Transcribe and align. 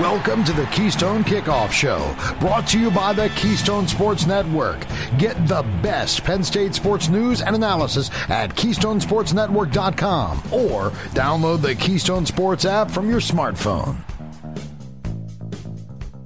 Welcome 0.00 0.44
to 0.44 0.52
the 0.52 0.66
Keystone 0.66 1.24
Kickoff 1.24 1.72
Show, 1.72 2.14
brought 2.38 2.66
to 2.68 2.78
you 2.78 2.90
by 2.90 3.14
the 3.14 3.30
Keystone 3.30 3.88
Sports 3.88 4.26
Network. 4.26 4.84
Get 5.16 5.48
the 5.48 5.62
best 5.82 6.22
Penn 6.22 6.44
State 6.44 6.74
sports 6.74 7.08
news 7.08 7.40
and 7.40 7.56
analysis 7.56 8.10
at 8.28 8.54
KeystonesportsNetwork.com 8.54 10.38
or 10.52 10.90
download 11.14 11.62
the 11.62 11.74
Keystone 11.76 12.26
Sports 12.26 12.66
app 12.66 12.90
from 12.90 13.08
your 13.08 13.20
smartphone. 13.20 13.96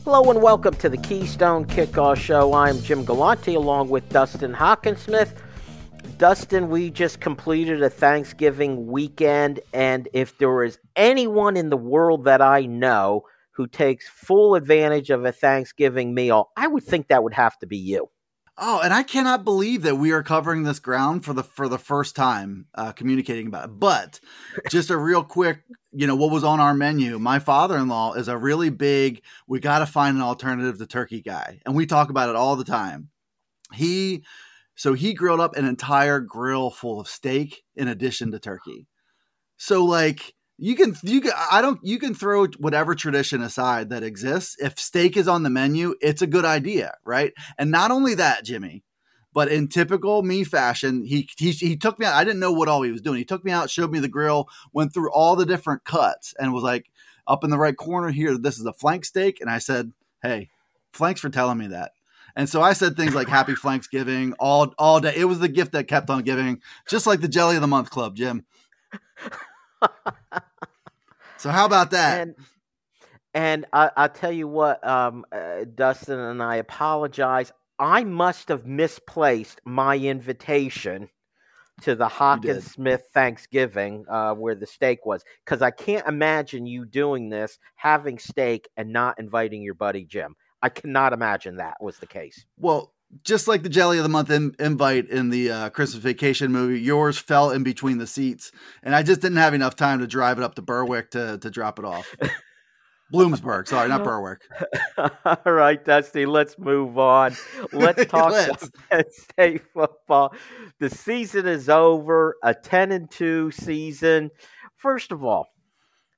Hello 0.02 0.29
and 0.29 0.43
welcome 0.43 0.75
to 0.75 0.89
the 0.89 0.98
Keystone 0.98 1.64
Kickoff 1.64 2.16
Show. 2.16 2.52
I'm 2.52 2.82
Jim 2.82 3.05
Galante 3.05 3.55
along 3.55 3.89
with 3.89 4.09
Dustin 4.09 4.52
Hockensmith. 4.52 5.37
Dustin, 6.18 6.71
we 6.71 6.91
just 6.91 7.21
completed 7.21 7.84
a 7.84 7.91
Thanksgiving 7.91 8.89
weekend, 8.89 9.61
and 9.73 10.09
if 10.12 10.39
there 10.39 10.64
is 10.64 10.77
anyone 10.96 11.57
in 11.57 11.71
the 11.71 11.77
world 11.77 12.25
that 12.25 12.43
I 12.43 12.66
know 12.66 13.26
who 13.61 13.67
takes 13.67 14.09
full 14.09 14.55
advantage 14.55 15.11
of 15.11 15.27
a 15.27 15.32
Thanksgiving 15.32 16.14
meal, 16.14 16.49
I 16.57 16.67
would 16.67 16.82
think 16.82 17.09
that 17.09 17.23
would 17.23 17.35
have 17.35 17.59
to 17.59 17.67
be 17.67 17.77
you. 17.77 18.09
Oh, 18.57 18.81
and 18.83 18.95
I 18.95 19.03
cannot 19.03 19.45
believe 19.45 19.83
that 19.83 19.96
we 19.96 20.13
are 20.13 20.23
covering 20.23 20.63
this 20.63 20.79
ground 20.79 21.27
for 21.27 21.35
the 21.35 21.43
for 21.43 21.69
the 21.69 21.79
first 21.79 22.17
time, 22.17 22.67
uh, 22.75 22.93
communicating 22.93 23.49
about 23.49 23.67
it. 23.67 23.79
But 23.79 24.19
just 24.71 24.89
a 24.89 24.96
real 24.96 25.23
quick, 25.23 25.61
you 25.93 26.07
know, 26.07 26.17
what 26.17 26.31
was 26.31 26.43
on 26.43 26.59
our 26.59 26.73
menu? 26.73 27.19
My 27.19 27.39
father-in-law 27.39 28.14
is 28.14 28.29
a 28.29 28.39
really 28.39 28.71
big. 28.71 29.21
We 29.46 29.61
got 29.61 29.81
to 29.81 29.86
find 29.86 30.17
an 30.17 30.22
alternative 30.22 30.79
to 30.79 30.86
turkey 30.86 31.21
guy, 31.21 31.61
and 31.67 31.75
we 31.75 31.85
talk 31.85 32.08
about 32.08 32.31
it 32.31 32.36
all 32.36 32.56
the 32.56 32.64
time. 32.64 33.11
He 33.75 34.25
so 34.75 34.95
he 34.95 35.12
grilled 35.12 35.41
up 35.41 35.56
an 35.56 35.67
entire 35.67 36.20
grill 36.20 36.70
full 36.70 36.98
of 36.98 37.08
steak 37.08 37.62
in 37.77 37.89
addition 37.89 38.31
to 38.31 38.39
turkey. 38.39 38.86
So 39.58 39.84
like 39.84 40.33
you 40.61 40.77
can 40.77 40.95
you 41.03 41.23
can 41.23 41.33
I 41.50 41.62
don't 41.62 41.81
you 41.83 41.98
can 41.98 42.14
throw 42.14 42.47
whatever 42.59 42.95
tradition 42.95 43.41
aside 43.42 43.89
that 43.91 44.03
exists. 44.03 44.56
If 44.58 44.78
steak 44.78 45.17
is 45.17 45.27
on 45.27 45.42
the 45.42 45.50
menu, 45.50 45.94
it's 46.02 46.20
a 46.20 46.27
good 46.27 46.44
idea, 46.44 46.94
right? 47.05 47.33
And 47.58 47.70
not 47.70 47.91
only 47.91 48.14
that, 48.17 48.44
Jimmy, 48.44 48.84
but 49.33 49.48
in 49.48 49.69
typical 49.69 50.22
me 50.22 50.44
fashion, 50.44 51.05
he, 51.05 51.28
he 51.39 51.52
he 51.52 51.77
took 51.77 51.98
me 51.98 52.05
out. 52.05 52.14
I 52.14 52.25
didn't 52.25 52.41
know 52.41 52.52
what 52.52 52.69
all 52.69 52.83
he 52.83 52.92
was 52.92 53.00
doing. 53.00 53.17
He 53.19 53.25
took 53.25 53.42
me 53.42 53.52
out, 53.52 53.70
showed 53.70 53.91
me 53.91 54.00
the 54.00 54.08
grill, 54.08 54.48
went 54.72 54.92
through 54.92 55.11
all 55.12 55.34
the 55.34 55.47
different 55.47 55.84
cuts, 55.84 56.34
and 56.39 56.52
was 56.52 56.62
like, 56.62 56.91
up 57.27 57.42
in 57.42 57.50
the 57.50 57.58
right 57.58 57.77
corner 57.77 58.11
here, 58.11 58.36
this 58.36 58.58
is 58.58 58.67
a 58.67 58.72
flank 58.72 59.06
steak. 59.06 59.41
And 59.41 59.48
I 59.48 59.58
said, 59.58 59.92
Hey, 60.22 60.50
thanks 60.92 61.22
for 61.22 61.30
telling 61.30 61.56
me 61.56 61.69
that. 61.69 61.92
And 62.36 62.48
so 62.48 62.61
I 62.61 62.74
said 62.74 62.97
things 62.97 63.14
like 63.14 63.28
Happy 63.28 63.55
Thanksgiving 63.55 64.34
all 64.39 64.74
all 64.78 65.00
day. 65.00 65.14
It 65.17 65.24
was 65.24 65.39
the 65.39 65.48
gift 65.48 65.72
that 65.72 65.89
kept 65.89 66.11
on 66.11 66.22
giving, 66.22 66.61
just 66.86 67.06
like 67.06 67.20
the 67.20 67.28
Jelly 67.28 67.56
of 67.56 67.62
the 67.62 67.67
Month 67.67 67.91
Club, 67.91 68.14
Jim. 68.14 68.45
so 71.41 71.50
how 71.50 71.64
about 71.64 71.92
that? 71.92 72.20
And, 72.20 72.34
and 73.33 73.66
I, 73.72 73.91
I 73.96 74.08
tell 74.08 74.33
you 74.33 74.46
what, 74.46 74.86
um, 74.86 75.24
uh, 75.33 75.64
Dustin 75.74 76.19
and 76.19 76.42
I 76.42 76.56
apologize. 76.56 77.50
I 77.78 78.05
must 78.05 78.48
have 78.48 78.66
misplaced 78.66 79.61
my 79.64 79.96
invitation 79.96 81.08
to 81.80 81.94
the 81.94 82.08
Hockensmith 82.08 83.00
Thanksgiving 83.14 84.05
uh, 84.06 84.34
where 84.34 84.55
the 84.55 84.66
steak 84.66 85.06
was 85.06 85.24
because 85.44 85.62
I 85.62 85.70
can't 85.70 86.06
imagine 86.06 86.66
you 86.66 86.84
doing 86.84 87.30
this, 87.30 87.58
having 87.74 88.18
steak, 88.18 88.68
and 88.77 88.92
not 88.92 89.18
inviting 89.18 89.62
your 89.62 89.72
buddy 89.72 90.05
Jim. 90.05 90.36
I 90.61 90.68
cannot 90.68 91.14
imagine 91.14 91.56
that 91.56 91.78
was 91.80 91.96
the 91.96 92.06
case. 92.06 92.44
Well, 92.58 92.92
just 93.25 93.48
like 93.48 93.62
the 93.62 93.69
jelly 93.69 93.98
of 93.98 94.03
the 94.03 94.08
month 94.08 94.30
in, 94.30 94.55
invite 94.58 95.08
in 95.08 95.30
the 95.30 95.50
uh, 95.50 95.70
Christmas 95.70 96.03
Vacation 96.03 96.53
movie, 96.53 96.80
yours 96.80 97.19
fell 97.19 97.50
in 97.50 97.62
between 97.62 97.98
the 97.98 98.06
seats, 98.06 98.52
and 98.83 98.94
I 98.94 99.02
just 99.02 99.20
didn't 99.20 99.39
have 99.39 99.55
enough 99.55 99.77
time 99.77 99.98
to 100.00 100.06
drive 100.06 100.39
it 100.39 100.44
up 100.44 100.55
to 100.56 100.62
Berwick 100.62 101.11
to 101.12 101.39
to 101.39 101.50
drop 101.50 101.78
it 101.78 101.84
off. 101.84 102.14
Bloomsburg, 103.12 103.67
sorry, 103.67 103.89
not 103.89 104.05
Berwick. 104.05 104.42
All 105.25 105.52
right, 105.52 105.84
Dusty, 105.84 106.27
let's 106.27 106.56
move 106.58 106.97
on. 106.97 107.34
Let's 107.72 108.07
talk 108.11 108.30
let's. 108.30 108.70
Penn 108.89 109.05
State 109.11 109.63
football. 109.74 110.33
The 110.79 110.90
season 110.90 111.48
is 111.48 111.68
over, 111.68 112.36
a 112.45 112.55
10 112.55 112.92
and 112.92 113.11
2 113.11 113.51
season. 113.51 114.30
First 114.77 115.11
of 115.11 115.24
all, 115.24 115.48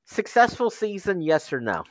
successful 0.04 0.68
season, 0.68 1.22
yes 1.22 1.50
or 1.50 1.60
no? 1.60 1.84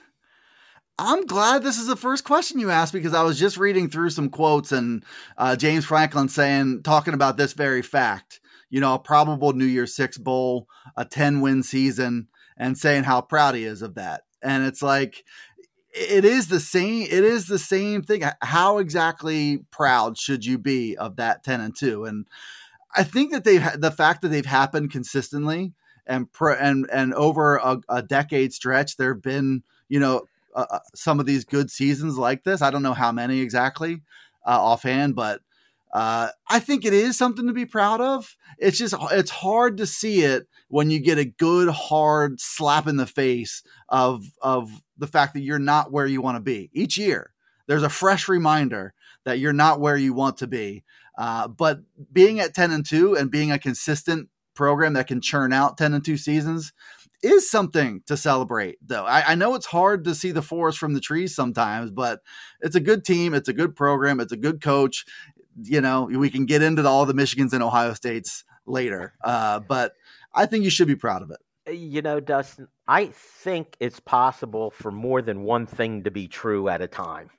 I'm 0.97 1.25
glad 1.25 1.63
this 1.63 1.77
is 1.77 1.87
the 1.87 1.95
first 1.95 2.23
question 2.23 2.59
you 2.59 2.69
asked 2.69 2.93
because 2.93 3.13
I 3.13 3.23
was 3.23 3.39
just 3.39 3.57
reading 3.57 3.89
through 3.89 4.11
some 4.11 4.29
quotes 4.29 4.71
and 4.71 5.03
uh, 5.37 5.55
James 5.55 5.85
Franklin 5.85 6.29
saying, 6.29 6.83
talking 6.83 7.13
about 7.13 7.37
this 7.37 7.53
very 7.53 7.81
fact, 7.81 8.39
you 8.69 8.79
know, 8.79 8.93
a 8.93 8.99
probable 8.99 9.53
New 9.53 9.65
Year's 9.65 9.95
Six 9.95 10.17
Bowl, 10.17 10.67
a 10.95 11.05
10 11.05 11.41
win 11.41 11.63
season, 11.63 12.27
and 12.57 12.77
saying 12.77 13.03
how 13.03 13.21
proud 13.21 13.55
he 13.55 13.63
is 13.63 13.81
of 13.81 13.95
that. 13.95 14.23
And 14.43 14.65
it's 14.65 14.81
like, 14.81 15.23
it 15.93 16.23
is 16.23 16.47
the 16.47 16.59
same 16.59 17.03
it 17.03 17.23
is 17.23 17.47
the 17.47 17.59
same 17.59 18.01
thing 18.01 18.23
how 18.41 18.77
exactly 18.77 19.59
proud 19.71 20.17
should 20.17 20.45
you 20.45 20.57
be 20.57 20.95
of 20.97 21.17
that 21.17 21.43
10 21.43 21.61
and 21.61 21.75
2 21.75 22.05
and 22.05 22.27
i 22.95 23.03
think 23.03 23.31
that 23.31 23.43
they've 23.43 23.65
the 23.79 23.91
fact 23.91 24.21
that 24.21 24.29
they've 24.29 24.45
happened 24.45 24.91
consistently 24.91 25.73
and 26.07 26.31
pro, 26.31 26.53
and 26.53 26.89
and 26.91 27.13
over 27.13 27.57
a, 27.57 27.81
a 27.89 28.01
decade 28.01 28.53
stretch 28.53 28.97
there 28.97 29.13
have 29.13 29.21
been 29.21 29.63
you 29.89 29.99
know 29.99 30.21
uh, 30.55 30.65
uh, 30.69 30.79
some 30.95 31.19
of 31.19 31.25
these 31.25 31.45
good 31.45 31.71
seasons 31.71 32.17
like 32.17 32.43
this. 32.43 32.61
I 32.61 32.71
don't 32.71 32.83
know 32.83 32.93
how 32.93 33.11
many 33.11 33.39
exactly 33.39 34.01
uh, 34.45 34.61
offhand, 34.61 35.15
but 35.15 35.41
uh, 35.93 36.29
I 36.49 36.59
think 36.59 36.85
it 36.85 36.93
is 36.93 37.17
something 37.17 37.47
to 37.47 37.53
be 37.53 37.65
proud 37.65 38.01
of. 38.01 38.35
It's 38.57 38.77
just 38.77 38.95
it's 39.11 39.31
hard 39.31 39.77
to 39.77 39.85
see 39.85 40.21
it 40.21 40.47
when 40.69 40.89
you 40.89 40.99
get 40.99 41.17
a 41.17 41.25
good 41.25 41.69
hard 41.69 42.39
slap 42.39 42.87
in 42.87 42.97
the 42.97 43.05
face 43.05 43.63
of 43.89 44.25
of 44.41 44.81
the 44.97 45.07
fact 45.07 45.33
that 45.33 45.41
you're 45.41 45.59
not 45.59 45.91
where 45.91 46.05
you 46.05 46.21
want 46.21 46.37
to 46.37 46.41
be 46.41 46.69
each 46.73 46.97
year. 46.97 47.31
There's 47.67 47.83
a 47.83 47.89
fresh 47.89 48.27
reminder 48.27 48.93
that 49.25 49.39
you're 49.39 49.53
not 49.53 49.79
where 49.79 49.97
you 49.97 50.13
want 50.13 50.37
to 50.37 50.47
be. 50.47 50.83
Uh, 51.17 51.47
but 51.47 51.81
being 52.11 52.39
at 52.39 52.55
10 52.55 52.71
and 52.71 52.85
2 52.85 53.15
and 53.15 53.29
being 53.29 53.51
a 53.51 53.59
consistent 53.59 54.29
program 54.53 54.93
that 54.93 55.07
can 55.07 55.21
churn 55.21 55.53
out 55.53 55.77
10 55.77 55.93
and 55.93 56.03
2 56.03 56.17
seasons 56.17 56.73
is 57.21 57.49
something 57.49 58.01
to 58.07 58.17
celebrate, 58.17 58.77
though. 58.85 59.05
I, 59.05 59.31
I, 59.31 59.35
know 59.35 59.55
it's 59.55 59.65
hard 59.65 60.05
to 60.05 60.15
see 60.15 60.31
the 60.31 60.41
forest 60.41 60.77
from 60.77 60.93
the 60.93 60.99
trees 60.99 61.35
sometimes, 61.35 61.91
but 61.91 62.21
it's 62.61 62.75
a 62.75 62.79
good 62.79 63.05
team. 63.05 63.33
It's 63.33 63.49
a 63.49 63.53
good 63.53 63.75
program. 63.75 64.19
It's 64.19 64.31
a 64.31 64.37
good 64.37 64.61
coach. 64.61 65.05
You 65.63 65.81
know, 65.81 66.03
we 66.03 66.29
can 66.29 66.45
get 66.45 66.61
into 66.61 66.81
the, 66.81 66.89
all 66.89 67.05
the 67.05 67.13
Michigans 67.13 67.53
and 67.53 67.61
Ohio 67.61 67.93
States 67.93 68.43
later, 68.65 69.13
uh, 69.23 69.59
but 69.59 69.93
I 70.33 70.45
think 70.45 70.63
you 70.63 70.69
should 70.69 70.87
be 70.87 70.95
proud 70.95 71.21
of 71.21 71.31
it. 71.31 71.39
Uh, 71.67 71.71
you 71.71 72.01
know, 72.01 72.19
Dustin, 72.19 72.67
I 72.87 73.07
think 73.07 73.75
it's 73.79 73.99
possible 73.99 74.71
for 74.71 74.91
more 74.91 75.21
than 75.21 75.43
one 75.43 75.65
thing 75.65 76.03
to 76.03 76.11
be 76.11 76.27
true 76.27 76.69
at 76.69 76.81
a 76.81 76.87
time. 76.87 77.29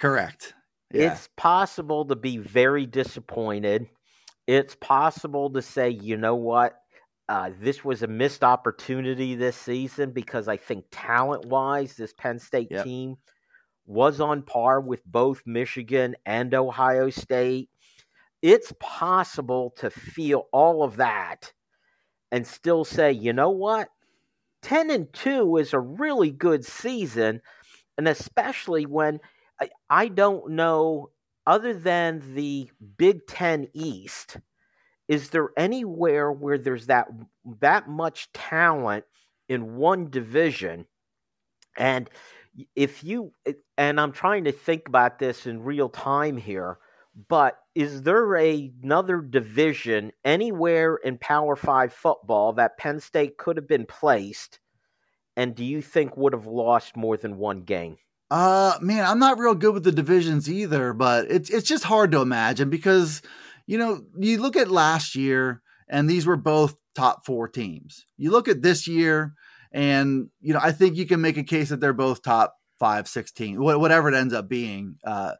Correct. 0.00 0.54
Yeah. 0.92 1.12
It's 1.12 1.28
possible 1.36 2.04
to 2.06 2.16
be 2.16 2.38
very 2.38 2.86
disappointed. 2.86 3.86
It's 4.46 4.74
possible 4.74 5.50
to 5.50 5.62
say, 5.62 5.90
you 5.90 6.16
know 6.16 6.34
what? 6.34 6.81
Uh, 7.32 7.50
this 7.60 7.82
was 7.82 8.02
a 8.02 8.06
missed 8.06 8.44
opportunity 8.44 9.34
this 9.34 9.56
season 9.56 10.10
because 10.10 10.48
I 10.48 10.58
think 10.58 10.84
talent 10.90 11.46
wise, 11.46 11.96
this 11.96 12.12
Penn 12.12 12.38
State 12.38 12.68
yep. 12.70 12.84
team 12.84 13.16
was 13.86 14.20
on 14.20 14.42
par 14.42 14.82
with 14.82 15.02
both 15.06 15.40
Michigan 15.46 16.14
and 16.26 16.52
Ohio 16.52 17.08
State. 17.08 17.70
It's 18.42 18.74
possible 18.78 19.72
to 19.78 19.88
feel 19.88 20.48
all 20.52 20.82
of 20.82 20.96
that 20.96 21.50
and 22.30 22.46
still 22.46 22.84
say, 22.84 23.12
you 23.12 23.32
know 23.32 23.48
what? 23.48 23.88
10 24.60 24.90
and 24.90 25.10
2 25.14 25.56
is 25.56 25.72
a 25.72 25.80
really 25.80 26.30
good 26.30 26.66
season. 26.66 27.40
And 27.96 28.08
especially 28.08 28.84
when 28.84 29.20
I, 29.58 29.70
I 29.88 30.08
don't 30.08 30.50
know, 30.50 31.08
other 31.46 31.72
than 31.72 32.34
the 32.34 32.70
Big 32.98 33.26
Ten 33.26 33.68
East, 33.72 34.36
is 35.12 35.28
there 35.28 35.50
anywhere 35.58 36.32
where 36.32 36.56
there's 36.56 36.86
that 36.86 37.08
that 37.60 37.86
much 37.88 38.32
talent 38.32 39.04
in 39.48 39.76
one 39.76 40.08
division? 40.08 40.86
And 41.76 42.08
if 42.76 43.02
you 43.02 43.32
and 43.78 43.98
i'm 43.98 44.12
trying 44.12 44.44
to 44.44 44.52
think 44.52 44.86
about 44.86 45.18
this 45.18 45.46
in 45.46 45.62
real 45.62 45.88
time 45.88 46.36
here 46.36 46.78
but 47.28 47.58
is 47.74 48.02
there 48.02 48.36
a, 48.36 48.70
another 48.82 49.20
division 49.20 50.12
anywhere 50.24 50.96
in 50.96 51.16
power 51.16 51.56
5 51.56 51.92
football 51.92 52.52
that 52.52 52.76
penn 52.76 53.00
state 53.00 53.38
could 53.38 53.56
have 53.56 53.68
been 53.68 53.86
placed 53.86 54.60
and 55.34 55.54
do 55.54 55.64
you 55.64 55.80
think 55.80 56.14
would 56.14 56.34
have 56.34 56.46
lost 56.46 56.94
more 56.94 57.16
than 57.16 57.38
one 57.38 57.62
game? 57.62 57.96
Uh 58.30 58.76
man 58.82 59.06
i'm 59.06 59.18
not 59.18 59.38
real 59.38 59.54
good 59.54 59.72
with 59.72 59.84
the 59.84 59.92
divisions 59.92 60.50
either 60.50 60.92
but 60.92 61.30
it's 61.30 61.48
it's 61.48 61.66
just 61.66 61.84
hard 61.84 62.12
to 62.12 62.20
imagine 62.20 62.68
because 62.68 63.22
you 63.66 63.78
know, 63.78 64.02
you 64.18 64.40
look 64.40 64.56
at 64.56 64.70
last 64.70 65.14
year, 65.14 65.62
and 65.88 66.08
these 66.08 66.26
were 66.26 66.36
both 66.36 66.74
top 66.94 67.24
four 67.24 67.48
teams. 67.48 68.06
You 68.16 68.30
look 68.30 68.48
at 68.48 68.62
this 68.62 68.86
year, 68.86 69.34
and 69.72 70.28
you 70.40 70.52
know, 70.52 70.60
I 70.62 70.72
think 70.72 70.96
you 70.96 71.06
can 71.06 71.20
make 71.20 71.36
a 71.36 71.44
case 71.44 71.70
that 71.70 71.80
they're 71.80 71.92
both 71.92 72.22
top 72.22 72.54
five, 72.78 73.08
sixteen, 73.08 73.62
whatever 73.62 74.08
it 74.08 74.14
ends 74.14 74.34
up 74.34 74.48
being. 74.48 74.96
Uh, 75.04 75.32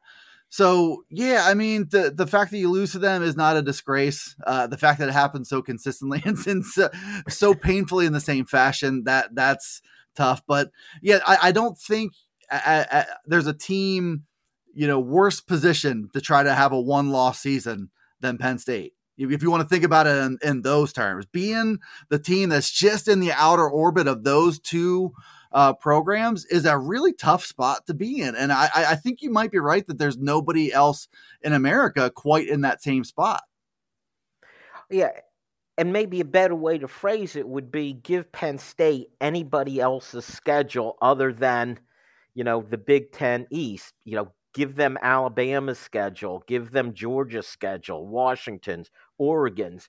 so 0.52 1.04
yeah, 1.08 1.44
I 1.46 1.54
mean, 1.54 1.88
the 1.90 2.12
the 2.14 2.26
fact 2.26 2.50
that 2.50 2.58
you 2.58 2.70
lose 2.70 2.92
to 2.92 2.98
them 2.98 3.22
is 3.22 3.36
not 3.36 3.56
a 3.56 3.62
disgrace. 3.62 4.36
Uh, 4.46 4.66
the 4.66 4.76
fact 4.76 4.98
that 4.98 5.08
it 5.08 5.12
happens 5.12 5.48
so 5.48 5.62
consistently 5.62 6.22
and 6.26 6.64
so, 6.64 6.90
so 7.28 7.54
painfully 7.54 8.04
in 8.04 8.12
the 8.12 8.20
same 8.20 8.44
fashion 8.44 9.04
that 9.04 9.34
that's 9.34 9.80
tough. 10.14 10.42
But 10.46 10.70
yeah, 11.00 11.20
I, 11.26 11.38
I 11.44 11.52
don't 11.52 11.78
think 11.78 12.12
I, 12.50 12.86
I, 12.90 13.06
there's 13.24 13.46
a 13.46 13.54
team, 13.54 14.24
you 14.74 14.86
know, 14.86 15.00
worse 15.00 15.40
position 15.40 16.10
to 16.12 16.20
try 16.20 16.42
to 16.42 16.54
have 16.54 16.72
a 16.72 16.80
one 16.80 17.10
loss 17.10 17.40
season 17.40 17.90
than 18.22 18.38
Penn 18.38 18.58
State. 18.58 18.94
If 19.18 19.42
you 19.42 19.50
want 19.50 19.62
to 19.62 19.68
think 19.68 19.84
about 19.84 20.06
it 20.06 20.16
in, 20.16 20.38
in, 20.42 20.62
those 20.62 20.92
terms, 20.92 21.26
being 21.26 21.78
the 22.08 22.18
team 22.18 22.48
that's 22.48 22.70
just 22.70 23.08
in 23.08 23.20
the 23.20 23.32
outer 23.32 23.68
orbit 23.68 24.08
of 24.08 24.24
those 24.24 24.58
two 24.58 25.12
uh, 25.52 25.74
programs 25.74 26.46
is 26.46 26.64
a 26.64 26.78
really 26.78 27.12
tough 27.12 27.44
spot 27.44 27.86
to 27.86 27.94
be 27.94 28.22
in. 28.22 28.34
And 28.34 28.52
I, 28.52 28.70
I 28.74 28.96
think 28.96 29.20
you 29.20 29.30
might 29.30 29.52
be 29.52 29.58
right 29.58 29.86
that 29.86 29.98
there's 29.98 30.16
nobody 30.16 30.72
else 30.72 31.08
in 31.42 31.52
America 31.52 32.10
quite 32.10 32.48
in 32.48 32.62
that 32.62 32.82
same 32.82 33.04
spot. 33.04 33.42
Yeah. 34.90 35.10
And 35.78 35.92
maybe 35.92 36.20
a 36.20 36.24
better 36.24 36.54
way 36.54 36.78
to 36.78 36.88
phrase 36.88 37.36
it 37.36 37.48
would 37.48 37.70
be 37.70 37.94
give 37.94 38.30
Penn 38.32 38.58
State 38.58 39.08
anybody 39.20 39.80
else's 39.80 40.24
schedule 40.24 40.96
other 41.00 41.32
than, 41.32 41.78
you 42.34 42.44
know, 42.44 42.62
the 42.62 42.78
Big 42.78 43.12
Ten 43.12 43.46
East. 43.50 43.92
You 44.04 44.16
know, 44.16 44.32
give 44.54 44.74
them 44.76 44.98
Alabama's 45.02 45.78
schedule, 45.78 46.42
give 46.46 46.70
them 46.70 46.94
Georgia's 46.94 47.46
schedule, 47.46 48.06
Washington's, 48.06 48.90
Oregon's. 49.18 49.88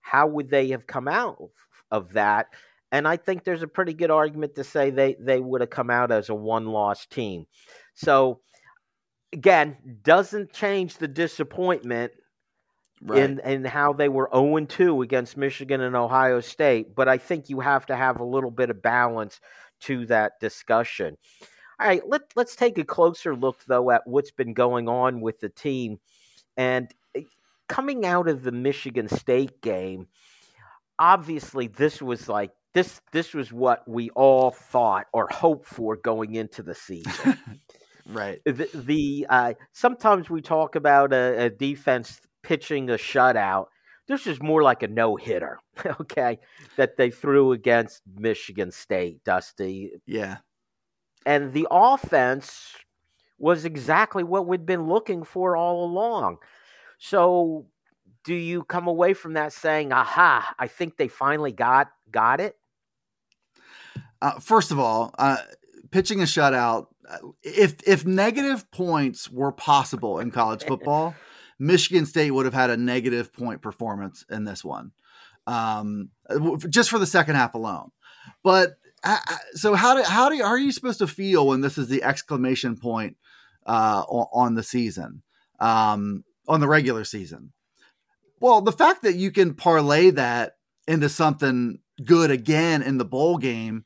How 0.00 0.26
would 0.26 0.50
they 0.50 0.68
have 0.68 0.86
come 0.86 1.08
out 1.08 1.50
of 1.90 2.12
that? 2.14 2.46
And 2.90 3.08
I 3.08 3.16
think 3.16 3.44
there's 3.44 3.62
a 3.62 3.68
pretty 3.68 3.94
good 3.94 4.10
argument 4.10 4.54
to 4.56 4.64
say 4.64 4.90
they, 4.90 5.16
they 5.18 5.40
would 5.40 5.60
have 5.62 5.70
come 5.70 5.90
out 5.90 6.10
as 6.10 6.28
a 6.28 6.34
one 6.34 6.66
loss 6.66 7.06
team. 7.06 7.46
So, 7.94 8.40
again, 9.32 9.76
doesn't 10.02 10.52
change 10.52 10.98
the 10.98 11.08
disappointment 11.08 12.12
right. 13.00 13.22
in, 13.22 13.40
in 13.40 13.64
how 13.64 13.92
they 13.92 14.08
were 14.08 14.28
0 14.34 14.66
2 14.66 15.02
against 15.02 15.36
Michigan 15.36 15.80
and 15.80 15.96
Ohio 15.96 16.40
State. 16.40 16.94
But 16.94 17.08
I 17.08 17.18
think 17.18 17.48
you 17.48 17.60
have 17.60 17.86
to 17.86 17.96
have 17.96 18.20
a 18.20 18.24
little 18.24 18.50
bit 18.50 18.68
of 18.68 18.82
balance 18.82 19.40
to 19.82 20.06
that 20.06 20.32
discussion. 20.40 21.16
All 21.82 21.88
right, 21.88 22.08
let, 22.08 22.22
let's 22.36 22.54
take 22.54 22.78
a 22.78 22.84
closer 22.84 23.34
look, 23.34 23.64
though, 23.66 23.90
at 23.90 24.06
what's 24.06 24.30
been 24.30 24.54
going 24.54 24.88
on 24.88 25.20
with 25.20 25.40
the 25.40 25.48
team. 25.48 25.98
And 26.56 26.88
eh, 27.16 27.22
coming 27.68 28.06
out 28.06 28.28
of 28.28 28.44
the 28.44 28.52
Michigan 28.52 29.08
State 29.08 29.60
game, 29.62 30.06
obviously 30.96 31.66
this 31.66 32.00
was 32.00 32.28
like 32.28 32.52
this 32.72 33.00
this 33.10 33.34
was 33.34 33.52
what 33.52 33.82
we 33.88 34.10
all 34.10 34.52
thought 34.52 35.06
or 35.12 35.26
hoped 35.32 35.66
for 35.66 35.96
going 35.96 36.36
into 36.36 36.62
the 36.62 36.76
season. 36.76 37.36
right. 38.06 38.40
The, 38.44 38.68
the 38.72 39.26
uh, 39.28 39.54
sometimes 39.72 40.30
we 40.30 40.40
talk 40.40 40.76
about 40.76 41.12
a, 41.12 41.46
a, 41.46 41.50
defense 41.50 42.20
pitching 42.44 42.90
a 42.90 42.94
shutout. 42.94 43.66
This 44.06 44.28
is 44.28 44.40
more 44.40 44.62
like 44.62 44.84
a 44.84 44.88
no 44.88 45.16
hitter, 45.16 45.58
okay, 46.00 46.38
that 46.76 46.96
they 46.96 47.10
threw 47.10 47.50
against 47.50 48.02
Michigan 48.16 48.70
State, 48.70 49.24
Dusty. 49.24 49.94
Yeah. 50.06 50.36
And 51.24 51.52
the 51.52 51.66
offense 51.70 52.76
was 53.38 53.64
exactly 53.64 54.22
what 54.22 54.46
we'd 54.46 54.66
been 54.66 54.88
looking 54.88 55.24
for 55.24 55.56
all 55.56 55.84
along. 55.84 56.38
So 56.98 57.66
do 58.24 58.34
you 58.34 58.62
come 58.64 58.86
away 58.86 59.14
from 59.14 59.34
that 59.34 59.52
saying, 59.52 59.92
aha, 59.92 60.54
I 60.58 60.68
think 60.68 60.96
they 60.96 61.08
finally 61.08 61.52
got 61.52 61.90
got 62.10 62.40
it? 62.40 62.56
Uh, 64.20 64.38
first 64.38 64.70
of 64.70 64.78
all, 64.78 65.12
uh, 65.18 65.38
pitching 65.90 66.20
a 66.20 66.24
shutout, 66.24 66.86
uh, 67.08 67.18
if 67.42 67.76
if 67.86 68.06
negative 68.06 68.70
points 68.70 69.30
were 69.30 69.52
possible 69.52 70.20
in 70.20 70.30
college 70.30 70.64
football, 70.68 71.14
Michigan 71.58 72.06
State 72.06 72.30
would 72.30 72.44
have 72.44 72.54
had 72.54 72.70
a 72.70 72.76
negative 72.76 73.32
point 73.32 73.62
performance 73.62 74.24
in 74.30 74.44
this 74.44 74.64
one, 74.64 74.92
um, 75.48 76.10
just 76.68 76.90
for 76.90 77.00
the 77.00 77.06
second 77.06 77.34
half 77.34 77.54
alone. 77.54 77.90
But 78.44 78.76
so 79.54 79.74
how 79.74 79.96
do 79.96 80.02
how 80.02 80.28
do 80.28 80.36
how 80.38 80.48
are 80.48 80.58
you 80.58 80.72
supposed 80.72 80.98
to 80.98 81.06
feel 81.06 81.48
when 81.48 81.60
this 81.60 81.78
is 81.78 81.88
the 81.88 82.02
exclamation 82.02 82.76
point 82.76 83.16
uh, 83.66 84.02
on 84.08 84.54
the 84.54 84.62
season, 84.62 85.22
um, 85.60 86.24
on 86.48 86.60
the 86.60 86.68
regular 86.68 87.04
season? 87.04 87.52
Well, 88.40 88.60
the 88.60 88.72
fact 88.72 89.02
that 89.02 89.14
you 89.14 89.30
can 89.30 89.54
parlay 89.54 90.10
that 90.10 90.56
into 90.86 91.08
something 91.08 91.78
good 92.04 92.30
again 92.30 92.82
in 92.82 92.98
the 92.98 93.04
bowl 93.04 93.38
game, 93.38 93.84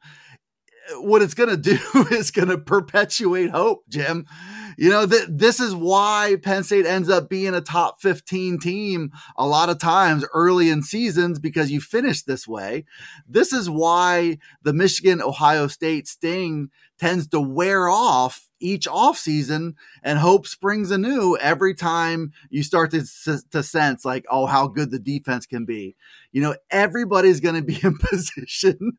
what 0.95 1.23
it's 1.23 1.35
going 1.35 1.51
to 1.51 1.57
do 1.57 1.79
is 2.11 2.31
going 2.31 2.49
to 2.49 2.59
perpetuate 2.59 3.51
hope, 3.51 3.85
Jim. 3.89 4.27
You 4.77 4.91
know, 4.91 5.07
th- 5.07 5.29
this 5.29 5.61
is 5.61 5.75
why 5.75 6.37
Penn 6.43 6.63
State 6.63 6.87
ends 6.87 7.09
up 7.09 7.29
being 7.29 7.55
a 7.55 7.61
top 7.61 8.01
15 8.01 8.59
team 8.59 9.13
a 9.37 9.47
lot 9.47 9.71
of 9.71 9.79
times 9.79 10.25
early 10.35 10.69
in 10.69 10.83
seasons 10.83 11.39
because 11.39 11.71
you 11.71 11.81
finish 11.81 12.23
this 12.23 12.47
way. 12.47 12.85
This 13.29 13.53
is 13.53 13.71
why 13.71 14.39
the 14.63 14.73
Michigan 14.73 15.23
Ohio 15.23 15.67
State 15.67 16.09
sting 16.09 16.71
tends 16.99 17.29
to 17.29 17.41
wear 17.41 17.89
off 17.89 18.49
each 18.59 18.87
offseason 18.87 19.75
and 20.03 20.19
hope 20.19 20.47
springs 20.47 20.91
anew 20.91 21.37
every 21.39 21.75
time 21.75 22.33
you 22.49 22.63
start 22.63 22.91
to, 22.91 23.05
to 23.51 23.63
sense 23.63 24.05
like, 24.05 24.25
oh, 24.31 24.47
how 24.47 24.67
good 24.67 24.91
the 24.91 24.99
defense 24.99 25.47
can 25.47 25.65
be. 25.65 25.95
You 26.33 26.43
know, 26.43 26.57
everybody's 26.71 27.41
going 27.41 27.55
to 27.55 27.63
be 27.63 27.79
in 27.83 27.99
position 27.99 28.99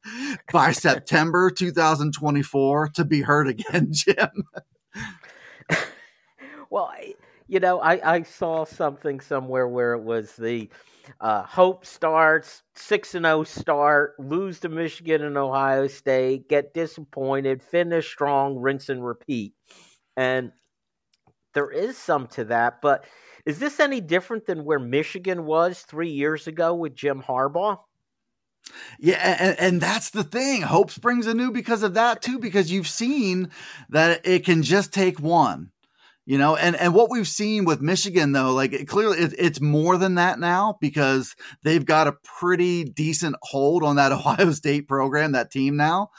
by 0.51 0.71
September 0.71 1.49
2024 1.49 2.89
to 2.89 3.05
be 3.05 3.21
hurt 3.21 3.47
again, 3.47 3.87
Jim. 3.91 4.47
well, 6.69 6.85
I, 6.85 7.15
you 7.47 7.59
know, 7.59 7.79
I, 7.79 8.15
I 8.17 8.23
saw 8.23 8.65
something 8.65 9.19
somewhere 9.19 9.67
where 9.67 9.93
it 9.93 10.03
was 10.03 10.35
the 10.35 10.69
uh, 11.21 11.43
Hope 11.43 11.85
starts 11.85 12.63
six 12.75 13.15
and 13.15 13.25
zero 13.25 13.39
oh 13.39 13.43
start, 13.43 14.15
lose 14.19 14.59
to 14.61 14.69
Michigan 14.69 15.23
and 15.23 15.37
Ohio 15.37 15.87
State, 15.87 16.49
get 16.49 16.73
disappointed, 16.73 17.63
finish 17.63 18.07
strong, 18.07 18.57
rinse 18.57 18.89
and 18.89 19.05
repeat, 19.05 19.53
and 20.17 20.51
there 21.53 21.69
is 21.71 21.97
some 21.97 22.27
to 22.27 22.45
that. 22.45 22.81
But 22.81 23.05
is 23.45 23.59
this 23.59 23.79
any 23.79 24.01
different 24.01 24.45
than 24.45 24.65
where 24.65 24.79
Michigan 24.79 25.45
was 25.45 25.81
three 25.81 26.09
years 26.11 26.47
ago 26.47 26.73
with 26.75 26.95
Jim 26.95 27.21
Harbaugh? 27.21 27.79
Yeah, 28.99 29.35
and, 29.39 29.59
and, 29.59 29.81
that's 29.81 30.09
the 30.09 30.23
thing. 30.23 30.61
Hope 30.61 30.91
springs 30.91 31.27
anew 31.27 31.51
because 31.51 31.83
of 31.83 31.93
that 31.95 32.21
too, 32.21 32.39
because 32.39 32.71
you've 32.71 32.87
seen 32.87 33.49
that 33.89 34.25
it 34.25 34.45
can 34.45 34.63
just 34.63 34.93
take 34.93 35.19
one 35.19 35.71
you 36.27 36.37
know? 36.37 36.57
And 36.57 36.75
and 36.75 36.93
what 36.93 37.09
we've 37.09 37.27
seen 37.27 37.65
with 37.65 37.81
michigan 37.81 38.33
though 38.33 38.53
like 38.53 38.73
it, 38.73 38.87
clearly 38.87 39.17
it, 39.17 39.33
it's 39.39 39.61
more 39.61 39.97
than 39.97 40.15
that 40.15 40.39
now 40.39 40.77
because 40.79 41.35
they've 41.63 41.85
got 41.85 42.07
a 42.07 42.17
pretty 42.23 42.83
decent 42.83 43.37
hold 43.41 43.83
on 43.83 43.95
that 43.95 44.11
ohio 44.11 44.51
state 44.51 44.87
program 44.87 45.31
that 45.31 45.49
team 45.49 45.77
now. 45.77 46.11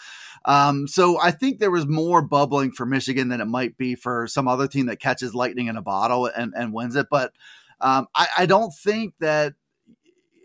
Um, 0.44 0.88
so 0.88 1.20
i 1.20 1.30
think 1.30 1.58
there 1.58 1.70
was 1.70 1.86
more 1.86 2.22
bubbling 2.22 2.72
for 2.72 2.86
michigan 2.86 3.28
than 3.28 3.40
it 3.40 3.46
might 3.46 3.76
be 3.76 3.94
for 3.94 4.26
some 4.26 4.48
other 4.48 4.66
team 4.66 4.86
that 4.86 4.98
catches 5.00 5.34
lightning 5.34 5.66
in 5.66 5.76
a 5.76 5.82
bottle 5.82 6.26
and, 6.26 6.54
and 6.56 6.72
wins 6.72 6.96
it. 6.96 7.06
But 7.10 7.32
um, 7.80 8.06
I, 8.14 8.28
I 8.38 8.46
don't 8.46 8.72
think 8.72 9.14
that 9.20 9.54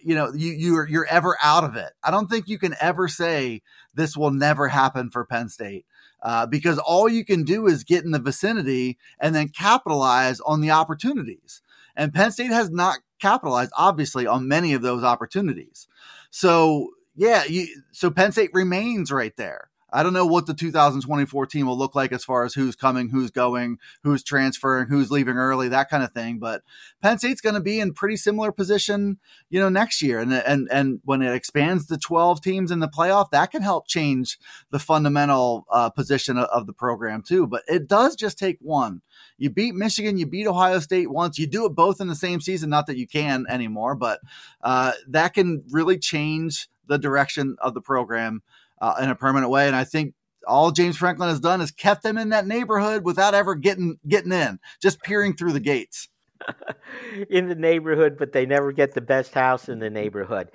you 0.06 0.16
know 0.16 0.32
you 0.34 0.52
you're 0.52 0.88
you're 0.88 1.08
ever 1.08 1.38
out 1.42 1.64
of 1.64 1.76
it 1.76 1.94
i 2.04 2.12
don't 2.12 2.30
think 2.30 2.48
you 2.48 2.58
can 2.58 2.76
ever 2.80 3.08
say 3.08 3.62
this 3.94 4.16
will 4.16 4.32
never 4.32 4.68
happen 4.68 5.10
for 5.10 5.26
penn 5.26 5.50
state 5.50 5.86
uh, 6.24 6.46
because 6.46 6.80
all 6.80 7.10
you 7.10 7.24
can 7.24 7.44
do 7.44 7.68
is 7.68 7.84
get 7.84 8.04
in 8.06 8.12
the 8.12 8.20
vicinity 8.20 8.98
and 9.20 9.36
then 9.36 9.50
capitalize 9.50 10.40
on 10.40 10.62
the 10.62 10.72
opportunities. 10.72 11.62
And 11.96 12.14
Penn 12.14 12.32
State 12.32 12.50
has 12.50 12.72
not 12.72 13.00
capitalized, 13.20 13.72
obviously, 13.78 14.26
on 14.26 14.48
many 14.48 14.74
of 14.74 14.82
those 14.82 15.04
opportunities. 15.04 15.88
So, 16.32 16.92
yeah, 17.16 17.44
you, 17.44 17.68
so 17.92 18.10
Penn 18.10 18.32
State 18.32 18.52
remains 18.54 19.12
right 19.12 19.36
there. 19.36 19.70
I 19.94 20.02
don't 20.02 20.14
know 20.14 20.26
what 20.26 20.48
the 20.48 20.56
2024 20.56 21.46
team 21.46 21.68
will 21.68 21.78
look 21.78 21.94
like 21.94 22.12
as 22.12 22.26
far 22.26 22.44
as 22.44 22.56
who's 22.56 22.76
coming, 22.76 23.10
who's 23.10 23.30
going, 23.30 23.78
who's 24.02 24.24
transferring, 24.24 24.88
who's 24.88 25.12
leaving 25.12 25.38
early, 25.38 25.70
that 25.70 25.90
kind 25.90 26.04
of 26.04 26.12
thing. 26.12 26.40
But 26.40 26.64
Penn 27.02 27.20
State's 27.20 27.42
going 27.42 27.54
to 27.54 27.62
be 27.62 27.80
in 27.80 27.94
pretty 27.94 28.18
similar 28.18 28.52
position, 28.52 29.20
you 29.52 29.60
know, 29.60 29.70
next 29.70 30.02
year. 30.02 30.20
And 30.20 30.34
and 30.34 30.68
and 30.72 31.00
when 31.06 31.22
it 31.22 31.34
expands 31.34 31.86
to 31.88 31.98
12 31.98 32.42
teams 32.42 32.72
in 32.72 32.80
the 32.80 32.88
playoff, 32.88 33.30
that 33.30 33.52
can 33.52 33.62
help 33.62 33.88
change 33.88 34.40
the 34.72 34.80
fundamental 34.80 35.66
uh, 35.70 35.92
position 35.92 36.40
of, 36.40 36.46
of 36.46 36.66
the 36.66 36.74
program 36.74 37.22
too. 37.22 37.46
But 37.46 37.62
it 37.68 37.88
does 37.88 38.16
just 38.16 38.40
take 38.40 38.58
one. 38.62 39.02
You 39.38 39.52
beat 39.52 39.76
Michigan, 39.76 40.18
you 40.18 40.26
beat 40.26 40.48
Ohio 40.48 40.80
State 40.80 41.12
once. 41.12 41.38
You 41.38 41.46
do 41.46 41.66
it 41.66 41.76
both 41.76 42.02
in 42.02 42.08
the 42.08 42.16
same 42.16 42.42
season. 42.42 42.72
Not 42.72 42.88
that 42.88 42.98
you 42.98 43.08
can 43.08 43.46
anymore, 43.48 43.94
but 43.94 44.22
uh, 44.64 44.94
that 45.08 45.36
can 45.36 45.64
really 45.70 46.00
change 46.00 46.68
the 46.88 46.98
direction 46.98 47.56
of 47.62 47.74
the 47.74 47.82
program 47.82 48.42
uh, 48.84 48.96
in 49.02 49.10
a 49.10 49.16
permanent 49.16 49.50
way. 49.50 49.66
And 49.66 49.76
I 49.76 49.86
think 49.86 50.14
all 50.46 50.72
James 50.72 50.98
Franklin 50.98 51.30
has 51.30 51.40
done 51.40 51.62
is 51.62 51.72
kept 51.72 52.04
them 52.04 52.18
in 52.18 52.30
that 52.30 52.46
neighborhood 52.46 53.06
without 53.06 53.34
ever 53.34 53.56
getting 53.56 53.98
getting 54.06 54.34
in, 54.34 54.60
just 54.82 55.02
peering 55.02 55.36
through 55.36 55.54
the 55.54 55.62
gates. 55.62 56.10
in 57.30 57.48
the 57.48 57.56
neighborhood, 57.56 58.18
but 58.20 58.34
they 58.34 58.46
never 58.46 58.74
get 58.74 58.94
the 58.94 59.00
best 59.00 59.34
house 59.34 59.70
in 59.70 59.80
the 59.80 59.90
neighborhood. 59.90 60.50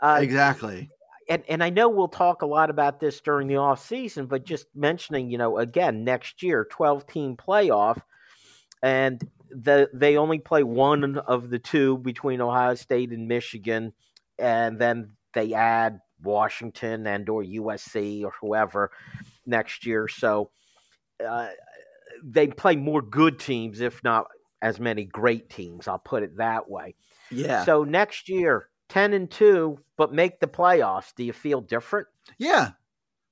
Uh, 0.00 0.20
exactly. 0.22 0.88
And 1.28 1.42
and 1.48 1.64
I 1.64 1.70
know 1.70 1.88
we'll 1.88 2.06
talk 2.06 2.42
a 2.42 2.46
lot 2.46 2.70
about 2.70 3.00
this 3.00 3.20
during 3.20 3.48
the 3.48 3.56
off 3.56 3.84
season, 3.84 4.26
but 4.26 4.44
just 4.44 4.66
mentioning, 4.76 5.28
you 5.30 5.38
know, 5.38 5.58
again 5.58 6.04
next 6.04 6.44
year, 6.44 6.64
twelve 6.70 7.08
team 7.08 7.36
playoff, 7.36 8.00
and 8.84 9.20
the 9.50 9.90
they 9.92 10.16
only 10.16 10.38
play 10.38 10.62
one 10.62 11.18
of 11.18 11.50
the 11.50 11.58
two 11.58 11.98
between 11.98 12.40
Ohio 12.40 12.76
State 12.76 13.10
and 13.10 13.26
Michigan, 13.26 13.94
and 14.38 14.78
then 14.78 15.16
they 15.32 15.54
add 15.54 15.98
Washington 16.24 17.06
and 17.06 17.28
or 17.28 17.42
USC 17.42 18.24
or 18.24 18.32
whoever 18.40 18.90
next 19.46 19.86
year. 19.86 20.08
So 20.08 20.50
uh, 21.24 21.48
they 22.22 22.48
play 22.48 22.76
more 22.76 23.02
good 23.02 23.38
teams, 23.38 23.80
if 23.80 24.02
not 24.02 24.26
as 24.62 24.80
many 24.80 25.04
great 25.04 25.50
teams. 25.50 25.86
I'll 25.86 25.98
put 25.98 26.22
it 26.22 26.38
that 26.38 26.68
way. 26.68 26.94
Yeah. 27.30 27.64
So 27.64 27.84
next 27.84 28.28
year, 28.28 28.68
ten 28.88 29.12
and 29.12 29.30
two, 29.30 29.78
but 29.96 30.12
make 30.12 30.40
the 30.40 30.46
playoffs. 30.46 31.14
Do 31.14 31.24
you 31.24 31.32
feel 31.32 31.60
different? 31.60 32.08
Yeah, 32.38 32.70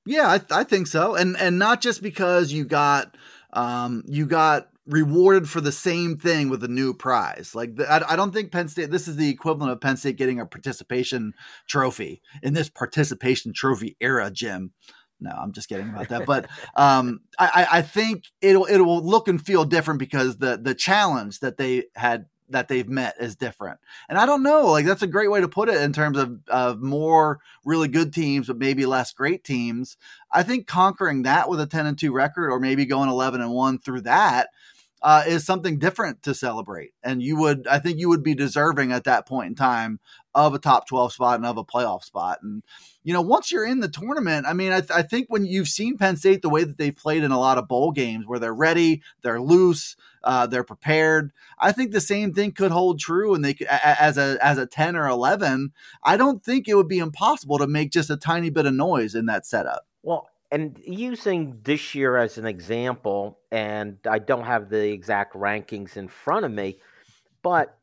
yeah, 0.04 0.28
I, 0.28 0.60
I 0.60 0.64
think 0.64 0.86
so, 0.86 1.14
and 1.14 1.36
and 1.36 1.58
not 1.58 1.80
just 1.80 2.02
because 2.02 2.52
you 2.52 2.64
got 2.64 3.16
um 3.52 4.02
you 4.06 4.26
got 4.26 4.68
rewarded 4.86 5.48
for 5.48 5.60
the 5.60 5.72
same 5.72 6.18
thing 6.18 6.48
with 6.48 6.64
a 6.64 6.68
new 6.68 6.92
prize. 6.92 7.54
Like 7.54 7.76
the, 7.76 7.90
I, 7.90 8.12
I 8.12 8.16
don't 8.16 8.32
think 8.32 8.52
Penn 8.52 8.68
State. 8.68 8.90
This 8.90 9.08
is 9.08 9.16
the 9.16 9.28
equivalent 9.28 9.72
of 9.72 9.80
Penn 9.80 9.96
State 9.96 10.16
getting 10.16 10.40
a 10.40 10.46
participation 10.46 11.34
trophy 11.68 12.20
in 12.42 12.54
this 12.54 12.68
participation 12.68 13.52
trophy 13.52 13.96
era, 14.00 14.30
Jim. 14.30 14.72
No, 15.20 15.30
I'm 15.30 15.52
just 15.52 15.68
kidding 15.68 15.88
about 15.88 16.08
that. 16.08 16.26
But 16.26 16.48
um, 16.74 17.20
I, 17.38 17.66
I 17.70 17.82
think 17.82 18.24
it'll 18.40 18.64
it 18.64 18.78
will 18.78 19.04
look 19.04 19.28
and 19.28 19.44
feel 19.44 19.64
different 19.64 20.00
because 20.00 20.38
the 20.38 20.58
the 20.60 20.74
challenge 20.74 21.40
that 21.40 21.58
they 21.58 21.84
had 21.94 22.26
that 22.48 22.68
they've 22.68 22.88
met 22.88 23.14
is 23.20 23.36
different. 23.36 23.78
And 24.08 24.18
I 24.18 24.26
don't 24.26 24.42
know, 24.42 24.66
like 24.66 24.84
that's 24.84 25.02
a 25.02 25.06
great 25.06 25.30
way 25.30 25.40
to 25.40 25.48
put 25.48 25.68
it 25.68 25.80
in 25.80 25.92
terms 25.92 26.18
of 26.18 26.40
of 26.48 26.82
more 26.82 27.38
really 27.64 27.88
good 27.88 28.12
teams, 28.12 28.48
but 28.48 28.58
maybe 28.58 28.84
less 28.84 29.12
great 29.12 29.44
teams. 29.44 29.96
I 30.30 30.42
think 30.42 30.66
conquering 30.66 31.22
that 31.22 31.48
with 31.48 31.60
a 31.60 31.66
10 31.66 31.86
and 31.86 31.98
2 31.98 32.12
record 32.12 32.50
or 32.50 32.58
maybe 32.58 32.84
going 32.84 33.08
11 33.08 33.40
and 33.40 33.52
1 33.52 33.78
through 33.78 34.02
that 34.02 34.48
uh, 35.02 35.24
is 35.26 35.44
something 35.44 35.78
different 35.78 36.22
to 36.22 36.34
celebrate. 36.34 36.92
And 37.02 37.22
you 37.22 37.36
would, 37.36 37.66
I 37.66 37.78
think 37.78 37.98
you 37.98 38.08
would 38.08 38.22
be 38.22 38.34
deserving 38.34 38.92
at 38.92 39.04
that 39.04 39.26
point 39.26 39.48
in 39.48 39.54
time 39.54 39.98
of 40.34 40.54
a 40.54 40.58
top 40.58 40.86
12 40.86 41.12
spot 41.12 41.36
and 41.36 41.46
of 41.46 41.58
a 41.58 41.64
playoff 41.64 42.04
spot. 42.04 42.38
And, 42.42 42.62
you 43.02 43.12
know, 43.12 43.20
once 43.20 43.50
you're 43.50 43.66
in 43.66 43.80
the 43.80 43.88
tournament, 43.88 44.46
I 44.46 44.52
mean, 44.52 44.72
I, 44.72 44.80
th- 44.80 44.92
I 44.92 45.02
think 45.02 45.26
when 45.28 45.44
you've 45.44 45.68
seen 45.68 45.98
Penn 45.98 46.16
State 46.16 46.40
the 46.40 46.48
way 46.48 46.64
that 46.64 46.78
they 46.78 46.90
played 46.90 47.24
in 47.24 47.32
a 47.32 47.38
lot 47.38 47.58
of 47.58 47.68
bowl 47.68 47.90
games 47.90 48.26
where 48.26 48.38
they're 48.38 48.54
ready, 48.54 49.02
they're 49.22 49.40
loose, 49.42 49.96
uh, 50.24 50.46
they're 50.46 50.64
prepared. 50.64 51.32
I 51.58 51.72
think 51.72 51.90
the 51.90 52.00
same 52.00 52.32
thing 52.32 52.52
could 52.52 52.70
hold 52.70 53.00
true, 53.00 53.34
and 53.34 53.44
they 53.44 53.54
could, 53.54 53.66
as 53.66 54.16
a 54.16 54.38
as 54.40 54.56
a 54.56 54.66
ten 54.66 54.96
or 54.96 55.08
eleven. 55.08 55.72
I 56.04 56.16
don't 56.16 56.44
think 56.44 56.68
it 56.68 56.74
would 56.74 56.88
be 56.88 56.98
impossible 56.98 57.58
to 57.58 57.66
make 57.66 57.90
just 57.90 58.08
a 58.08 58.16
tiny 58.16 58.50
bit 58.50 58.66
of 58.66 58.74
noise 58.74 59.14
in 59.14 59.26
that 59.26 59.46
setup. 59.46 59.86
Well, 60.02 60.28
and 60.52 60.78
using 60.84 61.58
this 61.64 61.94
year 61.94 62.18
as 62.18 62.36
an 62.36 62.44
example, 62.44 63.38
and 63.50 63.96
I 64.08 64.18
don't 64.18 64.44
have 64.44 64.68
the 64.68 64.92
exact 64.92 65.34
rankings 65.34 65.96
in 65.96 66.08
front 66.08 66.44
of 66.44 66.52
me, 66.52 66.78
but 67.42 67.78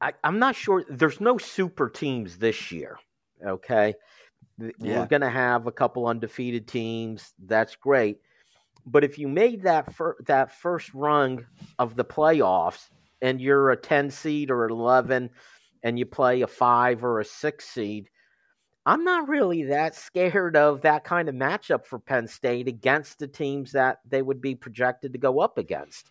I, 0.00 0.12
am 0.22 0.38
not 0.38 0.54
sure. 0.54 0.84
There's 0.88 1.20
no 1.20 1.38
super 1.38 1.90
teams 1.90 2.38
this 2.38 2.70
year. 2.70 2.98
Okay. 3.44 3.94
Yeah. 4.58 5.00
We're 5.00 5.06
going 5.06 5.22
to 5.22 5.28
have 5.28 5.66
a 5.66 5.72
couple 5.72 6.06
undefeated 6.06 6.68
teams. 6.68 7.34
That's 7.44 7.74
great. 7.74 8.20
But 8.86 9.02
if 9.02 9.18
you 9.18 9.26
made 9.26 9.62
that 9.62 9.92
fir- 9.92 10.18
that 10.26 10.52
first 10.52 10.94
rung 10.94 11.46
of 11.80 11.96
the 11.96 12.04
playoffs 12.04 12.90
and 13.20 13.40
you're 13.40 13.70
a 13.70 13.76
10 13.76 14.10
seed 14.10 14.52
or 14.52 14.66
11 14.68 15.30
and 15.82 15.98
you 15.98 16.06
play 16.06 16.42
a 16.42 16.46
5 16.46 17.04
or 17.04 17.18
a 17.18 17.24
6 17.24 17.64
seed, 17.68 18.08
I'm 18.88 19.04
not 19.04 19.28
really 19.28 19.64
that 19.64 19.94
scared 19.94 20.56
of 20.56 20.80
that 20.80 21.04
kind 21.04 21.28
of 21.28 21.34
matchup 21.34 21.84
for 21.84 21.98
Penn 21.98 22.26
State 22.26 22.68
against 22.68 23.18
the 23.18 23.28
teams 23.28 23.72
that 23.72 23.98
they 24.08 24.22
would 24.22 24.40
be 24.40 24.54
projected 24.54 25.12
to 25.12 25.18
go 25.18 25.40
up 25.40 25.58
against. 25.58 26.10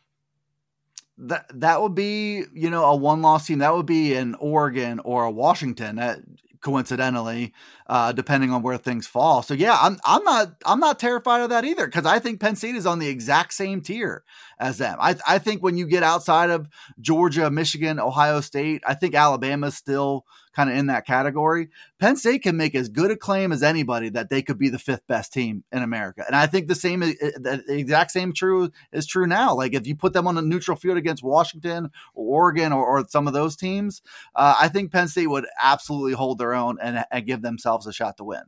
That 1.18 1.48
that 1.56 1.82
would 1.82 1.96
be, 1.96 2.44
you 2.54 2.70
know, 2.70 2.86
a 2.86 2.96
one 2.96 3.24
loss 3.24 3.48
team. 3.48 3.60
That 3.60 3.74
would 3.74 3.88
be 3.88 4.14
an 4.14 4.36
Oregon 4.36 5.02
or 5.04 5.24
a 5.24 5.32
Washington. 5.32 5.96
That 5.96 6.20
coincidentally, 6.62 7.52
uh, 7.88 8.12
depending 8.12 8.52
on 8.52 8.62
where 8.62 8.78
things 8.78 9.08
fall. 9.08 9.42
So 9.42 9.56
yeah, 9.56 9.76
I'm 9.82 9.98
I'm 10.06 10.24
not 10.24 10.54
I'm 10.64 10.80
not 10.80 11.00
terrified 11.00 11.42
of 11.42 11.50
that 11.50 11.66
either 11.66 11.88
because 11.88 12.06
I 12.06 12.20
think 12.20 12.40
Penn 12.40 12.56
State 12.56 12.76
is 12.76 12.86
on 12.86 13.00
the 13.00 13.08
exact 13.08 13.54
same 13.54 13.82
tier 13.82 14.24
as 14.60 14.78
them. 14.78 14.98
I 15.00 15.16
I 15.28 15.40
think 15.40 15.64
when 15.64 15.78
you 15.78 15.88
get 15.88 16.04
outside 16.04 16.50
of 16.50 16.68
Georgia, 17.00 17.50
Michigan, 17.50 18.00
Ohio 18.00 18.42
State, 18.42 18.82
I 18.86 18.94
think 18.94 19.16
Alabama's 19.16 19.76
still 19.76 20.26
kind 20.58 20.72
of 20.72 20.76
in 20.76 20.88
that 20.88 21.06
category. 21.06 21.70
Penn 22.00 22.16
State 22.16 22.42
can 22.42 22.58
make 22.58 22.74
as 22.74 22.90
good 22.90 23.12
a 23.12 23.16
claim 23.16 23.52
as 23.52 23.62
anybody 23.62 24.10
that 24.10 24.32
they 24.32 24.42
could 24.42 24.58
be 24.58 24.70
the 24.70 24.80
fifth 24.80 25.06
best 25.06 25.32
team 25.32 25.64
in 25.72 25.84
America. 25.84 26.24
And 26.26 26.36
I 26.36 26.48
think 26.48 26.68
the 26.68 26.74
same, 26.74 27.02
the 27.02 27.64
exact 27.68 28.10
same 28.10 28.34
true 28.34 28.72
is 28.92 29.06
true 29.06 29.28
now. 29.28 29.54
Like 29.54 29.76
if 29.76 29.86
you 29.86 29.96
put 29.96 30.14
them 30.14 30.28
on 30.28 30.36
a 30.36 30.42
neutral 30.42 30.76
field 30.76 30.98
against 30.98 31.22
Washington 31.22 31.92
or 32.16 32.42
Oregon 32.42 32.74
or, 32.74 32.84
or 32.84 33.06
some 33.08 33.28
of 33.28 33.34
those 33.34 33.56
teams, 33.56 34.02
uh, 34.34 34.56
I 34.60 34.68
think 34.68 34.92
Penn 34.92 35.08
State 35.08 35.28
would 35.28 35.46
absolutely 35.62 36.14
hold 36.14 36.40
their 36.40 36.56
own 36.56 36.80
and, 36.82 37.06
and 37.12 37.26
give 37.28 37.44
themselves 37.44 37.86
a 37.86 37.94
shot 37.94 38.18
to 38.18 38.24
win 38.24 38.42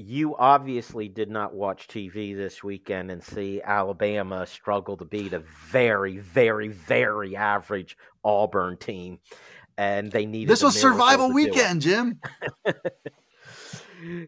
you 0.00 0.36
obviously 0.36 1.08
did 1.08 1.28
not 1.28 1.54
watch 1.54 1.88
TV 1.88 2.36
this 2.36 2.62
weekend 2.62 3.10
and 3.10 3.20
see 3.20 3.60
Alabama 3.64 4.46
struggle 4.46 4.96
to 4.96 5.04
beat 5.04 5.32
a 5.32 5.40
very, 5.70 6.18
very, 6.18 6.68
very 6.68 7.34
average 7.34 7.98
Auburn 8.22 8.76
team 8.76 9.18
and 9.76 10.12
they 10.12 10.24
needed. 10.24 10.48
This 10.48 10.62
was 10.62 10.80
survival 10.80 11.32
weekend, 11.32 11.82
Jim. 11.82 12.20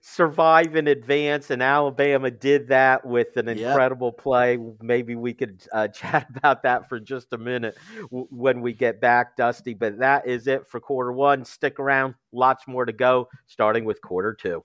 Survive 0.03 0.75
in 0.75 0.89
advance, 0.89 1.51
and 1.51 1.63
Alabama 1.63 2.33
did 2.33 2.67
that 2.69 3.07
with 3.07 3.37
an 3.37 3.49
incredible 3.49 4.13
yep. 4.13 4.23
play. 4.25 4.59
Maybe 4.81 5.15
we 5.15 5.33
could 5.33 5.63
uh, 5.73 5.87
chat 5.95 6.27
about 6.35 6.65
that 6.65 6.89
for 6.89 6.99
just 6.99 7.33
a 7.33 7.39
minute 7.39 7.77
w- 8.11 8.27
when 8.31 8.61
we 8.61 8.73
get 8.73 9.01
back, 9.01 9.37
Dusty. 9.37 9.75
But 9.75 10.01
that 10.01 10.27
is 10.27 10.49
it 10.49 10.67
for 10.67 10.81
quarter 10.81 11.13
one. 11.13 11.45
Stick 11.45 11.79
around, 11.79 12.17
lots 12.33 12.67
more 12.67 12.85
to 12.85 12.93
go, 12.93 13.29
starting 13.47 13.85
with 13.85 14.03
quarter 14.03 14.35
two. 14.35 14.65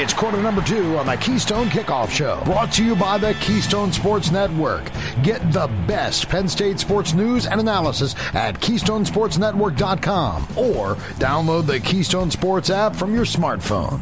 It's 0.00 0.14
quarter 0.14 0.40
number 0.40 0.62
two 0.62 0.96
on 0.96 1.04
the 1.04 1.16
Keystone 1.16 1.68
Kickoff 1.68 2.08
Show, 2.08 2.40
brought 2.46 2.72
to 2.72 2.82
you 2.82 2.96
by 2.96 3.18
the 3.18 3.34
Keystone 3.34 3.92
Sports 3.92 4.30
Network. 4.30 4.90
Get 5.22 5.52
the 5.52 5.66
best 5.86 6.26
Penn 6.26 6.48
State 6.48 6.80
sports 6.80 7.12
news 7.12 7.46
and 7.46 7.60
analysis 7.60 8.14
at 8.32 8.58
KeystonesportsNetwork.com 8.60 10.42
or 10.56 10.94
download 11.18 11.66
the 11.66 11.80
Keystone 11.80 12.30
Sports 12.30 12.70
app 12.70 12.96
from 12.96 13.14
your 13.14 13.26
smartphone. 13.26 14.00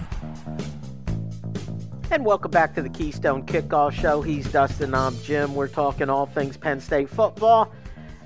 And 2.13 2.25
welcome 2.25 2.53
back 2.53 2.77
to 2.77 2.83
the 2.83 2.91
Keystone 2.91 3.45
Kickoff 3.45 3.91
Show. 3.91 4.23
He's 4.23 4.53
Dustin, 4.53 4.95
I'm 4.95 5.21
Jim. 5.23 5.57
We're 5.57 5.67
talking 5.67 6.09
all 6.09 6.27
things 6.27 6.57
Penn 6.57 6.81
State 6.81 7.11
football. 7.11 7.75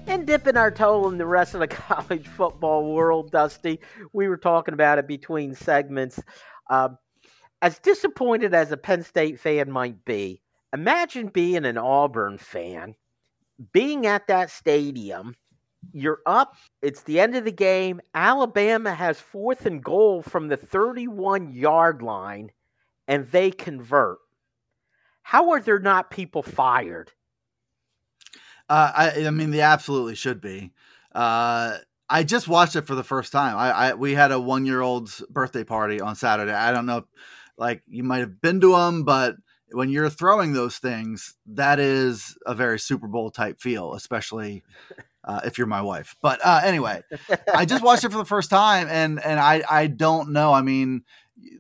And 0.07 0.27
dipping 0.27 0.59
our 0.59 0.71
toe 0.71 1.09
in 1.09 1.17
the 1.17 1.25
rest 1.25 1.55
of 1.55 1.61
the 1.61 1.69
college 1.69 2.29
football 2.29 2.93
world, 2.93 3.31
Dusty, 3.31 3.81
we 4.13 4.29
were 4.29 4.37
talking 4.37 4.75
about 4.75 4.99
it 4.99 5.09
between 5.09 5.55
segments. 5.55 6.23
Um, 6.69 6.99
as 7.63 7.79
disappointed 7.79 8.53
as 8.53 8.73
a 8.73 8.77
Penn 8.77 9.05
State 9.05 9.39
fan 9.39 9.71
might 9.71 10.05
be, 10.05 10.43
imagine 10.73 11.29
being 11.29 11.65
an 11.65 11.79
Auburn 11.79 12.37
fan, 12.37 12.97
being 13.73 14.05
at 14.05 14.27
that 14.27 14.51
stadium. 14.51 15.37
You're 15.93 16.21
up. 16.27 16.57
It's 16.83 17.03
the 17.05 17.21
end 17.21 17.37
of 17.37 17.45
the 17.45 17.53
game. 17.53 18.01
Alabama 18.15 18.93
has 18.95 19.21
fourth 19.21 19.65
and 19.65 19.83
goal 19.83 20.23
from 20.23 20.49
the 20.49 20.57
31 20.57 21.55
yard 21.55 22.03
line, 22.03 22.51
and 23.07 23.27
they 23.29 23.53
convert. 23.53 24.19
How 25.23 25.51
are 25.51 25.61
there 25.61 25.79
not 25.79 26.11
people 26.11 26.43
fired? 26.43 27.13
Uh, 28.69 28.93
I, 28.95 29.27
I 29.27 29.31
mean, 29.31 29.51
they 29.51 29.61
absolutely 29.61 30.15
should 30.17 30.41
be. 30.41 30.73
Uh, 31.15 31.79
I 32.09 32.25
just 32.25 32.49
watched 32.49 32.77
it 32.77 32.87
for 32.87 32.95
the 32.95 33.05
first 33.05 33.33
time. 33.33 33.57
I, 33.57 33.71
I 33.71 33.95
we 33.95 34.15
had 34.15 34.33
a 34.33 34.41
one 34.41 34.67
year 34.67 34.81
old's 34.81 35.23
birthday 35.31 35.65
party 35.65 36.01
on 36.01 36.15
Saturday. 36.15 36.53
I 36.53 36.73
don't 36.73 36.87
know, 36.87 37.07
like 37.59 37.83
you 37.89 38.03
might 38.03 38.21
have 38.21 38.41
been 38.41 38.61
to 38.61 38.73
them, 38.73 39.05
but 39.05 39.37
when 39.73 39.89
you're 39.89 40.11
throwing 40.11 40.53
those 40.53 40.79
things, 40.79 41.35
that 41.47 41.79
is 41.79 42.37
a 42.47 42.55
very 42.55 42.79
Super 42.79 43.09
Bowl 43.09 43.31
type 43.31 43.61
feel, 43.61 43.95
especially 43.95 44.63
uh, 45.25 45.41
if 45.45 45.59
you're 45.59 45.67
my 45.67 45.83
wife. 45.83 46.17
But 46.23 46.41
uh, 46.45 46.61
anyway, 46.65 47.03
I 47.55 47.65
just 47.65 47.83
watched 47.83 48.05
it 48.05 48.13
for 48.13 48.19
the 48.19 48.25
first 48.25 48.51
time, 48.51 48.89
and 48.91 49.23
and 49.23 49.39
I 49.39 49.63
I 49.69 49.87
don't 49.87 50.33
know. 50.33 50.53
I 50.53 50.63
mean, 50.63 51.03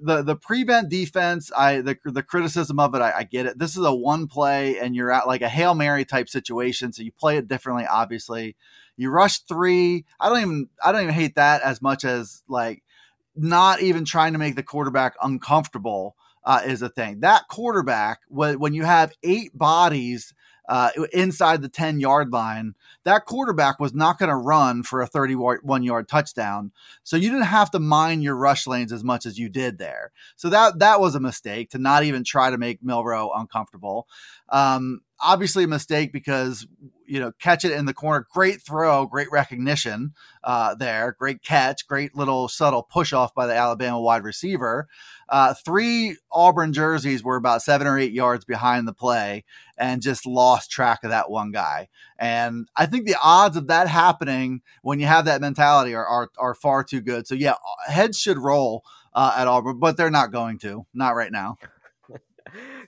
the 0.00 0.22
the 0.22 0.36
prevent 0.36 0.88
defense, 0.88 1.50
I 1.56 1.80
the 1.80 1.96
the 2.04 2.22
criticism 2.22 2.78
of 2.78 2.94
it, 2.94 3.02
I, 3.02 3.18
I, 3.18 3.22
get 3.24 3.46
it. 3.46 3.58
This 3.58 3.76
is 3.76 3.84
a 3.84 3.94
one 3.94 4.26
play, 4.26 4.78
and 4.78 4.94
you're 4.94 5.12
at 5.12 5.26
like 5.26 5.42
a 5.42 5.48
hail 5.48 5.74
mary 5.74 6.04
type 6.04 6.28
situation, 6.28 6.92
so 6.92 7.02
you 7.02 7.12
play 7.12 7.36
it 7.36 7.48
differently. 7.48 7.86
Obviously, 7.86 8.56
you 8.96 9.10
rush 9.10 9.40
three. 9.40 10.04
I 10.20 10.28
don't 10.28 10.40
even 10.40 10.68
I 10.84 10.92
don't 10.92 11.02
even 11.02 11.14
hate 11.14 11.36
that 11.36 11.62
as 11.62 11.80
much 11.80 12.04
as 12.04 12.42
like 12.48 12.82
not 13.34 13.80
even 13.80 14.04
trying 14.04 14.32
to 14.32 14.38
make 14.38 14.56
the 14.56 14.62
quarterback 14.62 15.14
uncomfortable 15.22 16.16
uh, 16.44 16.60
is 16.64 16.82
a 16.82 16.88
thing. 16.88 17.20
That 17.20 17.48
quarterback, 17.48 18.20
when 18.28 18.58
when 18.58 18.74
you 18.74 18.84
have 18.84 19.12
eight 19.22 19.56
bodies 19.56 20.34
uh, 20.68 20.90
inside 21.12 21.60
the 21.60 21.68
10 21.68 22.00
yard 22.00 22.32
line, 22.32 22.74
that 23.04 23.26
quarterback 23.26 23.80
was 23.80 23.92
not 23.92 24.18
going 24.18 24.28
to 24.28 24.36
run 24.36 24.82
for 24.82 25.02
a 25.02 25.06
31 25.06 25.82
yard 25.82 26.08
touchdown. 26.08 26.72
So 27.02 27.16
you 27.16 27.30
didn't 27.30 27.44
have 27.44 27.70
to 27.72 27.78
mine 27.78 28.22
your 28.22 28.36
rush 28.36 28.66
lanes 28.66 28.92
as 28.92 29.02
much 29.02 29.26
as 29.26 29.38
you 29.38 29.48
did 29.48 29.78
there. 29.78 30.12
So 30.36 30.48
that, 30.50 30.78
that 30.78 31.00
was 31.00 31.14
a 31.14 31.20
mistake 31.20 31.70
to 31.70 31.78
not 31.78 32.04
even 32.04 32.24
try 32.24 32.50
to 32.50 32.58
make 32.58 32.82
Milroe 32.82 33.32
uncomfortable. 33.34 34.06
Um, 34.48 35.00
obviously 35.20 35.64
a 35.64 35.68
mistake 35.68 36.12
because 36.12 36.66
you 37.12 37.20
know 37.20 37.30
catch 37.38 37.62
it 37.62 37.72
in 37.72 37.84
the 37.84 37.92
corner. 37.92 38.26
Great 38.32 38.62
throw 38.62 39.04
great 39.04 39.30
recognition 39.30 40.14
uh, 40.42 40.74
there. 40.74 41.14
Great 41.18 41.42
catch 41.42 41.86
great 41.86 42.16
little 42.16 42.48
subtle 42.48 42.82
push 42.82 43.12
off 43.12 43.34
by 43.34 43.46
the 43.46 43.54
alabama 43.54 44.00
wide 44.00 44.24
receiver. 44.24 44.88
Uh, 45.28 45.52
three 45.52 46.16
auburn 46.30 46.72
jerseys 46.72 47.22
were 47.22 47.36
about 47.36 47.60
seven 47.60 47.86
or 47.86 47.98
eight 47.98 48.12
yards 48.12 48.46
behind 48.46 48.88
the 48.88 48.94
play 48.94 49.44
and 49.76 50.00
just 50.00 50.24
lost 50.24 50.70
track 50.70 51.04
of 51.04 51.10
that 51.10 51.30
one 51.30 51.52
guy. 51.52 51.88
And 52.18 52.66
i 52.76 52.86
think 52.86 53.06
the 53.06 53.16
odds 53.22 53.58
of 53.58 53.66
that 53.66 53.88
happening 53.88 54.62
when 54.80 54.98
you 54.98 55.06
have 55.06 55.26
that 55.26 55.42
mentality 55.42 55.94
are, 55.94 56.06
are, 56.06 56.30
are 56.38 56.54
far 56.54 56.82
too 56.82 57.02
good. 57.02 57.26
So 57.26 57.34
yeah 57.34 57.56
heads 57.88 58.18
should 58.18 58.38
roll 58.38 58.84
uh, 59.12 59.34
at 59.36 59.46
auburn 59.48 59.78
but 59.78 59.98
they're 59.98 60.10
not 60.10 60.32
going 60.32 60.58
to. 60.60 60.86
Not 60.94 61.14
right 61.14 61.32
now 61.32 61.58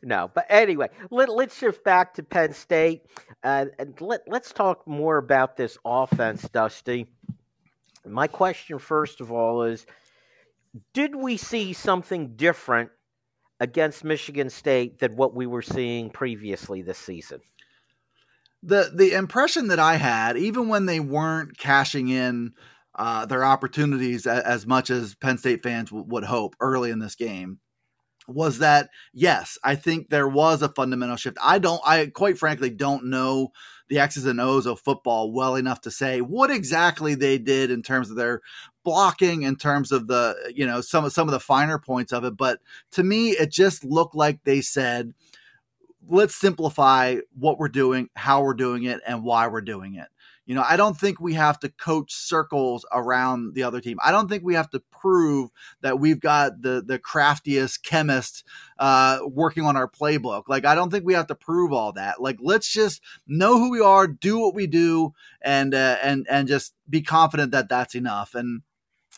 no, 0.04 0.30
but 0.34 0.46
anyway, 0.48 0.88
let, 1.10 1.28
let's 1.28 1.56
shift 1.56 1.84
back 1.84 2.14
to 2.14 2.22
Penn 2.22 2.52
State 2.52 3.02
uh, 3.42 3.66
and 3.78 4.00
let, 4.00 4.22
let's 4.26 4.52
talk 4.52 4.86
more 4.86 5.18
about 5.18 5.56
this 5.56 5.78
offense, 5.84 6.42
Dusty. 6.42 7.06
My 8.06 8.26
question, 8.26 8.78
first 8.78 9.20
of 9.20 9.32
all, 9.32 9.62
is 9.62 9.86
did 10.92 11.14
we 11.14 11.36
see 11.36 11.72
something 11.72 12.36
different 12.36 12.90
against 13.60 14.04
Michigan 14.04 14.50
State 14.50 14.98
than 14.98 15.16
what 15.16 15.34
we 15.34 15.46
were 15.46 15.62
seeing 15.62 16.10
previously 16.10 16.82
this 16.82 16.98
season? 16.98 17.40
The 18.62 18.90
the 18.94 19.12
impression 19.12 19.68
that 19.68 19.78
I 19.78 19.96
had, 19.96 20.36
even 20.36 20.68
when 20.68 20.86
they 20.86 21.00
weren't 21.00 21.56
cashing 21.58 22.08
in 22.08 22.52
uh, 22.94 23.26
their 23.26 23.44
opportunities 23.44 24.26
as, 24.26 24.42
as, 24.42 24.66
much 24.66 24.90
as 24.90 25.14
Penn 25.16 25.38
State 25.38 25.62
fans 25.62 25.90
w- 25.90 26.06
would 26.08 26.24
hope 26.24 26.54
early 26.60 26.90
in 26.90 26.98
this 26.98 27.14
game, 27.14 27.58
was 28.26 28.58
that 28.58 28.90
yes, 29.12 29.58
I 29.62 29.74
think 29.74 30.08
there 30.08 30.28
was 30.28 30.62
a 30.62 30.68
fundamental 30.68 31.16
shift. 31.16 31.36
I 31.42 31.58
don't, 31.58 31.80
I 31.84 32.06
quite 32.06 32.38
frankly 32.38 32.70
don't 32.70 33.06
know 33.06 33.52
the 33.88 33.98
X's 33.98 34.24
and 34.24 34.40
O's 34.40 34.66
of 34.66 34.80
football 34.80 35.32
well 35.32 35.56
enough 35.56 35.82
to 35.82 35.90
say 35.90 36.20
what 36.20 36.50
exactly 36.50 37.14
they 37.14 37.38
did 37.38 37.70
in 37.70 37.82
terms 37.82 38.10
of 38.10 38.16
their 38.16 38.40
blocking, 38.82 39.42
in 39.42 39.56
terms 39.56 39.92
of 39.92 40.06
the, 40.06 40.52
you 40.54 40.66
know, 40.66 40.80
some 40.80 41.04
of 41.04 41.12
some 41.12 41.28
of 41.28 41.32
the 41.32 41.40
finer 41.40 41.78
points 41.78 42.12
of 42.12 42.24
it. 42.24 42.36
But 42.36 42.60
to 42.92 43.02
me, 43.02 43.30
it 43.30 43.50
just 43.50 43.84
looked 43.84 44.14
like 44.14 44.42
they 44.44 44.60
said, 44.60 45.12
let's 46.08 46.34
simplify 46.34 47.16
what 47.38 47.58
we're 47.58 47.68
doing, 47.68 48.08
how 48.14 48.42
we're 48.42 48.54
doing 48.54 48.84
it, 48.84 49.00
and 49.06 49.22
why 49.22 49.48
we're 49.48 49.60
doing 49.60 49.94
it. 49.96 50.08
You 50.46 50.54
know, 50.54 50.64
I 50.66 50.76
don't 50.76 50.98
think 50.98 51.20
we 51.20 51.34
have 51.34 51.58
to 51.60 51.70
coach 51.70 52.12
circles 52.12 52.84
around 52.92 53.54
the 53.54 53.62
other 53.62 53.80
team. 53.80 53.98
I 54.04 54.12
don't 54.12 54.28
think 54.28 54.44
we 54.44 54.54
have 54.54 54.68
to 54.70 54.82
prove 54.90 55.50
that 55.80 55.98
we've 55.98 56.20
got 56.20 56.60
the 56.60 56.82
the 56.86 56.98
craftiest 56.98 57.82
chemist 57.82 58.44
uh, 58.78 59.20
working 59.26 59.64
on 59.64 59.76
our 59.76 59.88
playbook. 59.88 60.42
Like, 60.48 60.66
I 60.66 60.74
don't 60.74 60.90
think 60.90 61.04
we 61.04 61.14
have 61.14 61.28
to 61.28 61.34
prove 61.34 61.72
all 61.72 61.92
that. 61.92 62.20
Like, 62.20 62.36
let's 62.40 62.70
just 62.70 63.00
know 63.26 63.58
who 63.58 63.70
we 63.70 63.80
are, 63.80 64.06
do 64.06 64.38
what 64.38 64.54
we 64.54 64.66
do, 64.66 65.14
and 65.40 65.74
uh, 65.74 65.96
and 66.02 66.26
and 66.28 66.46
just 66.46 66.74
be 66.90 67.00
confident 67.00 67.52
that 67.52 67.70
that's 67.70 67.94
enough. 67.94 68.34
And 68.34 68.62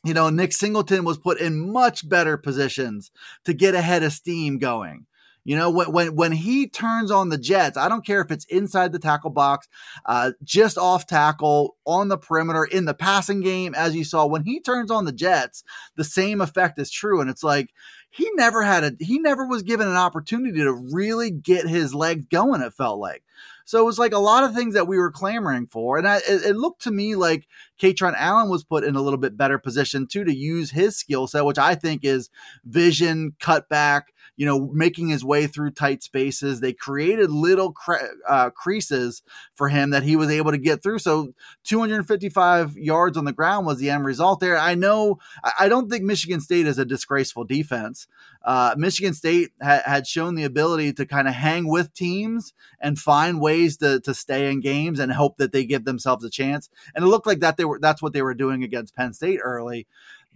you 0.04 0.14
know, 0.14 0.30
Nick 0.30 0.52
Singleton 0.52 1.04
was 1.04 1.18
put 1.18 1.40
in 1.40 1.72
much 1.72 2.08
better 2.08 2.36
positions 2.36 3.10
to 3.44 3.52
get 3.52 3.74
ahead 3.74 4.04
of 4.04 4.12
steam 4.12 4.58
going. 4.58 5.06
You 5.46 5.54
know, 5.54 5.70
when, 5.70 5.92
when, 5.92 6.16
when 6.16 6.32
he 6.32 6.66
turns 6.66 7.12
on 7.12 7.28
the 7.28 7.38
Jets, 7.38 7.78
I 7.78 7.88
don't 7.88 8.04
care 8.04 8.20
if 8.20 8.32
it's 8.32 8.44
inside 8.46 8.90
the 8.90 8.98
tackle 8.98 9.30
box, 9.30 9.68
uh, 10.04 10.32
just 10.42 10.76
off 10.76 11.06
tackle, 11.06 11.76
on 11.86 12.08
the 12.08 12.18
perimeter, 12.18 12.64
in 12.64 12.84
the 12.84 12.94
passing 12.94 13.42
game, 13.42 13.72
as 13.72 13.94
you 13.94 14.02
saw, 14.02 14.26
when 14.26 14.42
he 14.42 14.58
turns 14.58 14.90
on 14.90 15.04
the 15.04 15.12
Jets, 15.12 15.62
the 15.94 16.02
same 16.02 16.40
effect 16.40 16.80
is 16.80 16.90
true. 16.90 17.20
And 17.20 17.30
it's 17.30 17.44
like, 17.44 17.70
he 18.10 18.28
never 18.34 18.62
had 18.62 18.82
a, 18.82 18.92
he 18.98 19.20
never 19.20 19.46
was 19.46 19.62
given 19.62 19.86
an 19.86 19.94
opportunity 19.94 20.58
to 20.58 20.72
really 20.72 21.30
get 21.30 21.68
his 21.68 21.94
legs 21.94 22.26
going, 22.26 22.60
it 22.60 22.74
felt 22.74 22.98
like. 22.98 23.22
So 23.66 23.80
it 23.80 23.84
was 23.84 23.98
like 23.98 24.12
a 24.12 24.18
lot 24.18 24.44
of 24.44 24.54
things 24.54 24.74
that 24.74 24.88
we 24.88 24.96
were 24.96 25.10
clamoring 25.10 25.66
for. 25.66 25.98
And 25.98 26.08
I, 26.08 26.16
it, 26.18 26.44
it, 26.44 26.56
looked 26.56 26.82
to 26.82 26.90
me 26.90 27.14
like 27.14 27.46
Kaytron 27.80 28.14
Allen 28.16 28.48
was 28.48 28.64
put 28.64 28.84
in 28.84 28.96
a 28.96 29.02
little 29.02 29.18
bit 29.18 29.36
better 29.36 29.58
position 29.58 30.06
too 30.06 30.24
to 30.24 30.34
use 30.34 30.70
his 30.70 30.96
skill 30.96 31.26
set, 31.26 31.44
which 31.44 31.58
I 31.58 31.74
think 31.74 32.04
is 32.04 32.30
vision, 32.64 33.34
cutback, 33.40 34.02
you 34.36 34.44
know, 34.44 34.70
making 34.72 35.08
his 35.08 35.24
way 35.24 35.46
through 35.46 35.70
tight 35.70 36.02
spaces. 36.02 36.60
They 36.60 36.72
created 36.72 37.30
little 37.30 37.72
cre- 37.72 37.96
uh, 38.28 38.50
creases 38.50 39.22
for 39.54 39.68
him 39.68 39.90
that 39.90 40.02
he 40.02 40.16
was 40.16 40.30
able 40.30 40.50
to 40.50 40.58
get 40.58 40.82
through. 40.82 40.98
So 40.98 41.32
255 41.64 42.76
yards 42.76 43.16
on 43.16 43.24
the 43.24 43.32
ground 43.32 43.66
was 43.66 43.78
the 43.78 43.90
end 43.90 44.04
result 44.04 44.40
there. 44.40 44.58
I 44.58 44.74
know, 44.74 45.18
I 45.58 45.68
don't 45.68 45.90
think 45.90 46.04
Michigan 46.04 46.40
State 46.40 46.66
is 46.66 46.78
a 46.78 46.84
disgraceful 46.84 47.44
defense. 47.44 48.06
Uh, 48.44 48.74
Michigan 48.76 49.14
State 49.14 49.50
ha- 49.60 49.82
had 49.84 50.06
shown 50.06 50.34
the 50.34 50.44
ability 50.44 50.92
to 50.92 51.06
kind 51.06 51.26
of 51.26 51.34
hang 51.34 51.66
with 51.66 51.92
teams 51.94 52.52
and 52.80 52.98
find 52.98 53.40
ways 53.40 53.78
to, 53.78 54.00
to 54.00 54.14
stay 54.14 54.50
in 54.50 54.60
games 54.60 55.00
and 55.00 55.12
hope 55.12 55.38
that 55.38 55.52
they 55.52 55.64
give 55.64 55.84
themselves 55.84 56.24
a 56.24 56.30
chance. 56.30 56.68
And 56.94 57.04
it 57.04 57.08
looked 57.08 57.26
like 57.26 57.40
that 57.40 57.56
they 57.56 57.64
were 57.64 57.80
that's 57.80 58.02
what 58.02 58.12
they 58.12 58.22
were 58.22 58.34
doing 58.34 58.62
against 58.62 58.94
Penn 58.94 59.12
State 59.12 59.40
early. 59.42 59.86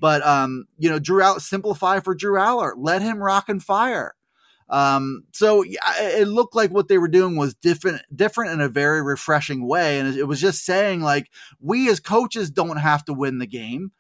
But 0.01 0.27
um, 0.27 0.65
you 0.79 0.91
know, 0.91 0.99
Drew 0.99 1.23
out 1.23 1.43
simplify 1.43 2.01
for 2.01 2.15
Drew 2.15 2.39
Allar. 2.39 2.73
Let 2.77 3.03
him 3.03 3.19
rock 3.19 3.49
and 3.49 3.63
fire. 3.63 4.15
Um, 4.71 5.25
so 5.33 5.65
it 5.67 6.29
looked 6.29 6.55
like 6.55 6.71
what 6.71 6.87
they 6.87 6.97
were 6.97 7.09
doing 7.09 7.37
was 7.37 7.55
different, 7.55 8.03
different 8.15 8.53
in 8.53 8.61
a 8.61 8.69
very 8.69 9.03
refreshing 9.03 9.67
way. 9.67 9.99
And 9.99 10.17
it 10.17 10.25
was 10.25 10.41
just 10.41 10.65
saying 10.65 11.01
like, 11.01 11.29
we 11.61 11.91
as 11.91 11.99
coaches 11.99 12.53
don't 12.53 12.77
have 12.77 13.05
to 13.07 13.13
win 13.13 13.39
the 13.39 13.49
game 13.49 13.91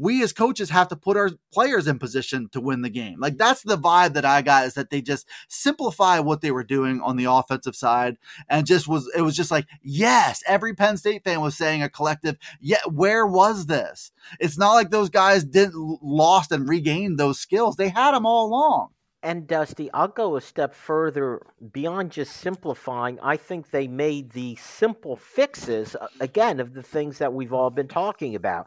we 0.00 0.22
as 0.22 0.32
coaches 0.32 0.70
have 0.70 0.88
to 0.88 0.96
put 0.96 1.16
our 1.18 1.30
players 1.52 1.86
in 1.86 1.98
position 1.98 2.48
to 2.52 2.60
win 2.60 2.80
the 2.80 2.88
game. 2.88 3.20
Like 3.20 3.36
that's 3.36 3.62
the 3.62 3.76
vibe 3.76 4.14
that 4.14 4.24
I 4.24 4.40
got 4.40 4.64
is 4.64 4.74
that 4.74 4.88
they 4.88 5.02
just 5.02 5.28
simplify 5.48 6.18
what 6.20 6.40
they 6.40 6.50
were 6.50 6.64
doing 6.64 7.02
on 7.02 7.16
the 7.16 7.26
offensive 7.26 7.76
side 7.76 8.16
and 8.48 8.66
just 8.66 8.88
was 8.88 9.10
it 9.14 9.20
was 9.20 9.36
just 9.36 9.50
like, 9.50 9.66
yes, 9.82 10.42
every 10.46 10.74
Penn 10.74 10.96
State 10.96 11.22
fan 11.22 11.42
was 11.42 11.56
saying 11.56 11.82
a 11.82 11.90
collective, 11.90 12.36
yeah, 12.60 12.80
where 12.90 13.26
was 13.26 13.66
this? 13.66 14.10
It's 14.40 14.56
not 14.56 14.72
like 14.72 14.90
those 14.90 15.10
guys 15.10 15.44
didn't 15.44 15.98
lost 16.02 16.50
and 16.50 16.66
regained 16.66 17.18
those 17.18 17.38
skills. 17.38 17.76
They 17.76 17.90
had 17.90 18.12
them 18.12 18.24
all 18.24 18.46
along. 18.46 18.88
And 19.22 19.46
Dusty, 19.46 19.92
I'll 19.92 20.08
go 20.08 20.36
a 20.36 20.40
step 20.40 20.74
further 20.74 21.42
beyond 21.72 22.10
just 22.10 22.38
simplifying. 22.38 23.20
I 23.20 23.36
think 23.36 23.70
they 23.70 23.86
made 23.86 24.30
the 24.30 24.56
simple 24.56 25.16
fixes 25.16 25.94
uh, 25.94 26.08
again 26.20 26.58
of 26.58 26.72
the 26.72 26.82
things 26.82 27.18
that 27.18 27.34
we've 27.34 27.52
all 27.52 27.68
been 27.68 27.88
talking 27.88 28.34
about 28.34 28.66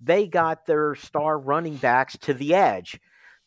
they 0.00 0.26
got 0.26 0.66
their 0.66 0.94
star 0.94 1.38
running 1.38 1.76
backs 1.76 2.16
to 2.18 2.34
the 2.34 2.54
edge 2.54 2.98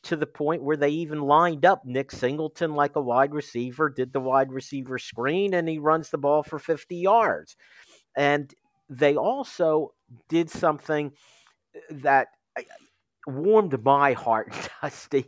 to 0.03 0.15
the 0.15 0.27
point 0.27 0.63
where 0.63 0.77
they 0.77 0.89
even 0.89 1.21
lined 1.21 1.65
up 1.65 1.85
Nick 1.85 2.11
Singleton 2.11 2.75
like 2.75 2.95
a 2.95 3.01
wide 3.01 3.33
receiver, 3.33 3.89
did 3.89 4.11
the 4.11 4.19
wide 4.19 4.51
receiver 4.51 4.99
screen, 4.99 5.53
and 5.53 5.67
he 5.67 5.79
runs 5.79 6.09
the 6.09 6.17
ball 6.17 6.43
for 6.43 6.59
50 6.59 6.95
yards. 6.97 7.55
And 8.15 8.53
they 8.89 9.15
also 9.15 9.93
did 10.27 10.49
something 10.49 11.13
that 11.89 12.27
warmed 13.25 13.81
my 13.83 14.11
heart, 14.13 14.53
Dusty, 14.81 15.25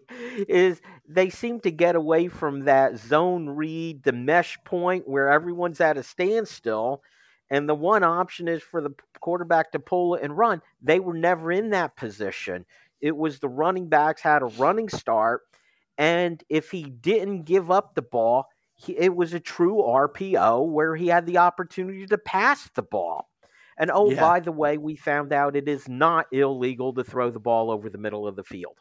is 0.50 0.82
they 1.08 1.30
seem 1.30 1.62
to 1.62 1.72
get 1.72 1.96
away 1.96 2.28
from 2.28 2.62
that 2.66 2.98
zone 2.98 3.48
read, 3.48 4.04
the 4.04 4.12
mesh 4.12 4.58
point 4.66 5.08
where 5.08 5.30
everyone's 5.30 5.80
at 5.80 5.98
a 5.98 6.04
standstill, 6.04 7.02
and 7.50 7.70
the 7.70 7.76
one 7.76 8.04
option 8.04 8.48
is 8.48 8.62
for 8.62 8.82
the 8.82 8.92
quarterback 9.20 9.72
to 9.72 9.80
pull 9.80 10.16
it 10.16 10.24
and 10.24 10.38
run. 10.38 10.62
They 10.82 11.00
were 11.00 11.14
never 11.14 11.52
in 11.52 11.70
that 11.72 11.96
position. 11.96 12.66
It 13.02 13.16
was 13.16 13.40
the 13.40 13.50
running 13.50 13.88
backs 13.88 14.22
had 14.22 14.42
a 14.42 14.48
running 14.48 14.90
start, 14.90 15.42
and 15.98 16.44
if 16.50 16.72
he 16.72 16.84
didn't 16.84 17.44
give 17.44 17.70
up 17.70 17.96
the 17.96 18.02
ball, 18.02 18.48
he, 18.76 18.98
it 18.98 19.16
was 19.16 19.34
a 19.34 19.40
true 19.40 19.78
RPO 19.78 20.68
where 20.68 20.96
he 20.96 21.08
had 21.08 21.26
the 21.26 21.38
opportunity 21.38 22.06
to 22.08 22.18
pass 22.18 22.70
the 22.76 22.84
ball. 22.84 23.30
And 23.78 23.92
oh, 23.94 24.12
yeah. 24.12 24.22
by 24.22 24.40
the 24.40 24.52
way, 24.52 24.78
we 24.78 24.96
found 24.96 25.34
out 25.34 25.56
it 25.56 25.68
is 25.68 25.88
not 25.88 26.28
illegal 26.32 26.94
to 26.94 27.04
throw 27.04 27.30
the 27.30 27.40
ball 27.40 27.70
over 27.70 27.90
the 27.90 27.98
middle 27.98 28.28
of 28.28 28.36
the 28.36 28.44
field. 28.44 28.78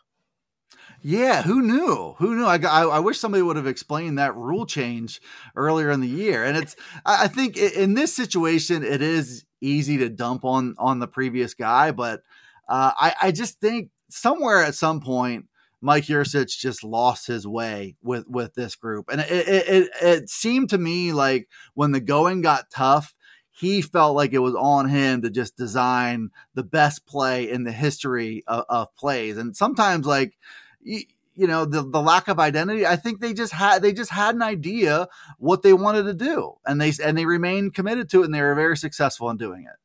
Yeah, 1.03 1.43
who 1.43 1.63
knew? 1.63 2.15
Who 2.19 2.37
knew? 2.37 2.45
I, 2.45 2.57
I, 2.57 2.83
I, 2.85 2.99
wish 2.99 3.19
somebody 3.19 3.43
would 3.43 3.57
have 3.57 3.67
explained 3.67 4.19
that 4.19 4.35
rule 4.35 4.65
change 4.65 5.21
earlier 5.55 5.91
in 5.91 6.01
the 6.01 6.09
year. 6.09 6.45
And 6.45 6.57
it's, 6.57 6.77
I 7.05 7.29
think 7.29 7.57
in 7.57 7.95
this 7.95 8.15
situation, 8.15 8.83
it 8.83 9.03
is 9.03 9.45
easy 9.61 9.99
to 9.99 10.09
dump 10.09 10.45
on 10.45 10.75
on 10.79 10.99
the 10.99 11.07
previous 11.07 11.55
guy, 11.55 11.91
but 11.91 12.21
uh, 12.69 12.93
I, 12.97 13.15
I 13.23 13.33
just 13.33 13.61
think 13.61 13.91
somewhere 14.11 14.63
at 14.63 14.75
some 14.75 15.01
point, 15.01 15.47
Mike 15.81 16.05
Yurcich 16.05 16.59
just 16.59 16.83
lost 16.83 17.27
his 17.27 17.47
way 17.47 17.97
with 18.03 18.27
with 18.27 18.55
this 18.55 18.75
group, 18.75 19.11
and 19.11 19.21
it, 19.21 19.31
it, 19.31 19.69
it, 19.69 19.91
it 20.01 20.29
seemed 20.31 20.71
to 20.71 20.79
me 20.79 21.13
like 21.13 21.49
when 21.75 21.93
the 21.93 22.01
going 22.01 22.41
got 22.41 22.71
tough, 22.71 23.15
he 23.51 23.83
felt 23.83 24.17
like 24.17 24.33
it 24.33 24.39
was 24.39 24.55
on 24.55 24.89
him 24.89 25.23
to 25.23 25.31
just 25.31 25.57
design 25.57 26.31
the 26.55 26.65
best 26.65 27.07
play 27.07 27.49
in 27.49 27.65
the 27.65 27.73
history 27.73 28.43
of, 28.47 28.65
of 28.69 28.97
plays. 28.97 29.37
And 29.37 29.55
sometimes, 29.55 30.07
like, 30.07 30.37
you, 30.85 31.03
you 31.35 31.47
know, 31.47 31.65
the, 31.65 31.83
the 31.83 32.01
lack 32.01 32.29
of 32.29 32.39
identity, 32.39 32.87
I 32.87 32.97
think 32.97 33.21
they 33.21 33.33
just 33.35 33.53
had 33.53 33.83
they 33.83 33.93
just 33.93 34.11
had 34.11 34.35
an 34.35 34.43
idea 34.43 35.09
what 35.39 35.63
they 35.63 35.73
wanted 35.73 36.05
to 36.05 36.15
do, 36.15 36.55
and 36.65 36.81
they 36.81 36.93
and 37.03 37.19
they 37.19 37.27
remained 37.27 37.75
committed 37.75 38.09
to 38.11 38.23
it, 38.23 38.27
and 38.27 38.35
they 38.35 38.41
were 38.41 38.55
very 38.55 38.77
successful 38.77 39.31
in 39.31 39.37
doing 39.37 39.65
it. 39.65 39.77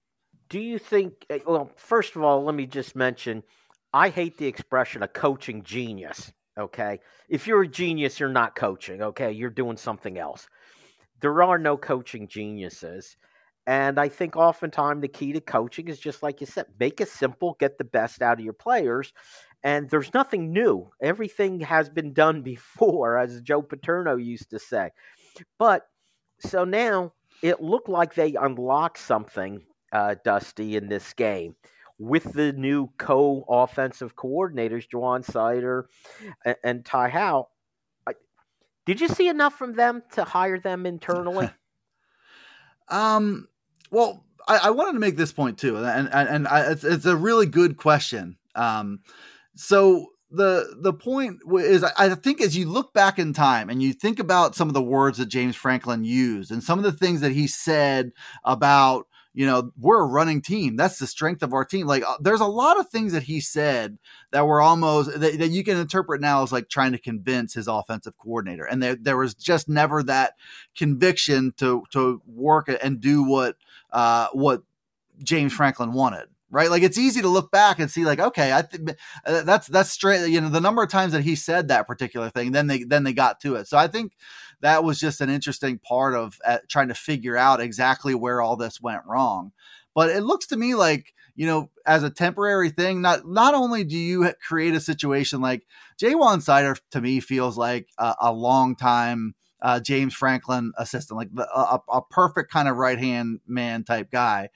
Do 0.50 0.60
you 0.60 0.78
think? 0.78 1.26
Eh, 1.30 1.40
well, 1.48 1.72
first 1.76 2.16
of 2.16 2.24
all, 2.24 2.44
let 2.44 2.56
me 2.56 2.66
just 2.66 2.96
mention, 2.96 3.44
I 3.94 4.10
hate 4.10 4.38
the 4.38 4.46
expression 4.46 5.02
a 5.02 5.08
coaching 5.08 5.64
genius. 5.64 6.32
Okay, 6.58 7.00
if 7.30 7.48
you're 7.48 7.64
a 7.64 7.68
genius, 7.68 8.20
you're 8.20 8.30
not 8.30 8.56
coaching. 8.56 9.02
Okay, 9.02 9.32
you're 9.32 9.50
doing 9.50 9.78
something 9.78 10.20
else. 10.20 10.48
There 11.22 11.42
are 11.42 11.58
no 11.58 11.78
coaching 11.78 12.28
geniuses. 12.28 13.18
And 13.68 14.00
I 14.00 14.08
think 14.08 14.36
oftentimes 14.36 15.02
the 15.02 15.08
key 15.08 15.32
to 15.34 15.42
coaching 15.42 15.90
is 15.90 16.00
just 16.00 16.24
like 16.24 16.42
you 16.42 16.48
said, 16.48 16.66
make 16.80 17.00
it 17.02 17.08
simple, 17.08 17.56
get 17.60 17.78
the 17.78 17.84
best 17.84 18.24
out 18.24 18.40
of 18.40 18.44
your 18.44 18.54
players. 18.54 19.14
And 19.64 19.90
there's 19.90 20.14
nothing 20.14 20.54
new. 20.54 20.90
Everything 21.02 21.60
has 21.62 21.90
been 21.90 22.14
done 22.14 22.42
before, 22.44 23.18
as 23.18 23.42
Joe 23.42 23.62
Paterno 23.62 24.16
used 24.16 24.50
to 24.52 24.60
say. 24.60 24.92
But 25.58 25.88
so 26.40 26.64
now 26.64 27.14
it 27.42 27.62
looked 27.62 27.90
like 27.90 28.16
they 28.16 28.36
unlocked 28.36 29.00
something, 29.00 29.62
uh, 29.92 30.16
Dusty, 30.24 30.76
in 30.76 30.88
this 30.88 31.14
game 31.14 31.56
with 31.98 32.32
the 32.34 32.54
new 32.54 32.90
co 32.98 33.46
offensive 33.50 34.16
coordinators, 34.16 34.88
Juwan 34.88 35.26
Seider 35.26 35.84
and, 36.46 36.56
and 36.64 36.86
Ty 36.86 37.10
Howle. 37.10 37.52
Did 38.90 39.02
you 39.02 39.08
see 39.08 39.28
enough 39.28 39.56
from 39.56 39.74
them 39.74 40.02
to 40.14 40.24
hire 40.24 40.58
them 40.58 40.88
internally? 40.88 41.48
um, 42.88 43.48
well, 43.92 44.26
I, 44.48 44.58
I, 44.64 44.70
wanted 44.72 44.94
to 44.94 45.00
make 45.00 45.16
this 45.16 45.32
point 45.32 45.60
too, 45.60 45.78
and 45.78 46.10
and, 46.12 46.30
and 46.30 46.48
I, 46.48 46.72
it's, 46.72 46.84
it's 46.84 47.06
a 47.06 47.16
really 47.16 47.46
good 47.46 47.78
question. 47.78 48.38
Um, 48.56 49.02
so 49.60 50.08
the 50.32 50.76
the 50.82 50.94
point 50.94 51.40
is, 51.54 51.84
I 51.84 52.16
think 52.16 52.40
as 52.40 52.56
you 52.56 52.70
look 52.70 52.94
back 52.94 53.20
in 53.20 53.34
time 53.34 53.70
and 53.70 53.82
you 53.82 53.94
think 53.94 54.20
about 54.20 54.56
some 54.56 54.68
of 54.68 54.74
the 54.74 54.82
words 54.82 55.18
that 55.18 55.26
James 55.26 55.56
Franklin 55.56 56.04
used 56.04 56.52
and 56.52 56.64
some 56.64 56.80
of 56.80 56.86
the 56.86 56.92
things 56.92 57.22
that 57.22 57.32
he 57.32 57.48
said 57.48 58.12
about 58.44 59.08
you 59.34 59.46
know, 59.46 59.72
we're 59.78 60.02
a 60.02 60.08
running 60.08 60.42
team. 60.42 60.76
That's 60.76 60.98
the 60.98 61.06
strength 61.06 61.44
of 61.44 61.54
our 61.54 61.64
team. 61.64 61.86
Like, 61.86 62.04
uh, 62.04 62.18
there's 62.20 62.42
a 62.42 62.48
lot 62.48 62.80
of 62.80 62.90
things 62.90 63.14
that 63.14 63.24
he 63.24 63.40
said 63.40 64.00
that 64.32 64.48
were 64.48 64.60
almost 64.60 65.12
that, 65.20 65.38
that, 65.38 65.50
you 65.50 65.64
can 65.64 65.78
interpret 65.78 66.20
now 66.20 66.42
as 66.42 66.52
like 66.52 66.68
trying 66.68 66.94
to 66.94 66.98
convince 66.98 67.54
his 67.54 67.68
offensive 67.68 68.18
coordinator. 68.18 68.66
And 68.66 68.82
there, 68.82 68.96
there 68.96 69.18
was 69.18 69.36
just 69.36 69.70
never 69.70 70.02
that 70.04 70.34
conviction 70.76 71.54
to 71.58 71.84
to 71.92 72.22
work 72.26 72.72
and 72.82 73.00
do 73.00 73.24
what 73.24 73.56
uh, 73.92 74.28
what 74.34 74.64
James 75.24 75.54
Franklin 75.54 75.94
wanted 75.94 76.28
right? 76.50 76.70
Like 76.70 76.84
it's 76.84 76.98
easy 76.98 77.22
to 77.22 77.28
look 77.28 77.52
back 77.52 77.80
and 77.80 77.90
see, 77.90 78.06
like, 78.06 78.20
okay, 78.20 78.54
I 78.54 78.62
think 78.62 78.96
uh, 79.26 79.44
that's 79.44 79.68
that's 79.68 79.92
straight. 79.92 80.28
You 80.30 80.42
know, 80.42 80.50
the 80.50 80.62
number 80.62 80.84
of 80.84 80.90
times 80.90 81.14
that 81.14 81.24
he 81.24 81.36
said 81.36 81.68
that 81.68 81.88
particular 81.88 82.30
thing, 82.30 82.52
then 82.52 82.68
they 82.68 82.84
then 82.84 83.04
they 83.04 83.14
got 83.14 83.40
to 83.42 83.56
it. 83.56 83.68
So 83.68 83.78
I 83.78 83.88
think 83.88 84.14
that 84.62 84.84
was 84.84 85.00
just 85.00 85.22
an 85.22 85.30
interesting 85.30 85.80
part 85.80 86.16
of 86.16 86.38
uh, 86.46 86.60
trying 86.68 86.90
to 86.90 86.96
figure 86.96 87.38
out 87.38 87.62
exactly 87.62 88.16
where 88.16 88.42
all 88.42 88.56
this 88.56 88.82
went 88.82 89.06
wrong. 89.06 89.52
But 89.96 90.10
it 90.10 90.22
looks 90.22 90.48
to 90.48 90.58
me 90.58 90.76
like 90.76 91.14
you 91.36 91.46
know, 91.46 91.70
as 91.86 92.04
a 92.04 92.10
temporary 92.10 92.70
thing, 92.70 93.02
not 93.02 93.26
not 93.26 93.54
only 93.54 93.86
do 93.86 93.98
you 93.98 94.34
create 94.46 94.76
a 94.76 94.82
situation 94.82 95.40
like 95.40 95.66
Ja'Juan 96.02 96.40
Seider 96.40 96.78
to 96.92 97.00
me 97.00 97.22
feels 97.22 97.58
like 97.58 97.88
a, 97.98 98.14
a 98.20 98.34
long 98.34 98.76
time 98.76 99.36
uh, 99.62 99.80
James 99.80 100.14
Franklin 100.14 100.74
assistant, 100.78 101.18
like 101.18 101.34
the, 101.34 101.48
a, 101.54 101.82
a 101.90 102.02
perfect 102.02 102.52
kind 102.52 102.68
of 102.68 102.78
right 102.78 103.00
hand 103.00 103.40
man 103.48 103.84
type 103.84 104.12
guy. 104.12 104.50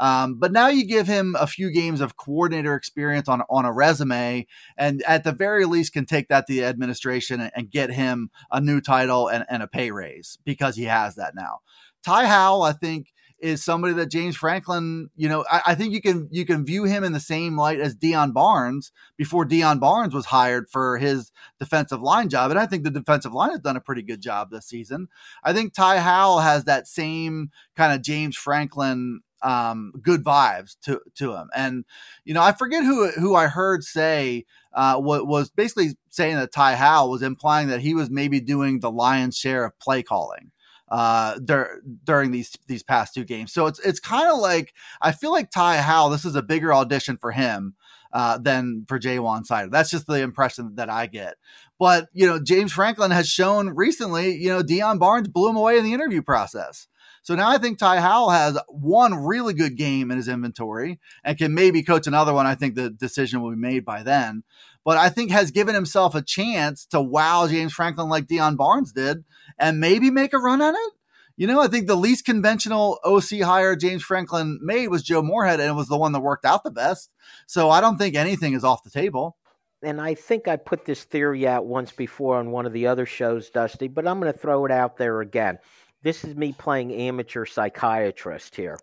Um, 0.00 0.34
but 0.38 0.52
now 0.52 0.68
you 0.68 0.86
give 0.86 1.06
him 1.06 1.36
a 1.38 1.46
few 1.46 1.70
games 1.70 2.00
of 2.00 2.16
coordinator 2.16 2.74
experience 2.74 3.28
on 3.28 3.42
on 3.48 3.64
a 3.64 3.72
resume, 3.72 4.46
and 4.76 5.02
at 5.02 5.24
the 5.24 5.32
very 5.32 5.64
least 5.64 5.92
can 5.92 6.06
take 6.06 6.28
that 6.28 6.46
to 6.46 6.52
the 6.52 6.64
administration 6.64 7.40
and, 7.40 7.50
and 7.54 7.70
get 7.70 7.90
him 7.90 8.30
a 8.50 8.60
new 8.60 8.80
title 8.80 9.28
and, 9.28 9.44
and 9.48 9.62
a 9.62 9.66
pay 9.66 9.90
raise 9.90 10.38
because 10.44 10.76
he 10.76 10.84
has 10.84 11.16
that 11.16 11.34
now. 11.34 11.60
Ty 12.04 12.26
Howle, 12.26 12.62
I 12.62 12.72
think, 12.72 13.12
is 13.40 13.64
somebody 13.64 13.94
that 13.94 14.10
James 14.10 14.36
Franklin, 14.36 15.10
you 15.16 15.28
know, 15.28 15.44
I, 15.50 15.62
I, 15.68 15.74
think 15.74 15.92
you 15.92 16.00
can 16.00 16.28
you 16.32 16.44
can 16.44 16.64
view 16.64 16.84
him 16.84 17.04
in 17.04 17.12
the 17.12 17.20
same 17.20 17.56
light 17.56 17.78
as 17.78 17.94
Deion 17.94 18.32
Barnes 18.32 18.90
before 19.16 19.46
Deion 19.46 19.78
Barnes 19.78 20.12
was 20.12 20.26
hired 20.26 20.68
for 20.68 20.98
his 20.98 21.30
defensive 21.60 22.02
line 22.02 22.28
job, 22.28 22.50
and 22.50 22.58
I 22.58 22.66
think 22.66 22.82
the 22.82 22.90
defensive 22.90 23.32
line 23.32 23.50
has 23.50 23.60
done 23.60 23.76
a 23.76 23.80
pretty 23.80 24.02
good 24.02 24.20
job 24.20 24.50
this 24.50 24.66
season. 24.66 25.08
I 25.44 25.52
think 25.52 25.72
Ty 25.72 26.00
Howle 26.00 26.40
has 26.40 26.64
that 26.64 26.88
same 26.88 27.50
kind 27.76 27.92
of 27.92 28.02
James 28.02 28.36
Franklin 28.36 29.20
um, 29.42 29.92
good 30.02 30.24
vibes 30.24 30.76
to 30.82 31.00
to 31.16 31.34
him. 31.34 31.48
And 31.54 31.84
you 32.24 32.34
know, 32.34 32.42
I 32.42 32.52
forget 32.52 32.84
who 32.84 33.10
who 33.10 33.34
I 33.34 33.46
heard 33.46 33.84
say 33.84 34.44
uh, 34.72 34.96
what 35.00 35.26
was 35.26 35.50
basically 35.50 35.96
saying 36.10 36.36
that 36.36 36.52
Ty 36.52 36.76
Howle 36.76 37.10
was 37.10 37.22
implying 37.22 37.68
that 37.68 37.80
he 37.80 37.94
was 37.94 38.10
maybe 38.10 38.40
doing 38.40 38.80
the 38.80 38.90
lion's 38.90 39.36
share 39.36 39.64
of 39.64 39.78
play 39.78 40.02
calling 40.02 40.50
uh, 40.90 41.38
dur- 41.44 41.82
during 42.04 42.30
these 42.30 42.56
these 42.66 42.82
past 42.82 43.14
two 43.14 43.24
games. 43.24 43.52
So 43.52 43.66
it's 43.66 43.78
it's 43.80 44.00
kind 44.00 44.30
of 44.30 44.38
like 44.38 44.74
I 45.00 45.12
feel 45.12 45.32
like 45.32 45.50
Ty 45.50 45.78
Howle. 45.78 46.10
This 46.10 46.24
is 46.24 46.34
a 46.34 46.42
bigger 46.42 46.72
audition 46.72 47.16
for 47.18 47.30
him 47.30 47.74
uh, 48.12 48.38
than 48.38 48.84
for 48.88 48.98
Ja'Juan 48.98 49.46
Seider. 49.46 49.70
That's 49.70 49.90
just 49.90 50.06
the 50.06 50.20
impression 50.20 50.74
that 50.76 50.88
I 50.90 51.06
get. 51.06 51.36
But 51.78 52.08
you 52.12 52.26
know, 52.26 52.42
James 52.42 52.72
Franklin 52.72 53.10
has 53.10 53.28
shown 53.28 53.70
recently. 53.70 54.34
You 54.36 54.50
know, 54.50 54.62
Deion 54.62 54.98
Barnes 54.98 55.28
blew 55.28 55.48
him 55.50 55.56
away 55.56 55.78
in 55.78 55.84
the 55.84 55.94
interview 55.94 56.22
process. 56.22 56.88
So 57.22 57.34
now 57.34 57.48
I 57.48 57.58
think 57.58 57.78
Ty 57.78 58.00
Howle 58.00 58.30
has 58.30 58.58
one 58.68 59.14
really 59.14 59.54
good 59.54 59.76
game 59.76 60.10
in 60.10 60.16
his 60.16 60.28
inventory 60.28 60.98
and 61.24 61.36
can 61.38 61.54
maybe 61.54 61.82
coach 61.82 62.06
another 62.06 62.32
one. 62.32 62.46
I 62.46 62.54
think 62.54 62.74
the 62.74 62.90
decision 62.90 63.42
will 63.42 63.50
be 63.50 63.56
made 63.56 63.84
by 63.84 64.02
then. 64.02 64.44
But 64.84 64.96
I 64.96 65.10
think 65.10 65.30
has 65.30 65.50
given 65.50 65.74
himself 65.74 66.14
a 66.14 66.22
chance 66.22 66.86
to 66.86 67.00
wow 67.00 67.46
James 67.46 67.72
Franklin 67.72 68.08
like 68.08 68.26
Deion 68.26 68.56
Barnes 68.56 68.92
did 68.92 69.24
and 69.58 69.80
maybe 69.80 70.10
make 70.10 70.32
a 70.32 70.38
run 70.38 70.62
at 70.62 70.74
it. 70.74 70.92
You 71.36 71.46
know, 71.46 71.60
I 71.60 71.68
think 71.68 71.86
the 71.86 71.94
least 71.94 72.24
conventional 72.24 72.98
OC 73.04 73.42
hire 73.42 73.76
James 73.76 74.02
Franklin 74.02 74.58
made 74.60 74.88
was 74.88 75.04
Joe 75.04 75.22
Moorhead, 75.22 75.60
and 75.60 75.70
it 75.70 75.74
was 75.74 75.86
the 75.86 75.96
one 75.96 76.10
that 76.10 76.20
worked 76.20 76.44
out 76.44 76.64
the 76.64 76.70
best. 76.72 77.10
So 77.46 77.70
I 77.70 77.80
don't 77.80 77.96
think 77.96 78.16
anything 78.16 78.54
is 78.54 78.64
off 78.64 78.82
the 78.82 78.90
table. 78.90 79.36
And 79.80 80.00
I 80.00 80.14
think 80.14 80.48
I 80.48 80.56
put 80.56 80.84
this 80.84 81.04
theory 81.04 81.46
out 81.46 81.64
once 81.64 81.92
before 81.92 82.38
on 82.38 82.50
one 82.50 82.66
of 82.66 82.72
the 82.72 82.88
other 82.88 83.06
shows, 83.06 83.50
Dusty, 83.50 83.86
but 83.86 84.08
I'm 84.08 84.18
going 84.18 84.32
to 84.32 84.38
throw 84.38 84.64
it 84.64 84.72
out 84.72 84.96
there 84.96 85.20
again. 85.20 85.58
This 86.02 86.24
is 86.24 86.36
me 86.36 86.52
playing 86.52 86.92
amateur 86.92 87.44
psychiatrist 87.44 88.54
here. 88.54 88.78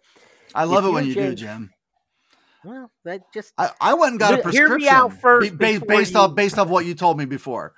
I 0.53 0.65
love 0.65 0.83
if 0.83 0.89
it 0.89 0.93
when 0.93 1.05
you 1.05 1.13
do, 1.13 1.35
Jim. 1.35 1.71
Well, 2.63 2.91
that 3.03 3.21
just 3.33 3.53
I, 3.57 3.69
I 3.79 3.93
went 3.93 4.11
and 4.11 4.19
got 4.19 4.33
a 4.33 4.37
prescription. 4.41 4.67
Hear 4.67 4.77
me 4.77 4.89
out 4.89 5.13
first, 5.13 5.57
based, 5.57 5.85
based 5.87 6.13
you... 6.13 6.19
off 6.19 6.35
based 6.35 6.57
off 6.57 6.67
what 6.67 6.85
you 6.85 6.95
told 6.95 7.17
me 7.17 7.25
before. 7.25 7.73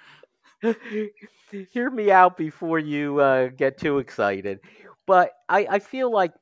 hear 1.52 1.89
me 1.89 2.10
out 2.10 2.38
before 2.38 2.80
you 2.80 3.19
uh, 3.19 3.47
get 3.50 3.78
too 3.78 4.00
excited. 4.00 4.60
But 5.06 5.32
I, 5.47 5.67
I 5.69 5.80
feel 5.80 6.12
like 6.12 6.34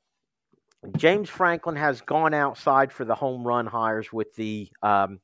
James 0.97 1.29
Franklin 1.29 1.75
has 1.75 2.01
gone 2.01 2.33
outside 2.33 2.91
for 2.91 3.05
the 3.05 3.15
home 3.15 3.45
run 3.45 3.65
hires 3.65 4.13
with 4.13 4.33
the 4.35 4.69
um, 4.81 5.19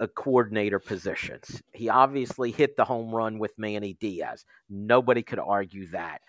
uh, 0.00 0.06
coordinator 0.14 0.78
positions. 0.78 1.62
He 1.72 1.88
obviously 1.88 2.50
hit 2.50 2.76
the 2.76 2.84
home 2.84 3.14
run 3.14 3.38
with 3.38 3.52
Manny 3.58 3.94
Diaz. 3.94 4.44
Nobody 4.68 5.22
could 5.22 5.38
argue 5.38 5.88
that. 5.88 6.22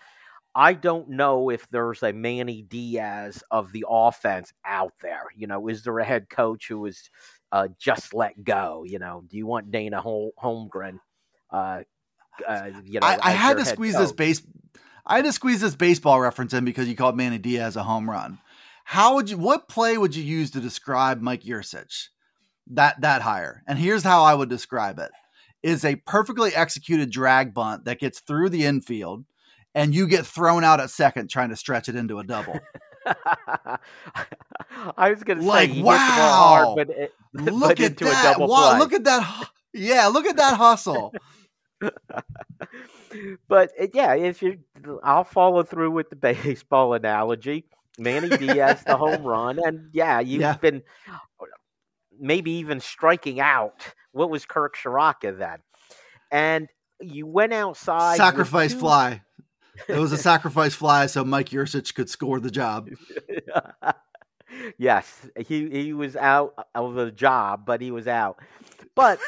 I 0.54 0.74
don't 0.74 1.10
know 1.10 1.50
if 1.50 1.68
there's 1.68 2.02
a 2.02 2.12
Manny 2.12 2.62
Diaz 2.62 3.42
of 3.50 3.72
the 3.72 3.84
offense 3.88 4.52
out 4.64 4.92
there. 5.02 5.24
You 5.34 5.46
know, 5.46 5.68
is 5.68 5.82
there 5.82 5.98
a 5.98 6.04
head 6.04 6.28
coach 6.28 6.68
who 6.68 6.86
is 6.86 7.10
uh, 7.50 7.68
just 7.78 8.14
let 8.14 8.42
go? 8.42 8.84
You 8.86 8.98
know, 8.98 9.24
do 9.28 9.36
you 9.36 9.46
want 9.46 9.70
Dana 9.70 10.02
Holgorsen? 10.02 11.00
Uh, 11.50 11.82
uh, 12.46 12.70
you 12.84 13.00
know, 13.00 13.06
I, 13.06 13.18
I 13.22 13.30
had 13.32 13.58
to 13.58 13.64
squeeze 13.64 13.94
coach? 13.94 14.02
this 14.02 14.12
base. 14.12 14.42
I 15.06 15.16
had 15.16 15.24
to 15.24 15.32
squeeze 15.32 15.60
this 15.60 15.74
baseball 15.74 16.20
reference 16.20 16.54
in 16.54 16.64
because 16.64 16.88
you 16.88 16.96
called 16.96 17.16
Manny 17.16 17.38
Diaz 17.38 17.76
a 17.76 17.82
home 17.82 18.08
run. 18.08 18.38
How 18.84 19.14
would 19.14 19.30
you? 19.30 19.38
What 19.38 19.68
play 19.68 19.98
would 19.98 20.14
you 20.14 20.22
use 20.22 20.50
to 20.52 20.60
describe 20.60 21.20
Mike 21.20 21.42
Yurcich? 21.42 22.08
That 22.68 23.00
that 23.00 23.22
higher. 23.22 23.62
And 23.66 23.78
here's 23.78 24.02
how 24.02 24.22
I 24.22 24.34
would 24.34 24.48
describe 24.48 24.98
it: 24.98 25.10
is 25.62 25.84
a 25.84 25.96
perfectly 25.96 26.54
executed 26.54 27.10
drag 27.10 27.54
bunt 27.54 27.86
that 27.86 27.98
gets 27.98 28.20
through 28.20 28.50
the 28.50 28.64
infield, 28.64 29.24
and 29.74 29.94
you 29.94 30.06
get 30.06 30.26
thrown 30.26 30.64
out 30.64 30.80
at 30.80 30.90
second 30.90 31.28
trying 31.28 31.50
to 31.50 31.56
stretch 31.56 31.88
it 31.88 31.96
into 31.96 32.18
a 32.18 32.24
double. 32.24 32.58
I 34.96 35.10
was 35.10 35.22
going 35.22 35.40
to 35.40 35.44
like, 35.44 35.70
say, 35.70 35.82
wow, 35.82 35.96
hard, 35.96 36.76
but 36.76 36.90
it, 36.90 37.12
look 37.34 37.76
but 37.76 37.80
at 37.80 37.96
that! 37.98 38.36
Wow, 38.38 38.78
look 38.78 38.92
at 38.92 39.04
that! 39.04 39.48
Yeah, 39.72 40.06
look 40.06 40.26
at 40.26 40.36
that 40.36 40.56
hustle. 40.56 41.12
but 43.48 43.72
yeah, 43.92 44.14
if 44.14 44.42
you, 44.42 44.60
I'll 45.02 45.24
follow 45.24 45.62
through 45.64 45.90
with 45.90 46.10
the 46.10 46.16
baseball 46.16 46.94
analogy. 46.94 47.66
Manny 47.96 48.28
Diaz, 48.28 48.82
the 48.84 48.96
home 48.96 49.22
run, 49.22 49.60
and 49.64 49.90
yeah, 49.92 50.18
you've 50.18 50.40
yeah. 50.40 50.56
been 50.56 50.82
maybe 52.18 52.52
even 52.52 52.80
striking 52.80 53.38
out. 53.38 53.82
What 54.12 54.30
was 54.30 54.46
Kirk 54.46 54.76
Ciarrocca 54.76 55.38
then? 55.38 55.58
And 56.32 56.68
you 57.00 57.26
went 57.26 57.52
outside. 57.52 58.16
Sacrifice 58.16 58.72
two... 58.72 58.80
fly. 58.80 59.22
It 59.88 59.98
was 59.98 60.12
a 60.12 60.18
sacrifice 60.18 60.74
fly 60.74 61.06
so 61.06 61.24
Mike 61.24 61.50
Yurcich 61.50 61.94
could 61.94 62.08
score 62.08 62.40
the 62.40 62.50
job. 62.50 62.90
yes, 64.78 65.28
he 65.46 65.68
he 65.70 65.92
was 65.92 66.16
out 66.16 66.54
of 66.74 66.94
the 66.94 67.10
job, 67.10 67.64
but 67.66 67.80
he 67.80 67.90
was 67.90 68.06
out. 68.06 68.38
But 68.94 69.18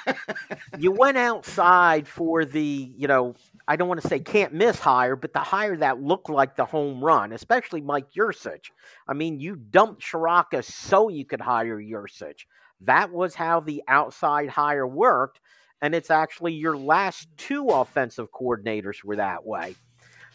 you 0.78 0.92
went 0.92 1.16
outside 1.16 2.06
for 2.06 2.44
the, 2.44 2.92
you 2.96 3.08
know, 3.08 3.34
I 3.66 3.76
don't 3.76 3.88
want 3.88 4.02
to 4.02 4.08
say 4.08 4.20
can't 4.20 4.52
miss 4.52 4.78
hire, 4.78 5.16
but 5.16 5.32
the 5.32 5.38
hire 5.38 5.76
that 5.78 6.02
looked 6.02 6.28
like 6.28 6.56
the 6.56 6.66
home 6.66 7.02
run, 7.02 7.32
especially 7.32 7.80
Mike 7.80 8.12
Yurcich. 8.12 8.70
I 9.08 9.14
mean, 9.14 9.40
you 9.40 9.56
dumped 9.56 10.02
Ciarrocca 10.02 10.62
so 10.62 11.08
you 11.08 11.24
could 11.24 11.40
hire 11.40 11.80
Yurcich. 11.80 12.44
That 12.82 13.10
was 13.10 13.34
how 13.34 13.60
the 13.60 13.82
outside 13.88 14.48
hire 14.48 14.86
worked. 14.86 15.40
And 15.82 15.94
it's 15.94 16.10
actually 16.10 16.52
your 16.52 16.76
last 16.76 17.28
two 17.36 17.68
offensive 17.68 18.30
coordinators 18.32 19.02
were 19.04 19.16
that 19.16 19.44
way. 19.44 19.74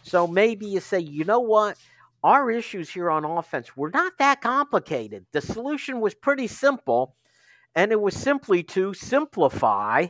So 0.04 0.28
maybe 0.28 0.66
you 0.68 0.80
say, 0.80 1.00
you 1.00 1.24
know 1.24 1.40
what? 1.40 1.78
Our 2.24 2.50
issues 2.50 2.90
here 2.90 3.12
on 3.12 3.24
offense 3.24 3.78
were 3.78 3.92
not 3.92 4.14
that 4.18 4.42
complicated. 4.42 5.26
The 5.32 5.42
solution 5.42 6.00
was 6.00 6.16
pretty 6.16 6.48
simple 6.48 7.16
and 7.76 7.92
it 7.92 8.02
was 8.02 8.16
simply 8.16 8.64
to 8.64 8.94
simplify. 8.94 10.08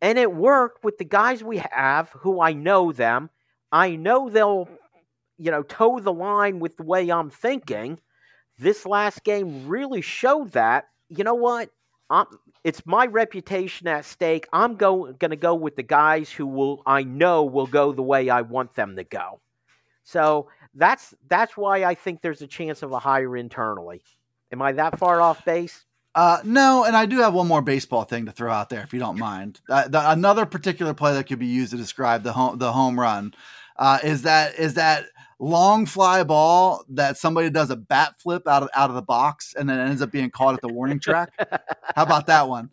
And 0.00 0.18
it 0.18 0.32
worked 0.32 0.84
with 0.84 0.98
the 0.98 1.04
guys 1.04 1.42
we 1.42 1.62
have 1.72 2.10
who 2.10 2.40
I 2.40 2.52
know 2.52 2.92
them. 2.92 3.30
I 3.72 3.96
know 3.96 4.28
they'll, 4.28 4.68
you 5.38 5.50
know, 5.50 5.62
toe 5.62 5.98
the 5.98 6.12
line 6.12 6.60
with 6.60 6.76
the 6.76 6.82
way 6.82 7.10
I'm 7.10 7.30
thinking. 7.30 7.98
This 8.58 8.86
last 8.86 9.24
game 9.24 9.66
really 9.66 10.02
showed 10.02 10.52
that. 10.52 10.84
You 11.08 11.24
know 11.24 11.34
what? 11.34 11.70
I'm, 12.10 12.26
it's 12.64 12.84
my 12.86 13.06
reputation 13.06 13.86
at 13.86 14.06
stake. 14.06 14.48
I'm 14.52 14.76
going 14.76 15.16
to 15.18 15.36
go 15.36 15.54
with 15.54 15.76
the 15.76 15.82
guys 15.82 16.30
who 16.30 16.46
will 16.46 16.82
I 16.86 17.04
know 17.04 17.44
will 17.44 17.66
go 17.66 17.92
the 17.92 18.02
way 18.02 18.30
I 18.30 18.40
want 18.40 18.74
them 18.74 18.96
to 18.96 19.04
go. 19.04 19.40
So 20.02 20.48
that's 20.74 21.14
that's 21.28 21.56
why 21.56 21.84
I 21.84 21.94
think 21.94 22.22
there's 22.22 22.42
a 22.42 22.46
chance 22.46 22.82
of 22.82 22.92
a 22.92 22.98
hire 22.98 23.36
internally. 23.36 24.02
Am 24.50 24.62
I 24.62 24.72
that 24.72 24.98
far 24.98 25.20
off 25.20 25.44
base? 25.44 25.84
Uh, 26.14 26.38
no, 26.44 26.84
and 26.84 26.96
I 26.96 27.06
do 27.06 27.18
have 27.18 27.34
one 27.34 27.48
more 27.48 27.60
baseball 27.60 28.04
thing 28.04 28.26
to 28.26 28.32
throw 28.32 28.52
out 28.52 28.70
there, 28.70 28.82
if 28.82 28.92
you 28.92 29.00
don't 29.00 29.18
mind. 29.18 29.60
Uh, 29.68 29.88
the, 29.88 30.10
another 30.12 30.46
particular 30.46 30.94
play 30.94 31.12
that 31.12 31.24
could 31.24 31.40
be 31.40 31.46
used 31.46 31.72
to 31.72 31.76
describe 31.76 32.22
the 32.22 32.32
home 32.32 32.58
the 32.58 32.72
home 32.72 32.98
run 32.98 33.34
uh, 33.76 33.98
is 34.02 34.22
that 34.22 34.54
is 34.58 34.74
that 34.74 35.06
long 35.38 35.86
fly 35.86 36.22
ball 36.24 36.84
that 36.90 37.16
somebody 37.16 37.50
does 37.50 37.70
a 37.70 37.76
bat 37.76 38.14
flip 38.20 38.46
out 38.46 38.62
of 38.62 38.68
out 38.74 38.90
of 38.90 38.96
the 38.96 39.02
box 39.02 39.54
and 39.58 39.68
then 39.68 39.78
ends 39.78 40.02
up 40.02 40.10
being 40.10 40.30
caught 40.30 40.54
at 40.54 40.60
the 40.60 40.72
warning 40.72 41.00
track. 41.00 41.32
How 41.94 42.02
about 42.02 42.26
that 42.26 42.48
one? 42.48 42.70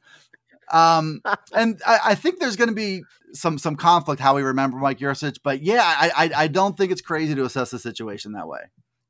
Um, 0.72 1.22
and 1.54 1.82
I, 1.86 2.00
I 2.06 2.16
think 2.16 2.40
there's 2.40 2.56
going 2.56 2.70
to 2.70 2.76
be 2.76 3.04
some 3.34 3.58
some 3.58 3.76
conflict 3.76 4.22
how 4.22 4.36
we 4.36 4.42
remember 4.42 4.78
Mike 4.78 5.00
Yurcich, 5.00 5.40
but 5.44 5.62
yeah, 5.62 5.84
I, 5.84 6.12
I 6.16 6.32
I 6.44 6.48
don't 6.48 6.78
think 6.78 6.92
it's 6.92 7.02
crazy 7.02 7.36
to 7.36 7.46
assess 7.46 7.72
the 7.72 7.80
situation 7.80 8.34
that 8.34 8.48
way. 8.48 8.62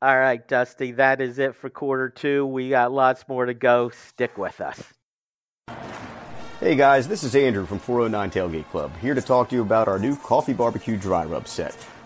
All 0.01 0.17
right, 0.17 0.45
Dusty, 0.47 0.93
that 0.93 1.21
is 1.21 1.37
it 1.37 1.55
for 1.55 1.69
quarter 1.69 2.09
two. 2.09 2.45
We 2.45 2.69
got 2.69 2.91
lots 2.91 3.27
more 3.27 3.45
to 3.45 3.53
go. 3.53 3.89
Stick 3.89 4.37
with 4.37 4.59
us. 4.59 4.81
Hey 6.59 6.75
guys, 6.75 7.07
this 7.07 7.23
is 7.23 7.35
Andrew 7.35 7.65
from 7.65 7.79
409 7.79 8.29
Tailgate 8.29 8.69
Club, 8.69 8.95
here 8.97 9.15
to 9.15 9.21
talk 9.21 9.49
to 9.49 9.55
you 9.55 9.63
about 9.63 9.87
our 9.87 9.97
new 9.97 10.15
coffee 10.15 10.53
barbecue 10.53 10.95
dry 10.95 11.25
rub 11.25 11.47
set. 11.47 11.75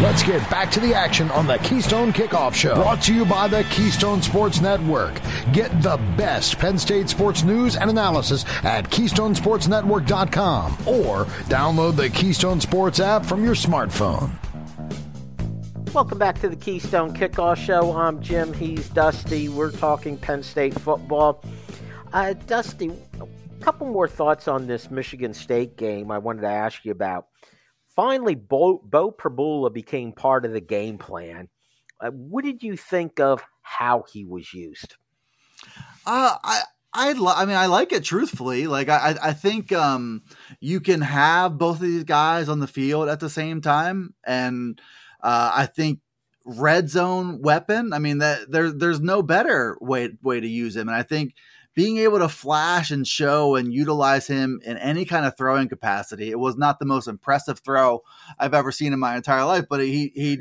Let's 0.00 0.22
get 0.22 0.48
back 0.50 0.70
to 0.72 0.80
the 0.80 0.94
action 0.94 1.30
on 1.30 1.46
the 1.46 1.58
Keystone 1.58 2.12
Kickoff 2.12 2.54
Show. 2.54 2.74
Brought 2.74 3.02
to 3.02 3.14
you 3.14 3.24
by 3.24 3.48
the 3.48 3.64
Keystone 3.64 4.20
Sports 4.20 4.60
Network. 4.60 5.20
Get 5.52 5.70
the 5.82 5.96
best 6.16 6.58
Penn 6.58 6.78
State 6.78 7.08
sports 7.08 7.42
news 7.42 7.76
and 7.76 7.88
analysis 7.88 8.44
at 8.64 8.90
KeystonesportsNetwork.com 8.90 10.72
or 10.86 11.24
download 11.48 11.96
the 11.96 12.10
Keystone 12.10 12.60
Sports 12.60 13.00
app 13.00 13.24
from 13.24 13.44
your 13.44 13.54
smartphone. 13.54 14.30
Welcome 15.94 16.18
back 16.18 16.40
to 16.40 16.48
the 16.48 16.56
Keystone 16.56 17.14
Kickoff 17.14 17.56
Show. 17.56 17.96
I'm 17.96 18.20
Jim. 18.22 18.52
He's 18.54 18.88
Dusty. 18.88 19.48
We're 19.48 19.70
talking 19.72 20.16
Penn 20.16 20.42
State 20.42 20.72
football. 20.80 21.44
Uh, 22.12 22.32
Dusty, 22.46 22.90
a 23.20 23.26
couple 23.64 23.86
more 23.86 24.08
thoughts 24.08 24.48
on 24.48 24.66
this 24.66 24.90
Michigan 24.90 25.34
State 25.34 25.76
game 25.76 26.10
I 26.10 26.18
wanted 26.18 26.42
to 26.42 26.48
ask 26.48 26.84
you 26.84 26.92
about 26.92 27.26
finally, 27.94 28.34
Bo, 28.34 28.78
Beau 28.84 29.10
Pribula 29.10 29.72
became 29.72 30.12
part 30.12 30.44
of 30.44 30.52
the 30.52 30.60
game 30.60 30.98
plan. 30.98 31.48
Uh, 32.00 32.10
what 32.10 32.44
did 32.44 32.62
you 32.62 32.76
think 32.76 33.20
of 33.20 33.42
how 33.62 34.04
he 34.12 34.24
was 34.24 34.52
used? 34.52 34.96
Uh, 36.06 36.36
I. 36.42 36.62
I, 36.94 37.12
lo- 37.12 37.32
I 37.34 37.46
mean, 37.46 37.56
I 37.56 37.64
like 37.64 37.90
it 37.92 38.04
truthfully. 38.04 38.66
Like, 38.66 38.90
I, 38.90 39.16
I 39.22 39.32
think 39.32 39.72
um, 39.72 40.24
you 40.60 40.78
can 40.78 41.00
have 41.00 41.56
both 41.56 41.76
of 41.76 41.80
these 41.80 42.04
guys 42.04 42.50
on 42.50 42.60
the 42.60 42.66
field 42.66 43.08
at 43.08 43.18
the 43.18 43.30
same 43.30 43.62
time. 43.62 44.12
And 44.26 44.78
uh, 45.22 45.52
I 45.54 45.64
think 45.64 46.00
red 46.44 46.88
zone 46.88 47.40
weapon. 47.40 47.92
I 47.92 47.98
mean 47.98 48.18
that 48.18 48.50
there 48.50 48.70
there's 48.70 49.00
no 49.00 49.22
better 49.22 49.78
way 49.80 50.10
way 50.22 50.40
to 50.40 50.48
use 50.48 50.76
him, 50.76 50.88
and 50.88 50.96
I 50.96 51.02
think 51.02 51.34
being 51.74 51.98
able 51.98 52.18
to 52.18 52.28
flash 52.28 52.90
and 52.90 53.06
show 53.06 53.56
and 53.56 53.72
utilize 53.72 54.26
him 54.26 54.60
in 54.64 54.76
any 54.76 55.04
kind 55.04 55.24
of 55.24 55.36
throwing 55.36 55.68
capacity. 55.68 56.30
It 56.30 56.38
was 56.38 56.56
not 56.56 56.78
the 56.78 56.84
most 56.84 57.08
impressive 57.08 57.60
throw 57.60 58.02
I've 58.38 58.54
ever 58.54 58.70
seen 58.70 58.92
in 58.92 58.98
my 58.98 59.16
entire 59.16 59.44
life, 59.44 59.64
but 59.70 59.80
he 59.80 60.12
he 60.14 60.38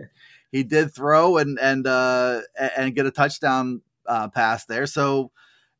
he 0.51 0.63
did 0.63 0.93
throw 0.93 1.37
and 1.37 1.57
and 1.59 1.87
uh, 1.87 2.41
and 2.75 2.95
get 2.95 3.05
a 3.05 3.11
touchdown 3.11 3.81
uh, 4.05 4.27
pass 4.29 4.65
there. 4.65 4.85
So 4.85 5.31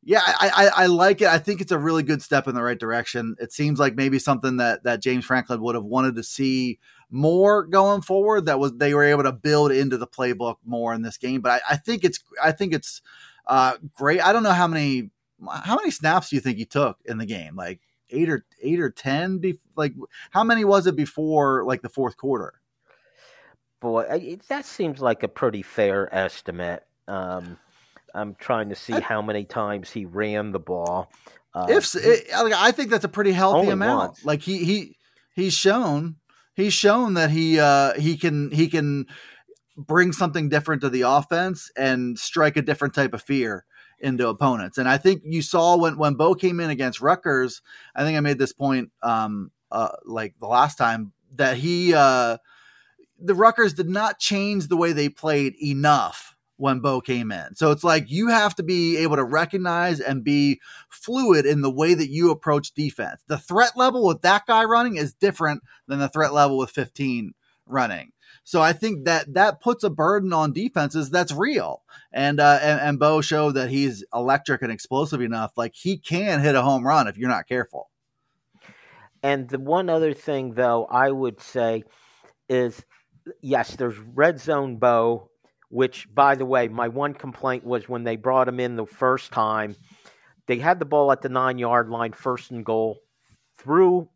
yeah, 0.04 0.22
I, 0.24 0.50
I, 0.74 0.82
I 0.82 0.86
like 0.86 1.20
it. 1.20 1.28
I 1.28 1.38
think 1.38 1.60
it's 1.60 1.70
a 1.70 1.78
really 1.78 2.02
good 2.02 2.22
step 2.22 2.48
in 2.48 2.56
the 2.56 2.62
right 2.62 2.78
direction. 2.78 3.36
It 3.38 3.52
seems 3.52 3.78
like 3.78 3.94
maybe 3.94 4.18
something 4.18 4.56
that 4.56 4.82
that 4.84 5.02
James 5.02 5.24
Franklin 5.24 5.60
would 5.62 5.76
have 5.76 5.84
wanted 5.84 6.16
to 6.16 6.22
see 6.22 6.78
more 7.10 7.64
going 7.64 8.02
forward. 8.02 8.46
That 8.46 8.58
was 8.58 8.72
they 8.72 8.94
were 8.94 9.04
able 9.04 9.22
to 9.24 9.32
build 9.32 9.70
into 9.70 9.98
the 9.98 10.06
playbook 10.06 10.56
more 10.64 10.92
in 10.94 11.02
this 11.02 11.18
game. 11.18 11.40
But 11.40 11.62
I, 11.68 11.74
I 11.74 11.76
think 11.76 12.04
it's 12.04 12.20
I 12.42 12.52
think 12.52 12.72
it's 12.72 13.02
uh, 13.46 13.76
great. 13.94 14.20
I 14.20 14.32
don't 14.32 14.42
know 14.42 14.52
how 14.52 14.66
many 14.66 15.10
how 15.50 15.76
many 15.76 15.90
snaps 15.90 16.30
do 16.30 16.36
you 16.36 16.40
think 16.40 16.58
he 16.58 16.64
took 16.64 16.98
in 17.04 17.18
the 17.18 17.26
game? 17.26 17.56
Like 17.56 17.80
eight 18.10 18.28
or 18.28 18.44
eight 18.60 18.80
or 18.80 18.90
ten? 18.90 19.38
Be- 19.38 19.60
like 19.76 19.94
how 20.30 20.44
many 20.44 20.64
was 20.64 20.86
it 20.86 20.96
before 20.96 21.64
like 21.64 21.82
the 21.82 21.88
fourth 21.88 22.16
quarter? 22.16 22.54
Boy, 23.80 24.38
that 24.48 24.64
seems 24.64 25.00
like 25.00 25.22
a 25.22 25.28
pretty 25.28 25.62
fair 25.62 26.12
estimate. 26.14 26.84
Um, 27.08 27.58
I'm 28.14 28.36
trying 28.36 28.68
to 28.68 28.76
see 28.76 28.92
I, 28.92 29.00
how 29.00 29.22
many 29.22 29.44
times 29.44 29.90
he 29.90 30.04
ran 30.04 30.52
the 30.52 30.60
ball. 30.60 31.10
Uh, 31.54 31.66
if 31.68 31.94
it, 31.96 32.26
I 32.32 32.70
think 32.70 32.90
that's 32.90 33.04
a 33.04 33.08
pretty 33.08 33.32
healthy 33.32 33.70
amount. 33.70 34.10
Once. 34.10 34.24
Like 34.24 34.42
he 34.42 34.64
he 34.64 34.96
he's 35.34 35.54
shown 35.54 36.16
he's 36.54 36.72
shown 36.72 37.14
that 37.14 37.30
he 37.30 37.58
uh 37.58 37.94
he 37.94 38.16
can 38.16 38.50
he 38.50 38.68
can 38.68 39.06
bring 39.76 40.12
something 40.12 40.48
different 40.48 40.82
to 40.82 40.90
the 40.90 41.02
offense 41.02 41.70
and 41.76 42.18
strike 42.18 42.56
a 42.56 42.62
different 42.62 42.94
type 42.94 43.14
of 43.14 43.22
fear 43.22 43.64
into 44.02 44.28
opponents. 44.28 44.78
And 44.78 44.88
I 44.88 44.98
think 44.98 45.22
you 45.24 45.42
saw 45.42 45.76
when 45.76 45.96
when 45.96 46.14
Bo 46.14 46.34
came 46.34 46.60
in 46.60 46.70
against 46.70 47.00
Rutgers, 47.00 47.62
I 47.94 48.04
think 48.04 48.16
I 48.16 48.20
made 48.20 48.38
this 48.38 48.52
point 48.52 48.90
um 49.02 49.50
uh 49.70 49.90
like 50.04 50.34
the 50.40 50.48
last 50.48 50.76
time 50.76 51.12
that 51.36 51.56
he 51.56 51.94
uh 51.94 52.38
the 53.18 53.34
Rutgers 53.34 53.74
did 53.74 53.88
not 53.88 54.18
change 54.18 54.68
the 54.68 54.76
way 54.76 54.92
they 54.92 55.08
played 55.08 55.54
enough 55.62 56.34
when 56.56 56.80
Bo 56.80 57.00
came 57.00 57.32
in. 57.32 57.54
So 57.54 57.70
it's 57.70 57.84
like 57.84 58.10
you 58.10 58.28
have 58.28 58.54
to 58.56 58.62
be 58.62 58.96
able 58.98 59.16
to 59.16 59.24
recognize 59.24 60.00
and 60.00 60.22
be 60.22 60.60
fluid 60.88 61.46
in 61.46 61.62
the 61.62 61.70
way 61.70 61.94
that 61.94 62.08
you 62.08 62.30
approach 62.30 62.72
defense. 62.72 63.22
The 63.26 63.38
threat 63.38 63.76
level 63.76 64.06
with 64.06 64.22
that 64.22 64.46
guy 64.46 64.64
running 64.64 64.96
is 64.96 65.14
different 65.14 65.62
than 65.88 65.98
the 65.98 66.08
threat 66.08 66.32
level 66.32 66.58
with 66.58 66.70
15 66.70 67.32
running. 67.66 68.12
So 68.44 68.60
I 68.60 68.72
think 68.72 69.04
that 69.04 69.34
that 69.34 69.60
puts 69.60 69.84
a 69.84 69.90
burden 69.90 70.32
on 70.32 70.52
defenses 70.52 71.10
that's 71.10 71.32
real. 71.32 71.82
And 72.12 72.40
uh, 72.40 72.58
and, 72.60 72.80
and 72.80 72.98
Bo 72.98 73.20
showed 73.20 73.52
that 73.52 73.70
he's 73.70 74.04
electric 74.12 74.62
and 74.62 74.72
explosive 74.72 75.20
enough. 75.20 75.52
Like 75.56 75.74
he 75.74 75.96
can 75.96 76.40
hit 76.40 76.54
a 76.54 76.62
home 76.62 76.86
run 76.86 77.08
if 77.08 77.16
you're 77.16 77.28
not 77.28 77.48
careful. 77.48 77.90
And 79.22 79.48
the 79.48 79.60
one 79.60 79.88
other 79.88 80.12
thing, 80.12 80.54
though, 80.54 80.86
I 80.86 81.10
would 81.10 81.40
say 81.40 81.84
is 82.48 82.84
yes, 83.40 83.76
there's 83.76 83.98
red 83.98 84.40
zone 84.40 84.76
Bo, 84.76 85.30
which, 85.68 86.12
by 86.12 86.34
the 86.34 86.44
way, 86.44 86.68
my 86.68 86.88
one 86.88 87.14
complaint 87.14 87.64
was 87.64 87.88
when 87.88 88.04
they 88.04 88.16
brought 88.16 88.48
him 88.48 88.60
in 88.60 88.76
the 88.76 88.86
first 88.86 89.32
time, 89.32 89.76
they 90.46 90.58
had 90.58 90.78
the 90.78 90.84
ball 90.84 91.12
at 91.12 91.22
the 91.22 91.28
nine 91.28 91.58
yard 91.58 91.88
line, 91.88 92.12
first 92.12 92.50
and 92.50 92.64
goal, 92.64 92.98
through, 93.56 94.08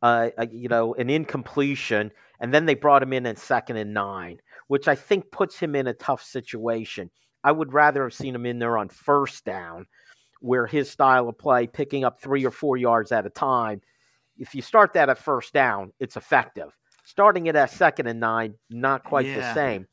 uh, 0.00 0.30
you 0.50 0.68
know, 0.68 0.94
an 0.94 1.10
incompletion 1.10 2.10
and 2.40 2.52
then 2.52 2.66
they 2.66 2.74
brought 2.74 3.02
him 3.02 3.12
in 3.12 3.26
at 3.26 3.38
second 3.38 3.76
and 3.76 3.94
nine, 3.94 4.40
which 4.68 4.88
I 4.88 4.94
think 4.94 5.30
puts 5.30 5.58
him 5.58 5.74
in 5.74 5.86
a 5.86 5.94
tough 5.94 6.22
situation. 6.22 7.10
I 7.44 7.52
would 7.52 7.72
rather 7.72 8.02
have 8.02 8.14
seen 8.14 8.34
him 8.34 8.46
in 8.46 8.58
there 8.58 8.76
on 8.76 8.88
first 8.88 9.44
down, 9.44 9.86
where 10.40 10.66
his 10.66 10.90
style 10.90 11.28
of 11.28 11.38
play, 11.38 11.66
picking 11.66 12.04
up 12.04 12.20
three 12.20 12.44
or 12.44 12.50
four 12.50 12.76
yards 12.76 13.12
at 13.12 13.26
a 13.26 13.30
time, 13.30 13.80
if 14.38 14.54
you 14.54 14.62
start 14.62 14.92
that 14.94 15.08
at 15.08 15.18
first 15.18 15.52
down, 15.52 15.92
it's 15.98 16.16
effective. 16.16 16.76
Starting 17.04 17.46
it 17.46 17.56
at 17.56 17.70
second 17.70 18.06
and 18.08 18.20
nine, 18.20 18.54
not 18.68 19.04
quite 19.04 19.26
yeah. 19.26 19.36
the 19.36 19.54
same. 19.54 19.86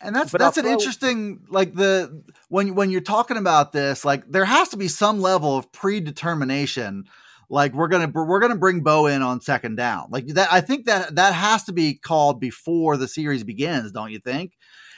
And 0.00 0.14
that's 0.14 0.30
but 0.30 0.38
that's 0.38 0.58
an 0.58 0.66
interesting 0.66 1.40
like 1.48 1.74
the 1.74 2.22
when 2.48 2.74
when 2.74 2.90
you're 2.90 3.00
talking 3.00 3.38
about 3.38 3.72
this, 3.72 4.04
like 4.04 4.30
there 4.30 4.44
has 4.44 4.68
to 4.70 4.76
be 4.76 4.88
some 4.88 5.20
level 5.20 5.56
of 5.56 5.72
predetermination 5.72 7.06
like 7.48 7.72
we're 7.74 7.88
gonna 7.88 8.10
we're 8.12 8.40
gonna 8.40 8.56
bring 8.56 8.80
Bo 8.80 9.06
in 9.06 9.22
on 9.22 9.40
second 9.40 9.76
down. 9.76 10.08
Like 10.10 10.26
that, 10.28 10.52
I 10.52 10.60
think 10.60 10.86
that 10.86 11.14
that 11.14 11.34
has 11.34 11.64
to 11.64 11.72
be 11.72 11.94
called 11.94 12.40
before 12.40 12.96
the 12.96 13.08
series 13.08 13.44
begins, 13.44 13.92
don't 13.92 14.10
you 14.10 14.18
think? 14.18 14.52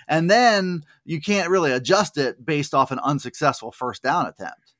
And 0.09 0.31
then 0.31 0.85
you 1.05 1.21
can't 1.21 1.51
really 1.51 1.73
adjust 1.73 2.17
it 2.17 2.45
based 2.45 2.75
off 2.75 2.91
an 2.91 2.99
unsuccessful 3.01 3.71
first 3.71 4.03
down 4.03 4.27
attempt. 4.27 4.73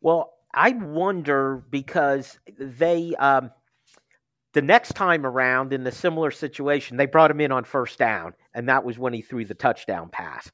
Well, 0.00 0.32
I 0.54 0.70
wonder 0.70 1.64
because 1.70 2.38
they 2.58 3.14
um, 3.16 3.50
the 4.52 4.62
next 4.62 4.94
time 4.94 5.26
around 5.26 5.72
in 5.72 5.84
the 5.84 5.92
similar 5.92 6.30
situation, 6.30 6.96
they 6.96 7.06
brought 7.06 7.30
him 7.30 7.40
in 7.40 7.52
on 7.52 7.64
first 7.64 7.98
down, 7.98 8.34
and 8.54 8.68
that 8.68 8.84
was 8.84 8.98
when 8.98 9.12
he 9.12 9.22
threw 9.22 9.44
the 9.44 9.54
touchdown 9.54 10.08
pass. 10.08 10.50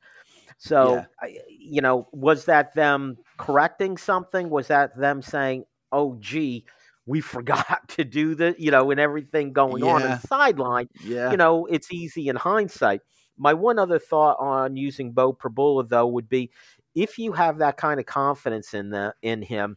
So, 0.56 1.04
yeah. 1.22 1.28
you 1.48 1.80
know, 1.80 2.08
was 2.12 2.44
that 2.46 2.74
them 2.74 3.18
correcting 3.38 3.96
something? 3.96 4.50
Was 4.50 4.68
that 4.68 4.96
them 4.96 5.20
saying, 5.20 5.64
oh, 5.94 6.16
gee, 6.20 6.64
we 7.06 7.20
forgot 7.20 7.88
to 7.88 8.04
do 8.04 8.34
the, 8.34 8.54
you 8.58 8.70
know, 8.70 8.90
and 8.90 9.00
everything 9.00 9.52
going 9.52 9.84
yeah. 9.84 9.92
on 9.92 10.02
in 10.02 10.10
the 10.10 10.26
sideline. 10.26 10.88
Yeah. 11.02 11.30
You 11.30 11.36
know, 11.36 11.66
it's 11.66 11.92
easy 11.92 12.28
in 12.28 12.36
hindsight. 12.36 13.00
My 13.36 13.54
one 13.54 13.78
other 13.78 13.98
thought 13.98 14.36
on 14.38 14.76
using 14.76 15.12
Beau 15.12 15.32
Pribula, 15.32 15.88
though, 15.88 16.06
would 16.06 16.28
be 16.28 16.50
if 16.94 17.18
you 17.18 17.32
have 17.32 17.58
that 17.58 17.76
kind 17.76 17.98
of 17.98 18.06
confidence 18.06 18.74
in 18.74 18.90
the 18.90 19.14
in 19.22 19.42
him, 19.42 19.76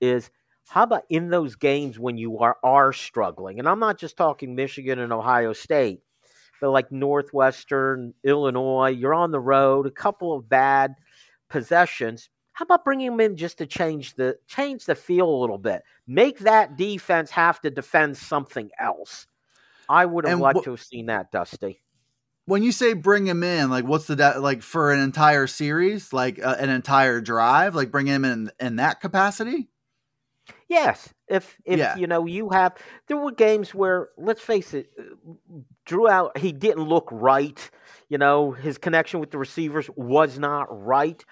is 0.00 0.30
how 0.68 0.84
about 0.84 1.02
in 1.10 1.28
those 1.28 1.56
games 1.56 1.98
when 1.98 2.16
you 2.16 2.38
are 2.38 2.56
are 2.62 2.92
struggling? 2.92 3.58
And 3.58 3.68
I'm 3.68 3.80
not 3.80 3.98
just 3.98 4.16
talking 4.16 4.54
Michigan 4.54 5.00
and 5.00 5.12
Ohio 5.12 5.52
State, 5.52 6.00
but 6.60 6.70
like 6.70 6.92
Northwestern, 6.92 8.14
Illinois, 8.22 8.90
you're 8.90 9.14
on 9.14 9.32
the 9.32 9.40
road, 9.40 9.86
a 9.86 9.90
couple 9.90 10.32
of 10.32 10.48
bad 10.48 10.94
possessions 11.50 12.30
how 12.52 12.64
about 12.64 12.84
bringing 12.84 13.08
him 13.08 13.20
in 13.20 13.36
just 13.36 13.58
to 13.58 13.66
change 13.66 14.14
the 14.14 14.38
change 14.46 14.84
the 14.84 14.94
feel 14.94 15.28
a 15.28 15.40
little 15.40 15.58
bit? 15.58 15.82
Make 16.06 16.40
that 16.40 16.76
defense 16.76 17.30
have 17.30 17.60
to 17.62 17.70
defend 17.70 18.16
something 18.16 18.70
else. 18.78 19.26
I 19.88 20.06
would 20.06 20.24
have 20.24 20.34
and 20.34 20.40
liked 20.40 20.60
wh- 20.60 20.64
to 20.64 20.70
have 20.70 20.82
seen 20.82 21.06
that, 21.06 21.32
Dusty. 21.32 21.82
When 22.44 22.62
you 22.62 22.72
say 22.72 22.92
bring 22.92 23.26
him 23.26 23.42
in, 23.42 23.70
like 23.70 23.84
what's 23.84 24.06
the 24.06 24.16
de- 24.16 24.40
like 24.40 24.62
for 24.62 24.92
an 24.92 25.00
entire 25.00 25.46
series, 25.46 26.12
like 26.12 26.42
uh, 26.42 26.56
an 26.58 26.70
entire 26.70 27.20
drive, 27.20 27.74
like 27.74 27.90
bring 27.90 28.06
him 28.06 28.24
in 28.24 28.50
in 28.60 28.76
that 28.76 29.00
capacity? 29.00 29.68
Yes, 30.68 31.12
if 31.28 31.56
if 31.64 31.78
yeah. 31.78 31.96
you 31.96 32.06
know 32.06 32.26
you 32.26 32.50
have, 32.50 32.76
there 33.06 33.16
were 33.16 33.30
games 33.30 33.74
where 33.74 34.08
let's 34.18 34.40
face 34.40 34.74
it, 34.74 34.90
Drew 35.84 36.08
out 36.08 36.36
he 36.36 36.52
didn't 36.52 36.84
look 36.84 37.08
right. 37.12 37.70
You 38.08 38.18
know 38.18 38.52
his 38.52 38.76
connection 38.76 39.20
with 39.20 39.30
the 39.30 39.38
receivers 39.38 39.88
was 39.96 40.38
not 40.38 40.66
right 40.84 41.24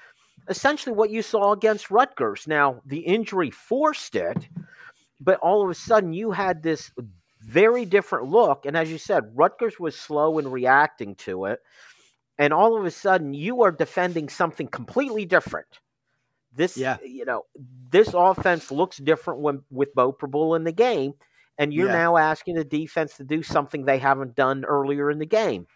essentially 0.51 0.95
what 0.95 1.11
you 1.11 1.23
saw 1.23 1.53
against 1.53 1.91
Rutgers. 1.91 2.47
Now, 2.47 2.83
the 2.85 2.99
injury 2.99 3.51
forced 3.51 4.17
it, 4.17 4.49
but 5.21 5.39
all 5.41 5.63
of 5.63 5.71
a 5.71 5.75
sudden 5.75 6.13
you 6.13 6.33
had 6.33 6.63
this 6.63 6.91
very 7.41 7.85
different 7.85 8.29
look. 8.29 8.67
And 8.67 8.77
as 8.77 8.91
you 8.91 8.99
said, 8.99 9.33
Rutgers 9.35 9.81
was 9.81 9.97
slow 9.97 10.39
in 10.39 10.51
reacting 10.51 11.15
to 11.17 11.47
it. 11.47 11.61
And 12.39 12.53
all 12.53 12.77
of 12.77 12.85
a 12.85 12.91
sudden 12.91 13.33
you 13.33 13.63
are 13.63 13.73
defending 13.73 14.29
something 14.29 14.67
completely 14.67 15.25
different. 15.25 15.81
This, 16.53 16.77
yeah. 16.77 16.97
you 17.05 17.25
know, 17.25 17.45
this 17.91 18.13
offense 18.13 18.71
looks 18.71 18.99
different 18.99 19.41
when 19.41 19.63
with 19.71 19.95
Beau 19.95 20.13
Pribula 20.13 20.57
in 20.57 20.65
the 20.65 20.73
game, 20.73 21.13
and 21.59 21.73
you're 21.73 21.87
yeah. 21.87 21.93
now 21.93 22.17
asking 22.17 22.57
the 22.57 22.65
defense 22.65 23.17
to 23.19 23.25
do 23.25 23.43
something 23.43 23.85
they 23.85 23.99
haven't 23.99 24.35
done 24.35 24.65
earlier 24.65 25.13
in 25.13 25.21
the 25.21 25.27
game. 25.27 25.69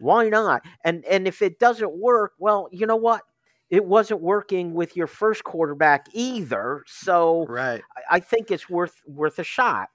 Why 0.00 0.28
not? 0.28 0.62
And 0.84 1.04
and 1.04 1.28
if 1.28 1.42
it 1.42 1.60
doesn't 1.60 1.92
work, 1.92 2.32
well, 2.38 2.68
you 2.72 2.86
know 2.86 2.96
what? 2.96 3.22
It 3.70 3.84
wasn't 3.84 4.20
working 4.20 4.74
with 4.74 4.96
your 4.96 5.06
first 5.06 5.44
quarterback 5.44 6.08
either. 6.12 6.82
So 6.86 7.46
right. 7.48 7.82
I, 7.96 8.16
I 8.16 8.20
think 8.20 8.50
it's 8.50 8.68
worth 8.68 9.00
worth 9.06 9.38
a 9.38 9.44
shot. 9.44 9.88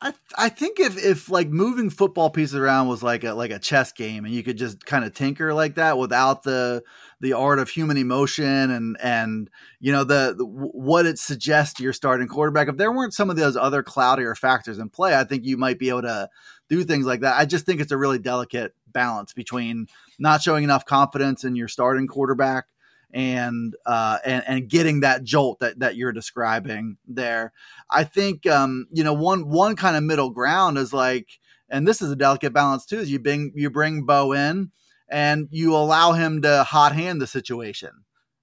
I 0.00 0.12
I 0.36 0.48
think 0.50 0.78
if 0.78 1.02
if 1.02 1.30
like 1.30 1.48
moving 1.48 1.88
football 1.88 2.28
pieces 2.28 2.54
around 2.54 2.88
was 2.88 3.02
like 3.02 3.24
a 3.24 3.32
like 3.32 3.50
a 3.50 3.58
chess 3.58 3.92
game 3.92 4.26
and 4.26 4.34
you 4.34 4.42
could 4.42 4.58
just 4.58 4.84
kind 4.84 5.06
of 5.06 5.14
tinker 5.14 5.54
like 5.54 5.76
that 5.76 5.96
without 5.96 6.42
the 6.42 6.82
the 7.20 7.32
art 7.32 7.58
of 7.58 7.70
human 7.70 7.96
emotion 7.96 8.70
and 8.70 8.98
and 9.02 9.48
you 9.80 9.92
know 9.92 10.04
the, 10.04 10.34
the, 10.36 10.44
what 10.44 11.06
it 11.06 11.18
suggests 11.18 11.74
to 11.74 11.82
your 11.82 11.94
starting 11.94 12.28
quarterback 12.28 12.68
if 12.68 12.76
there 12.76 12.92
weren't 12.92 13.14
some 13.14 13.30
of 13.30 13.36
those 13.36 13.56
other 13.56 13.82
cloudier 13.82 14.34
factors 14.34 14.78
in 14.78 14.90
play 14.90 15.16
I 15.16 15.24
think 15.24 15.46
you 15.46 15.56
might 15.56 15.78
be 15.78 15.88
able 15.88 16.02
to 16.02 16.28
do 16.68 16.84
things 16.84 17.06
like 17.06 17.20
that 17.20 17.38
I 17.38 17.46
just 17.46 17.64
think 17.64 17.80
it's 17.80 17.92
a 17.92 17.96
really 17.96 18.18
delicate 18.18 18.74
balance 18.86 19.32
between 19.32 19.86
not 20.18 20.42
showing 20.42 20.62
enough 20.62 20.84
confidence 20.84 21.42
in 21.42 21.56
your 21.56 21.68
starting 21.68 22.06
quarterback 22.06 22.66
and 23.12 23.74
uh, 23.86 24.18
and 24.24 24.44
and 24.46 24.68
getting 24.68 25.00
that 25.00 25.24
jolt 25.24 25.60
that 25.60 25.78
that 25.78 25.96
you're 25.96 26.12
describing 26.12 26.96
there. 27.06 27.52
I 27.90 28.04
think 28.04 28.46
um, 28.46 28.86
you 28.92 29.04
know 29.04 29.14
one 29.14 29.48
one 29.48 29.76
kind 29.76 29.96
of 29.96 30.02
middle 30.02 30.30
ground 30.30 30.78
is 30.78 30.92
like, 30.92 31.28
and 31.68 31.86
this 31.86 32.02
is 32.02 32.10
a 32.10 32.16
delicate 32.16 32.52
balance 32.52 32.84
too. 32.86 32.98
Is 32.98 33.10
you 33.10 33.18
bring 33.18 33.52
you 33.54 33.70
bring 33.70 34.04
Bo 34.04 34.32
in, 34.32 34.70
and 35.08 35.48
you 35.50 35.74
allow 35.74 36.12
him 36.12 36.42
to 36.42 36.64
hot 36.64 36.92
hand 36.94 37.20
the 37.20 37.26
situation. 37.26 37.90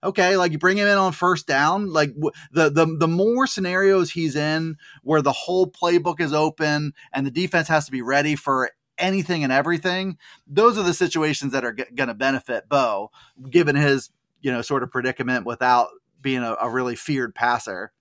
Okay, 0.04 0.36
like 0.36 0.52
you 0.52 0.58
bring 0.58 0.78
him 0.78 0.88
in 0.88 0.98
on 0.98 1.14
first 1.14 1.48
down, 1.48 1.92
like 1.92 2.14
the 2.52 2.70
the 2.70 2.86
the 3.00 3.08
more 3.08 3.48
scenarios 3.48 4.12
he's 4.12 4.36
in 4.36 4.76
where 5.02 5.22
the 5.22 5.32
whole 5.32 5.66
playbook 5.66 6.20
is 6.20 6.34
open 6.34 6.94
and 7.14 7.26
the 7.26 7.32
defense 7.32 7.70
has 7.70 7.86
to 7.86 7.92
be 7.92 8.02
ready 8.02 8.36
for 8.36 8.70
anything 8.98 9.44
and 9.44 9.54
everything, 9.54 10.18
those 10.48 10.78
are 10.78 10.84
the 10.84 10.94
situations 10.94 11.52
that 11.52 11.66
are 11.66 11.74
g- 11.74 11.86
going 11.96 12.10
to 12.10 12.14
benefit 12.14 12.70
Bo, 12.70 13.12
given 13.50 13.76
his 13.76 14.10
you 14.44 14.52
know 14.52 14.62
sort 14.62 14.84
of 14.84 14.92
predicament 14.92 15.46
without 15.46 15.90
being 16.22 16.44
a, 16.44 16.56
a 16.62 16.70
really 16.70 16.96
feared 16.96 17.34
passer 17.34 17.92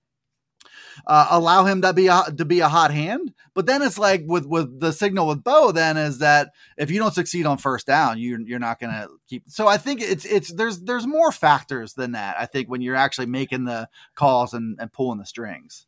uh, 1.07 1.27
allow 1.29 1.65
him 1.65 1.81
to 1.81 1.93
be 1.93 2.07
a, 2.07 2.23
to 2.37 2.45
be 2.45 2.59
a 2.59 2.67
hot 2.67 2.91
hand. 2.91 3.33
But 3.53 3.65
then 3.65 3.81
it's 3.81 3.99
like 3.99 4.23
with 4.25 4.45
with 4.45 4.79
the 4.79 4.91
signal 4.91 5.27
with 5.27 5.43
Bo, 5.43 5.71
then 5.71 5.97
is 5.97 6.19
that 6.19 6.51
if 6.77 6.89
you 6.89 6.99
don't 6.99 7.13
succeed 7.13 7.45
on 7.45 7.57
first 7.57 7.87
down, 7.87 8.17
you 8.19 8.43
you're 8.45 8.59
not 8.59 8.79
going 8.79 8.93
to 8.93 9.09
keep. 9.27 9.43
So 9.47 9.67
I 9.67 9.77
think 9.77 10.01
it's 10.01 10.25
it's 10.25 10.51
there's 10.53 10.79
there's 10.81 11.07
more 11.07 11.31
factors 11.31 11.93
than 11.93 12.13
that. 12.13 12.35
I 12.39 12.45
think 12.45 12.69
when 12.69 12.81
you're 12.81 12.95
actually 12.95 13.27
making 13.27 13.65
the 13.65 13.89
calls 14.15 14.53
and, 14.53 14.77
and 14.79 14.91
pulling 14.91 15.19
the 15.19 15.25
strings. 15.25 15.85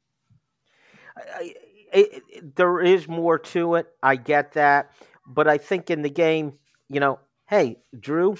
I, 1.17 1.53
it, 1.93 2.55
there 2.55 2.81
is 2.81 3.07
more 3.07 3.39
to 3.39 3.75
it. 3.75 3.87
I 4.03 4.17
get 4.17 4.53
that, 4.53 4.91
but 5.25 5.47
I 5.47 5.57
think 5.57 5.89
in 5.89 6.01
the 6.01 6.09
game, 6.09 6.53
you 6.89 6.99
know, 6.99 7.19
hey, 7.47 7.77
Drew, 7.97 8.37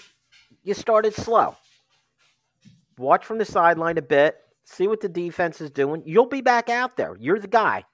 you 0.62 0.74
started 0.74 1.14
slow. 1.14 1.56
Watch 2.98 3.26
from 3.26 3.38
the 3.38 3.46
sideline 3.46 3.98
a 3.98 4.02
bit 4.02 4.38
see 4.66 4.88
what 4.88 5.00
the 5.00 5.10
defense 5.10 5.62
is 5.62 5.72
doing. 5.72 6.04
You'll 6.06 6.26
be 6.26 6.42
back 6.42 6.70
out 6.70 6.98
there. 6.98 7.16
You're 7.20 7.40
the 7.40 7.48
guy. 7.48 7.86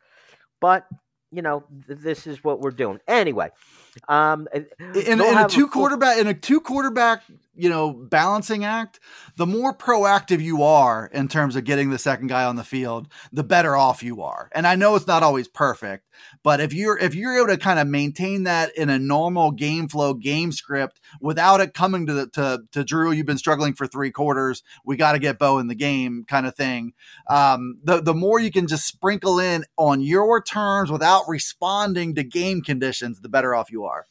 But, 0.59 0.85
you 1.31 1.41
know, 1.41 1.65
th- 1.87 1.99
this 1.99 2.27
is 2.27 2.43
what 2.43 2.61
we're 2.61 2.71
doing. 2.71 2.99
Anyway, 3.07 3.49
um, 4.07 4.47
in, 4.53 4.67
in 4.79 5.21
a 5.21 5.47
two 5.47 5.67
quarterback 5.67 6.17
in 6.17 6.27
a 6.27 6.33
two 6.33 6.61
quarterback 6.61 7.23
you 7.55 7.69
know 7.69 7.91
balancing 7.91 8.63
act 8.63 8.99
the 9.35 9.45
more 9.45 9.75
proactive 9.75 10.41
you 10.41 10.63
are 10.63 11.09
in 11.13 11.27
terms 11.27 11.55
of 11.55 11.63
getting 11.63 11.89
the 11.89 11.97
second 11.97 12.27
guy 12.27 12.43
on 12.43 12.55
the 12.55 12.63
field 12.63 13.07
the 13.31 13.43
better 13.43 13.75
off 13.75 14.03
you 14.03 14.21
are. 14.21 14.49
And 14.53 14.65
i 14.65 14.75
know 14.75 14.95
it's 14.95 15.07
not 15.07 15.23
always 15.23 15.47
perfect 15.47 16.07
but 16.43 16.59
if 16.59 16.73
you're 16.73 16.97
if 16.97 17.15
you're 17.15 17.37
able 17.37 17.47
to 17.47 17.57
kind 17.57 17.79
of 17.79 17.87
maintain 17.87 18.43
that 18.43 18.75
in 18.77 18.89
a 18.89 18.99
normal 18.99 19.51
game 19.51 19.87
flow 19.87 20.13
game 20.13 20.51
script 20.51 20.99
without 21.19 21.61
it 21.61 21.73
coming 21.73 22.05
to 22.07 22.13
the 22.13 22.27
to, 22.27 22.61
to 22.71 22.83
drew 22.83 23.11
you've 23.11 23.25
been 23.25 23.37
struggling 23.37 23.73
for 23.73 23.87
three 23.87 24.11
quarters 24.11 24.63
we 24.85 24.95
got 24.95 25.13
to 25.13 25.19
get 25.19 25.39
bo 25.39 25.59
in 25.59 25.67
the 25.67 25.75
game 25.75 26.23
kind 26.27 26.45
of 26.45 26.55
thing. 26.55 26.93
Um, 27.29 27.79
the 27.83 28.01
the 28.01 28.13
more 28.13 28.39
you 28.39 28.51
can 28.51 28.67
just 28.67 28.87
sprinkle 28.87 29.39
in 29.39 29.65
on 29.77 30.01
your 30.01 30.41
terms 30.41 30.91
without 30.91 31.27
responding 31.27 32.15
to 32.15 32.23
game 32.23 32.61
conditions 32.61 33.19
the 33.19 33.29
better 33.29 33.53
off 33.55 33.71
you 33.71 33.85
are 33.85 34.05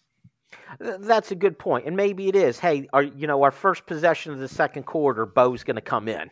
that's 0.78 1.30
a 1.30 1.34
good 1.34 1.58
point, 1.58 1.86
and 1.86 1.96
maybe 1.96 2.28
it 2.28 2.36
is. 2.36 2.58
Hey, 2.58 2.88
our 2.92 3.02
you 3.02 3.26
know 3.26 3.42
our 3.42 3.50
first 3.50 3.86
possession 3.86 4.32
of 4.32 4.38
the 4.38 4.48
second 4.48 4.84
quarter, 4.84 5.26
Bo's 5.26 5.64
going 5.64 5.76
to 5.76 5.82
come 5.82 6.08
in 6.08 6.30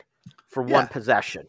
for 0.49 0.63
one 0.63 0.87
possession, 0.89 1.47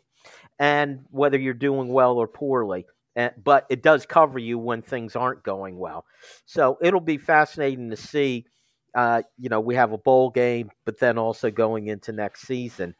and 0.57 1.05
whether 1.11 1.37
you're 1.37 1.53
doing 1.53 1.89
well 1.89 2.17
or 2.17 2.27
poorly, 2.27 2.85
and, 3.15 3.31
but 3.43 3.65
it 3.69 3.83
does 3.83 4.05
cover 4.05 4.39
you 4.39 4.57
when 4.57 4.81
things 4.81 5.15
aren't 5.15 5.43
going 5.43 5.77
well. 5.77 6.05
So 6.45 6.77
it'll 6.81 6.99
be 6.99 7.17
fascinating 7.17 7.89
to 7.91 7.97
see. 7.97 8.45
Uh, 8.95 9.21
you 9.37 9.49
know, 9.49 9.59
we 9.59 9.75
have 9.75 9.91
a 9.91 9.99
bowl 9.99 10.31
game, 10.31 10.71
but 10.83 10.99
then 10.99 11.19
also 11.19 11.51
going 11.51 11.87
into 11.87 12.11
next 12.11 12.47
season. 12.47 12.95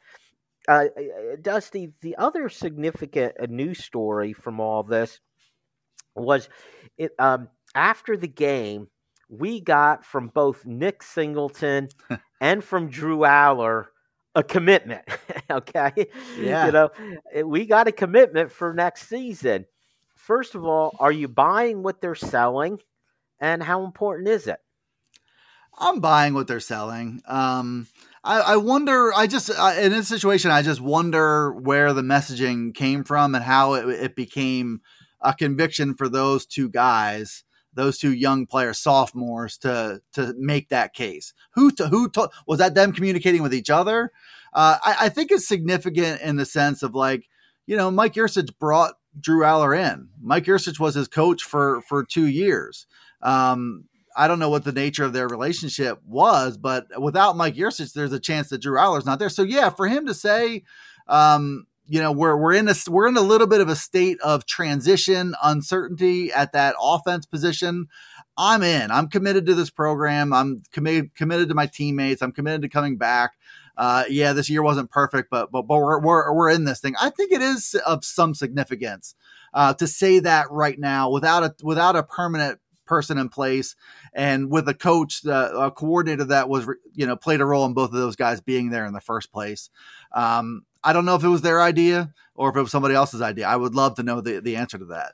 Uh, 0.67 0.85
uh 0.95 1.35
Dusty, 1.41 1.93
the 2.01 2.15
other 2.17 2.47
significant 2.47 3.33
uh, 3.41 3.47
news 3.49 3.83
story 3.83 4.33
from 4.33 4.59
all 4.59 4.83
this 4.83 5.19
was 6.15 6.47
it 6.97 7.11
um, 7.17 7.47
after 7.73 8.15
the 8.17 8.27
game 8.27 8.87
we 9.30 9.61
got 9.61 10.03
from 10.03 10.27
both 10.27 10.65
Nick 10.65 11.03
Singleton 11.03 11.89
and 12.41 12.63
from 12.63 12.89
Drew 12.89 13.19
Allar 13.19 13.86
a 14.36 14.43
commitment. 14.43 15.03
okay. 15.51 16.07
Yeah. 16.38 16.65
You 16.67 16.71
know, 16.71 16.89
eh, 17.34 17.41
we 17.41 17.65
got 17.65 17.88
a 17.88 17.91
commitment 17.91 18.51
for 18.51 18.73
next 18.73 19.07
season. 19.07 19.65
First 20.15 20.55
of 20.55 20.65
all, 20.65 20.95
are 20.99 21.11
you 21.11 21.27
buying 21.27 21.84
what 21.84 22.01
they're 22.01 22.15
selling? 22.15 22.80
And 23.39 23.63
how 23.63 23.86
important 23.86 24.27
is 24.27 24.47
it? 24.47 24.59
I'm 25.77 26.01
buying 26.01 26.34
what 26.34 26.47
they're 26.47 26.59
selling. 26.59 27.21
Um, 27.25 27.88
I, 28.23 28.41
I, 28.41 28.57
wonder. 28.57 29.13
I 29.13 29.27
just 29.27 29.49
I, 29.57 29.80
in 29.82 29.91
this 29.91 30.09
situation, 30.09 30.51
I 30.51 30.61
just 30.61 30.82
wonder 30.82 31.53
where 31.53 31.93
the 31.93 32.01
messaging 32.01 32.75
came 32.75 33.05
from 33.05 33.34
and 33.34 33.43
how 33.43 33.75
it, 33.75 33.88
it 33.88 34.15
became 34.15 34.82
a 35.21 35.34
conviction 35.34 35.95
for 35.95 36.09
those 36.09 36.45
two 36.45 36.69
guys 36.69 37.45
those 37.74 37.97
two 37.97 38.13
young 38.13 38.45
players, 38.45 38.80
sophomores, 38.80 39.57
to 39.59 40.01
to 40.13 40.34
make 40.38 40.70
that 40.70 40.93
case. 40.93 41.34
Who 41.51 41.72
to 41.72 41.88
who 41.88 42.09
to, 42.09 42.30
was 42.47 42.59
that? 42.59 42.76
Them 42.76 42.91
communicating 42.91 43.41
with 43.41 43.53
each 43.53 43.70
other. 43.70 44.11
Uh, 44.53 44.78
I, 44.84 44.95
I, 45.01 45.09
think 45.09 45.32
it's 45.32 45.47
significant 45.47 46.22
in 46.22 46.36
the 46.36 46.45
sense 46.45 46.82
of 46.82 46.95
like, 46.95 47.30
you 47.67 47.78
know, 47.78 47.91
Mike 47.91 48.15
Yurcich 48.15 48.57
brought 48.57 48.95
Drew 49.20 49.43
Allar 49.43 49.78
in. 49.78 50.09
Mike 50.20 50.45
Yurcich 50.45 50.80
was 50.80 50.95
his 50.95 51.07
coach 51.07 51.43
for 51.43 51.82
for 51.82 52.03
two 52.03 52.26
years. 52.26 52.88
Um, 53.22 53.86
I 54.15 54.28
don't 54.28 54.39
know 54.39 54.49
what 54.49 54.63
the 54.63 54.72
nature 54.72 55.03
of 55.03 55.13
their 55.13 55.28
relationship 55.28 55.99
was, 56.05 56.57
but 56.57 56.88
without 56.99 57.38
Mike 57.38 57.55
Yurcich, 57.55 57.93
there's 57.93 58.11
a 58.11 58.20
chance 58.20 58.49
that 58.49 58.61
Drew 58.61 58.78
Allar's 58.78 59.05
not 59.05 59.20
there. 59.20 59.30
So 59.30 59.43
yeah, 59.43 59.70
for 59.70 59.88
him 59.88 60.07
to 60.07 60.13
say, 60.13 60.63
um, 61.07 61.67
you 61.89 61.99
know 61.99 62.11
we're 62.11 62.37
we're 62.37 62.53
in 62.53 62.69
a 62.69 62.75
we're 62.87 63.07
in 63.07 63.17
a 63.17 63.21
little 63.21 63.47
bit 63.47 63.61
of 63.61 63.67
a 63.67 63.75
state 63.75 64.19
of 64.21 64.45
transition 64.45 65.33
uncertainty 65.43 66.31
at 66.31 66.53
that 66.53 66.75
offense 66.79 67.25
position. 67.25 67.87
I'm 68.37 68.63
in. 68.63 68.91
I'm 68.91 69.07
committed 69.09 69.45
to 69.47 69.55
this 69.55 69.69
program. 69.69 70.31
I'm 70.31 70.63
committed 70.71 71.15
committed 71.15 71.49
to 71.49 71.55
my 71.55 71.65
teammates. 71.65 72.21
I'm 72.21 72.31
committed 72.31 72.61
to 72.61 72.69
coming 72.69 72.97
back. 72.97 73.33
Uh, 73.75 74.03
yeah 74.09 74.33
this 74.33 74.49
year 74.49 74.61
wasn't 74.61 74.91
perfect 74.91 75.29
but 75.31 75.49
but, 75.53 75.61
but 75.61 75.77
we're, 75.77 75.99
we're 76.01 76.33
we're 76.33 76.49
in 76.49 76.65
this 76.65 76.79
thing. 76.79 76.95
I 77.01 77.09
think 77.09 77.31
it 77.31 77.41
is 77.41 77.75
of 77.85 78.05
some 78.05 78.33
significance 78.33 79.15
uh, 79.53 79.73
to 79.75 79.87
say 79.87 80.19
that 80.19 80.51
right 80.51 80.77
now 80.77 81.09
without 81.09 81.43
a 81.43 81.55
without 81.63 81.95
a 81.95 82.03
permanent 82.03 82.59
person 82.85 83.19
in 83.19 83.29
place 83.29 83.75
and 84.13 84.49
with 84.49 84.67
a 84.67 84.73
coach 84.73 85.25
uh, 85.25 85.51
a 85.55 85.71
coordinator 85.71 86.25
that 86.25 86.49
was 86.49 86.67
you 86.93 87.05
know 87.05 87.15
played 87.15 87.39
a 87.39 87.45
role 87.45 87.65
in 87.65 87.73
both 87.73 87.93
of 87.93 87.99
those 87.99 88.15
guys 88.15 88.41
being 88.41 88.69
there 88.69 88.85
in 88.85 88.93
the 88.93 88.99
first 88.99 89.31
place. 89.31 89.69
Um, 90.11 90.63
I 90.84 90.93
don't 90.93 91.05
know 91.05 91.15
if 91.15 91.23
it 91.23 91.30
was 91.30 91.41
their 91.41 91.61
idea 91.61 92.13
or 92.36 92.49
if 92.49 92.55
it 92.55 92.61
was 92.61 92.71
somebody 92.71 92.95
else's 92.95 93.21
idea. 93.21 93.47
I 93.47 93.55
would 93.55 93.75
love 93.75 93.95
to 93.95 94.03
know 94.03 94.21
the, 94.21 94.39
the 94.39 94.55
answer 94.55 94.77
to 94.77 94.86
that. 94.86 95.13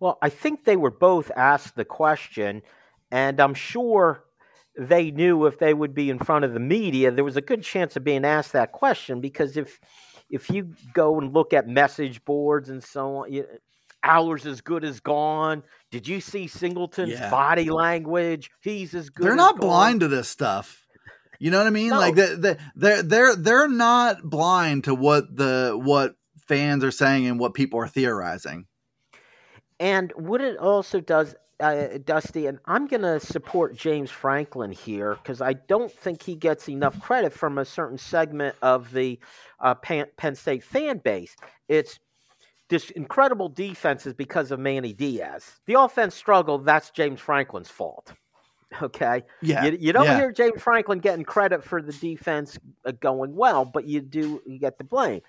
Well, 0.00 0.18
I 0.20 0.28
think 0.28 0.64
they 0.64 0.76
were 0.76 0.90
both 0.90 1.30
asked 1.36 1.76
the 1.76 1.84
question, 1.84 2.62
and 3.10 3.40
I'm 3.40 3.54
sure 3.54 4.24
they 4.76 5.10
knew 5.10 5.46
if 5.46 5.58
they 5.58 5.72
would 5.72 5.94
be 5.94 6.10
in 6.10 6.18
front 6.18 6.44
of 6.44 6.52
the 6.52 6.60
media, 6.60 7.10
there 7.10 7.24
was 7.24 7.36
a 7.36 7.42
good 7.42 7.62
chance 7.62 7.96
of 7.96 8.04
being 8.04 8.24
asked 8.24 8.52
that 8.52 8.72
question 8.72 9.20
because 9.20 9.56
if 9.56 9.80
if 10.30 10.50
you 10.50 10.74
go 10.94 11.20
and 11.20 11.32
look 11.32 11.52
at 11.52 11.68
message 11.68 12.24
boards 12.24 12.70
and 12.70 12.82
so 12.82 13.16
on, 13.18 13.32
you, 13.32 13.46
Allar's 14.04 14.46
as 14.46 14.60
good 14.60 14.84
as 14.84 15.00
gone. 15.00 15.62
Did 15.90 16.08
you 16.08 16.20
see 16.20 16.46
Singleton's 16.46 17.12
yeah. 17.12 17.30
body 17.30 17.70
language? 17.70 18.50
He's 18.60 18.94
as 18.94 19.10
good. 19.10 19.26
They're 19.26 19.36
not 19.36 19.60
blind 19.60 20.00
to 20.00 20.08
this 20.08 20.28
stuff. 20.28 20.83
You 21.38 21.50
know 21.50 21.58
what 21.58 21.66
I 21.66 21.70
mean? 21.70 21.90
No. 21.90 21.98
Like 21.98 22.14
they, 22.14 22.56
they're 22.76 23.02
they're 23.02 23.36
they're 23.36 23.68
not 23.68 24.22
blind 24.22 24.84
to 24.84 24.94
what 24.94 25.36
the 25.36 25.78
what 25.80 26.16
fans 26.46 26.84
are 26.84 26.90
saying 26.90 27.26
and 27.26 27.38
what 27.38 27.54
people 27.54 27.80
are 27.80 27.88
theorizing. 27.88 28.66
And 29.80 30.12
what 30.16 30.40
it 30.40 30.56
also 30.58 31.00
does, 31.00 31.34
uh, 31.60 31.98
Dusty, 32.04 32.46
and 32.46 32.58
I'm 32.66 32.86
going 32.86 33.02
to 33.02 33.18
support 33.18 33.76
James 33.76 34.10
Franklin 34.10 34.70
here 34.70 35.14
because 35.16 35.40
I 35.40 35.54
don't 35.54 35.90
think 35.90 36.22
he 36.22 36.36
gets 36.36 36.68
enough 36.68 36.98
credit 37.00 37.32
from 37.32 37.58
a 37.58 37.64
certain 37.64 37.98
segment 37.98 38.54
of 38.62 38.92
the 38.92 39.18
uh, 39.60 39.74
Penn, 39.74 40.06
Penn 40.16 40.36
State 40.36 40.62
fan 40.62 40.98
base. 40.98 41.34
It's 41.68 41.98
this 42.68 42.90
incredible 42.90 43.48
defense 43.48 44.06
is 44.06 44.14
because 44.14 44.50
of 44.50 44.60
Manny 44.60 44.92
Diaz. 44.92 45.60
The 45.66 45.78
offense 45.78 46.14
struggled. 46.14 46.64
That's 46.64 46.90
James 46.90 47.20
Franklin's 47.20 47.68
fault. 47.68 48.12
Okay. 48.82 49.22
Yeah. 49.40 49.64
You, 49.64 49.78
you 49.80 49.92
don't 49.92 50.04
yeah. 50.04 50.16
hear 50.16 50.32
James 50.32 50.60
Franklin 50.60 50.98
getting 50.98 51.24
credit 51.24 51.64
for 51.64 51.80
the 51.80 51.92
defense 51.92 52.58
uh, 52.84 52.92
going 52.92 53.34
well, 53.34 53.64
but 53.64 53.86
you 53.86 54.00
do 54.00 54.42
you 54.46 54.58
get 54.58 54.78
the 54.78 54.84
blame. 54.84 55.20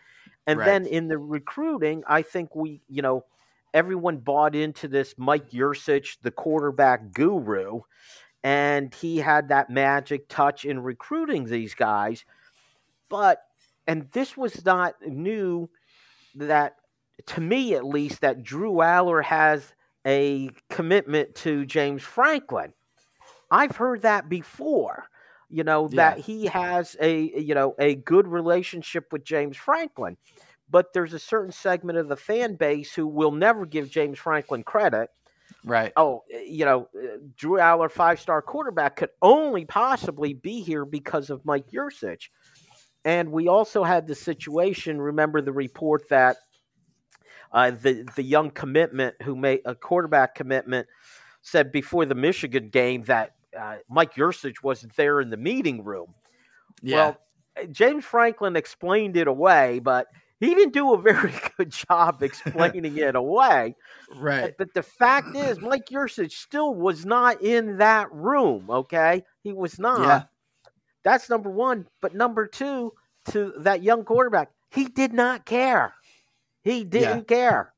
And 0.48 0.60
right. 0.60 0.66
then 0.66 0.86
in 0.86 1.08
the 1.08 1.18
recruiting, 1.18 2.04
I 2.08 2.22
think 2.22 2.56
we, 2.56 2.82
you 2.88 3.02
know, 3.02 3.26
everyone 3.74 4.18
bought 4.18 4.56
into 4.56 4.88
this 4.88 5.16
Mike 5.18 5.52
Yurcich, 5.52 6.18
the 6.22 6.32
quarterback 6.32 7.12
guru, 7.12 7.82
and 8.44 8.94
he 8.94 9.18
had 9.18 9.50
that 9.50 9.70
magic 9.70 10.28
touch 10.30 10.66
in 10.66 10.80
recruiting 10.80 11.46
these 11.46 11.74
guys. 11.74 12.26
But 13.10 13.42
and 13.88 14.10
this 14.12 14.38
was 14.38 14.64
not 14.66 14.96
new 15.06 15.70
that 16.36 16.76
to 17.28 17.42
me 17.42 17.76
at 17.76 17.86
least 17.86 18.22
that 18.22 18.44
Drew 18.44 18.74
Allar 18.76 19.24
has 19.24 19.74
a 20.06 20.50
commitment 20.70 21.36
to 21.36 21.66
James 21.66 22.04
Franklin. 22.04 22.74
I've 23.52 23.76
heard 23.76 24.02
that 24.04 24.30
before. 24.30 25.06
You 25.50 25.64
know 25.64 25.88
yeah. 25.92 25.96
that 25.96 26.20
he 26.20 26.46
has 26.46 26.96
a 27.00 27.40
you 27.40 27.54
know 27.54 27.76
a 27.80 27.96
good 27.96 28.28
relationship 28.28 29.12
with 29.12 29.24
James 29.24 29.56
Franklin, 29.56 30.18
but 30.70 30.92
there's 30.94 31.14
a 31.14 31.20
certain 31.20 31.52
segment 31.52 32.00
of 32.00 32.08
the 32.08 32.16
fan 32.16 32.56
base 32.56 32.94
who 32.94 33.08
will 33.08 33.32
never 33.32 33.66
give 33.66 33.90
James 33.90 34.18
Franklin 34.18 34.64
credit. 34.64 35.10
Right. 35.64 35.94
Oh, 35.96 36.24
you 36.30 36.66
know, 36.66 36.90
uh, 36.96 37.18
Drew 37.36 37.58
Allar, 37.58 37.90
five 37.90 38.20
star 38.20 38.42
quarterback, 38.42 38.98
could 38.98 39.10
only 39.22 39.66
possibly 39.66 40.34
be 40.34 40.62
here 40.62 40.86
because 40.86 41.30
of 41.30 41.46
Mike 41.46 41.70
Yurcich. 41.72 42.30
And 43.04 43.32
we 43.32 43.48
also 43.48 43.84
had 43.84 44.08
the 44.08 44.16
situation. 44.16 45.00
Remember 45.00 45.42
the 45.42 45.54
report 45.54 46.10
that 46.10 46.38
uh, 47.52 47.72
the 47.72 48.06
the 48.16 48.24
young 48.24 48.52
commitment 48.52 49.16
who 49.24 49.36
made 49.36 49.62
a 49.66 49.76
quarterback 49.76 50.36
commitment 50.36 50.88
said 51.46 51.72
before 51.72 52.06
the 52.06 52.16
Michigan 52.16 52.70
game 52.70 53.04
that 53.04 53.36
uh, 53.58 53.76
Mike 53.88 54.16
Yurcich 54.16 54.64
wasn't 54.64 54.96
there 54.96 55.22
in 55.22 55.30
the 55.30 55.38
meeting 55.38 55.84
room. 55.84 56.14
Yeah. 56.82 56.96
Well, 56.96 57.18
James 57.72 58.04
Franklin 58.04 58.56
explained 58.56 59.16
it 59.16 59.28
away, 59.28 59.78
but 59.78 60.08
he 60.40 60.56
didn't 60.56 60.74
do 60.74 60.96
a 60.96 61.02
very 61.02 61.32
good 61.56 61.70
job 61.70 62.24
explaining 62.24 62.98
it 62.98 63.16
away. 63.16 63.76
right. 64.16 64.56
But 64.58 64.74
the 64.74 64.82
fact 64.82 65.36
is, 65.36 65.62
Mike 65.62 65.86
Yurcich 65.86 66.32
still 66.32 66.74
was 66.74 67.06
not 67.06 67.44
in 67.44 67.78
that 67.78 68.12
room. 68.12 68.66
Okay, 68.68 69.24
he 69.44 69.54
was 69.54 69.78
not. 69.78 70.02
Yeah. 70.02 70.24
That's 71.04 71.30
number 71.30 71.52
one. 71.52 71.88
But 72.02 72.16
number 72.16 72.48
two, 72.48 72.92
to 73.30 73.54
that 73.60 73.84
young 73.84 74.04
quarterback, 74.04 74.50
he 74.72 74.86
did 74.86 75.14
not 75.14 75.46
care. 75.46 75.94
He 76.64 76.84
didn't 76.84 77.28
care. 77.28 77.72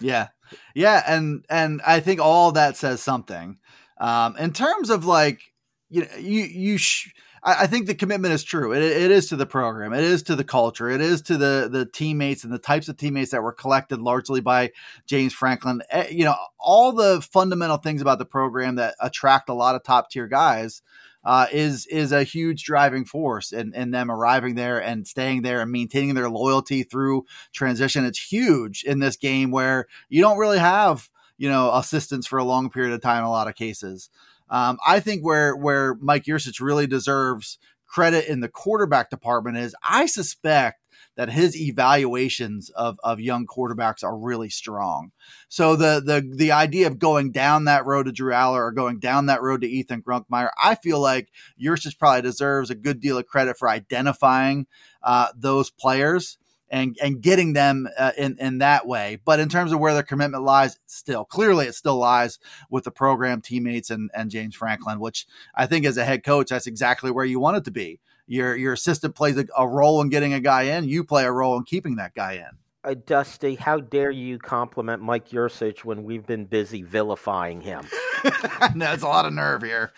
Yeah, 0.00 0.28
yeah, 0.74 1.02
and 1.06 1.44
and 1.48 1.80
I 1.86 2.00
think 2.00 2.20
all 2.20 2.52
that 2.52 2.76
says 2.76 3.00
something. 3.00 3.58
Um, 3.98 4.36
in 4.36 4.52
terms 4.52 4.90
of 4.90 5.04
like 5.04 5.40
you 5.88 6.02
know, 6.02 6.16
you 6.18 6.42
you. 6.42 6.78
Sh- 6.78 7.12
I, 7.42 7.66
think 7.66 7.86
the 7.86 7.94
commitment 7.94 8.34
is 8.34 8.44
true. 8.44 8.74
It, 8.74 8.82
it 8.82 9.10
is 9.10 9.28
to 9.28 9.36
the 9.36 9.46
program. 9.46 9.94
It 9.94 10.04
is 10.04 10.22
to 10.24 10.36
the 10.36 10.44
culture. 10.44 10.90
It 10.90 11.00
is 11.00 11.22
to 11.22 11.38
the 11.38 11.70
the 11.72 11.86
teammates 11.86 12.44
and 12.44 12.52
the 12.52 12.58
types 12.58 12.88
of 12.88 12.98
teammates 12.98 13.30
that 13.30 13.42
were 13.42 13.52
collected 13.52 13.98
largely 13.98 14.42
by 14.42 14.72
James 15.06 15.32
Franklin. 15.32 15.82
Eh, 15.90 16.08
You 16.10 16.26
know, 16.26 16.36
all 16.58 16.92
the 16.92 17.22
fundamental 17.22 17.78
things 17.78 18.02
about 18.02 18.18
the 18.18 18.26
program 18.26 18.74
that 18.74 18.94
attract 19.00 19.48
a 19.48 19.54
lot 19.54 19.74
of 19.74 19.82
top 19.82 20.10
tier 20.10 20.26
guys 20.26 20.82
uh, 21.24 21.46
is 21.52 21.86
is 21.86 22.12
a 22.12 22.24
huge 22.24 22.64
driving 22.64 23.04
force 23.04 23.52
in, 23.52 23.74
in 23.74 23.90
them 23.90 24.10
arriving 24.10 24.54
there 24.54 24.82
and 24.82 25.06
staying 25.06 25.42
there 25.42 25.60
and 25.60 25.70
maintaining 25.70 26.14
their 26.14 26.30
loyalty 26.30 26.82
through 26.82 27.24
transition. 27.52 28.04
It's 28.04 28.32
huge 28.32 28.84
in 28.84 29.00
this 29.00 29.16
game 29.16 29.50
where 29.50 29.86
you 30.08 30.22
don't 30.22 30.38
really 30.38 30.58
have 30.58 31.10
you 31.36 31.48
know 31.48 31.72
assistance 31.74 32.26
for 32.26 32.38
a 32.38 32.44
long 32.44 32.70
period 32.70 32.92
of 32.92 33.02
time 33.02 33.18
in 33.18 33.24
a 33.24 33.30
lot 33.30 33.48
of 33.48 33.54
cases. 33.54 34.10
Um, 34.48 34.78
I 34.86 35.00
think 35.00 35.24
where 35.24 35.54
where 35.56 35.94
Mike 35.96 36.24
Yurcich 36.24 36.60
really 36.60 36.86
deserves 36.86 37.58
credit 37.86 38.28
in 38.28 38.40
the 38.40 38.48
quarterback 38.48 39.10
department 39.10 39.56
is 39.56 39.74
I 39.86 40.06
suspect 40.06 40.80
that 41.16 41.30
his 41.30 41.60
evaluations 41.60 42.70
of, 42.70 42.98
of 43.02 43.20
young 43.20 43.46
quarterbacks 43.46 44.02
are 44.02 44.16
really 44.16 44.48
strong. 44.48 45.12
So 45.48 45.76
the 45.76 46.02
the 46.04 46.28
the 46.34 46.52
idea 46.52 46.86
of 46.86 46.98
going 46.98 47.32
down 47.32 47.64
that 47.64 47.84
road 47.86 48.06
to 48.06 48.12
Drew 48.12 48.32
Allar 48.32 48.60
or 48.60 48.72
going 48.72 48.98
down 48.98 49.26
that 49.26 49.42
road 49.42 49.60
to 49.62 49.68
Ethan 49.68 50.02
Grunkemeyer, 50.02 50.50
I 50.62 50.76
feel 50.76 51.00
like 51.00 51.30
Yurcich 51.60 51.98
probably 51.98 52.22
deserves 52.22 52.70
a 52.70 52.74
good 52.74 53.00
deal 53.00 53.18
of 53.18 53.26
credit 53.26 53.58
for 53.58 53.68
identifying 53.68 54.66
uh, 55.02 55.28
those 55.36 55.70
players 55.70 56.38
and 56.70 56.96
and 57.02 57.20
getting 57.20 57.52
them 57.52 57.88
uh, 57.98 58.12
in 58.16 58.36
in 58.38 58.58
that 58.58 58.86
way. 58.86 59.18
But 59.24 59.40
in 59.40 59.48
terms 59.48 59.72
of 59.72 59.80
where 59.80 59.92
their 59.92 60.02
commitment 60.02 60.44
lies, 60.44 60.78
still 60.86 61.24
clearly 61.24 61.66
it 61.66 61.74
still 61.74 61.96
lies 61.96 62.38
with 62.70 62.84
the 62.84 62.90
program 62.90 63.40
teammates 63.40 63.90
and 63.90 64.10
and 64.14 64.30
James 64.30 64.54
Franklin, 64.54 65.00
which 65.00 65.26
I 65.54 65.66
think 65.66 65.84
as 65.84 65.96
a 65.96 66.04
head 66.04 66.24
coach, 66.24 66.50
that's 66.50 66.66
exactly 66.66 67.10
where 67.10 67.24
you 67.24 67.40
want 67.40 67.56
it 67.56 67.64
to 67.64 67.70
be. 67.70 68.00
Your 68.30 68.54
your 68.54 68.72
assistant 68.74 69.16
plays 69.16 69.36
a, 69.36 69.44
a 69.58 69.66
role 69.66 70.00
in 70.00 70.08
getting 70.08 70.34
a 70.34 70.40
guy 70.40 70.62
in. 70.62 70.84
You 70.84 71.02
play 71.02 71.24
a 71.24 71.32
role 71.32 71.56
in 71.58 71.64
keeping 71.64 71.96
that 71.96 72.14
guy 72.14 72.34
in. 72.34 72.46
Uh, 72.84 72.94
Dusty, 73.04 73.56
how 73.56 73.80
dare 73.80 74.12
you 74.12 74.38
compliment 74.38 75.02
Mike 75.02 75.30
Yurcich 75.30 75.80
when 75.84 76.04
we've 76.04 76.24
been 76.24 76.44
busy 76.44 76.82
vilifying 76.82 77.60
him? 77.60 77.84
That's 78.76 79.02
a 79.02 79.08
lot 79.08 79.26
of 79.26 79.32
nerve 79.32 79.62
here. 79.62 79.92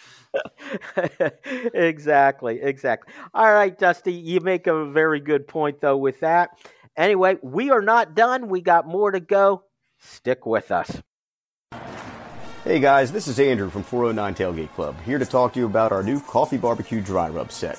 exactly, 1.75 2.63
exactly. 2.63 3.13
All 3.35 3.53
right, 3.53 3.79
Dusty, 3.79 4.15
you 4.15 4.41
make 4.41 4.67
a 4.67 4.87
very 4.87 5.21
good 5.21 5.47
point 5.47 5.83
though 5.83 5.99
with 5.99 6.21
that. 6.21 6.59
Anyway, 6.97 7.37
we 7.43 7.71
are 7.71 7.83
not 7.83 8.15
done. 8.15 8.49
We 8.49 8.63
got 8.63 8.87
more 8.87 9.11
to 9.11 9.21
go. 9.21 9.65
Stick 10.01 10.47
with 10.47 10.73
us. 10.73 11.03
Hey 12.65 12.81
guys, 12.81 13.13
this 13.13 13.29
is 13.29 13.39
Andrew 13.39 13.69
from 13.69 13.83
409 13.83 14.35
Tailgate 14.35 14.73
Club, 14.73 14.97
here 15.03 15.19
to 15.19 15.27
talk 15.27 15.53
to 15.53 15.61
you 15.61 15.67
about 15.67 15.93
our 15.93 16.03
new 16.03 16.19
coffee 16.21 16.57
barbecue 16.57 17.03
dry 17.03 17.29
rub 17.29 17.53
set. 17.53 17.79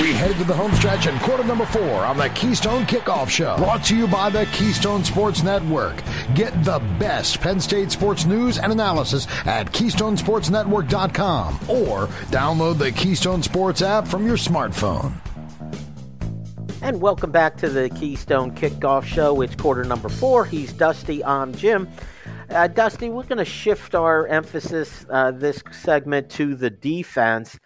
We 0.00 0.12
head 0.12 0.36
to 0.36 0.44
the 0.44 0.52
home 0.52 0.74
stretch 0.74 1.06
and 1.06 1.18
quarter 1.20 1.42
number 1.42 1.64
four 1.64 2.04
on 2.04 2.18
the 2.18 2.28
Keystone 2.28 2.84
Kickoff 2.84 3.30
Show. 3.30 3.56
Brought 3.56 3.82
to 3.84 3.96
you 3.96 4.06
by 4.06 4.28
the 4.28 4.44
Keystone 4.52 5.02
Sports 5.02 5.42
Network. 5.42 6.02
Get 6.34 6.52
the 6.64 6.80
best 6.98 7.40
Penn 7.40 7.58
State 7.60 7.90
sports 7.90 8.26
news 8.26 8.58
and 8.58 8.70
analysis 8.70 9.26
at 9.46 9.72
KeystonesportsNetwork.com 9.72 11.54
or 11.68 12.08
download 12.28 12.76
the 12.76 12.92
Keystone 12.92 13.42
Sports 13.42 13.80
app 13.80 14.06
from 14.06 14.26
your 14.26 14.36
smartphone. 14.36 15.14
And 16.82 17.00
welcome 17.00 17.32
back 17.32 17.56
to 17.56 17.70
the 17.70 17.88
Keystone 17.88 18.54
Kickoff 18.54 19.04
Show. 19.04 19.40
It's 19.40 19.54
quarter 19.56 19.84
number 19.84 20.10
four. 20.10 20.44
He's 20.44 20.74
Dusty. 20.74 21.24
I'm 21.24 21.54
Jim. 21.54 21.88
Uh, 22.50 22.66
Dusty, 22.66 23.08
we're 23.08 23.22
going 23.22 23.38
to 23.38 23.46
shift 23.46 23.94
our 23.94 24.26
emphasis 24.26 25.06
uh, 25.08 25.30
this 25.30 25.62
segment 25.72 26.28
to 26.32 26.54
the 26.54 26.68
defense. 26.68 27.58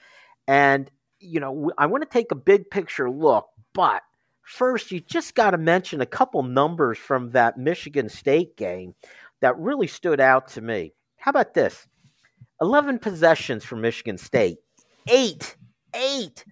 And, 0.47 0.89
you 1.21 1.41
know, 1.41 1.71
I 1.79 1.87
want 1.87 2.03
to 2.03 2.09
take 2.09 2.33
a 2.33 2.37
big 2.37 2.71
picture 2.71 3.11
look, 3.11 3.49
but 3.73 4.03
first, 4.43 4.91
you 4.91 5.01
just 5.01 5.35
got 5.35 5.53
to 5.53 5.59
mention 5.59 6.01
a 6.01 6.07
couple 6.07 6.43
numbers 6.43 6.99
from 6.99 7.31
that 7.31 7.59
Michigan 7.59 8.09
State 8.09 8.57
game 8.57 8.95
that 9.41 9.59
really 9.59 9.87
stood 9.87 10.21
out 10.21 10.49
to 10.49 10.61
me. 10.61 10.93
How 11.17 11.31
about 11.31 11.55
this? 11.55 11.87
11 12.61 12.99
possessions 12.99 13.65
for 13.65 13.77
Michigan 13.77 14.19
State, 14.19 14.59
eight, 15.09 15.57
eight 15.95 16.45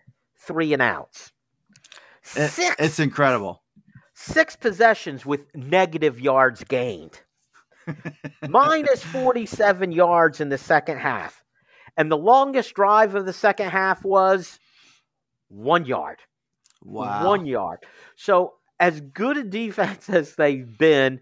three 0.49 0.73
and 0.73 0.83
outs. 0.83 1.31
Six 2.23 2.75
it's 2.79 2.99
incredible. 2.99 3.62
six 4.14 4.57
possessions 4.57 5.25
with 5.25 5.55
negative 5.55 6.21
yards 6.21 6.64
gained, 6.64 7.21
minus 8.49 9.03
47 9.05 9.93
yards 9.93 10.41
in 10.41 10.49
the 10.49 10.59
second 10.59 10.99
half. 10.99 11.45
And 11.99 12.11
the 12.11 12.16
longest 12.16 12.74
drive 12.74 13.16
of 13.16 13.26
the 13.26 13.32
second 13.32 13.70
half 13.70 14.05
was 14.05 14.61
one 15.49 15.84
yard. 15.84 16.20
Wow. 16.80 17.26
One 17.26 17.44
yard. 17.44 17.80
So, 18.16 18.55
as 18.78 19.01
good 19.01 19.36
a 19.36 19.42
defense 19.42 20.09
as 20.09 20.36
they've 20.36 20.78
been, 20.78 21.20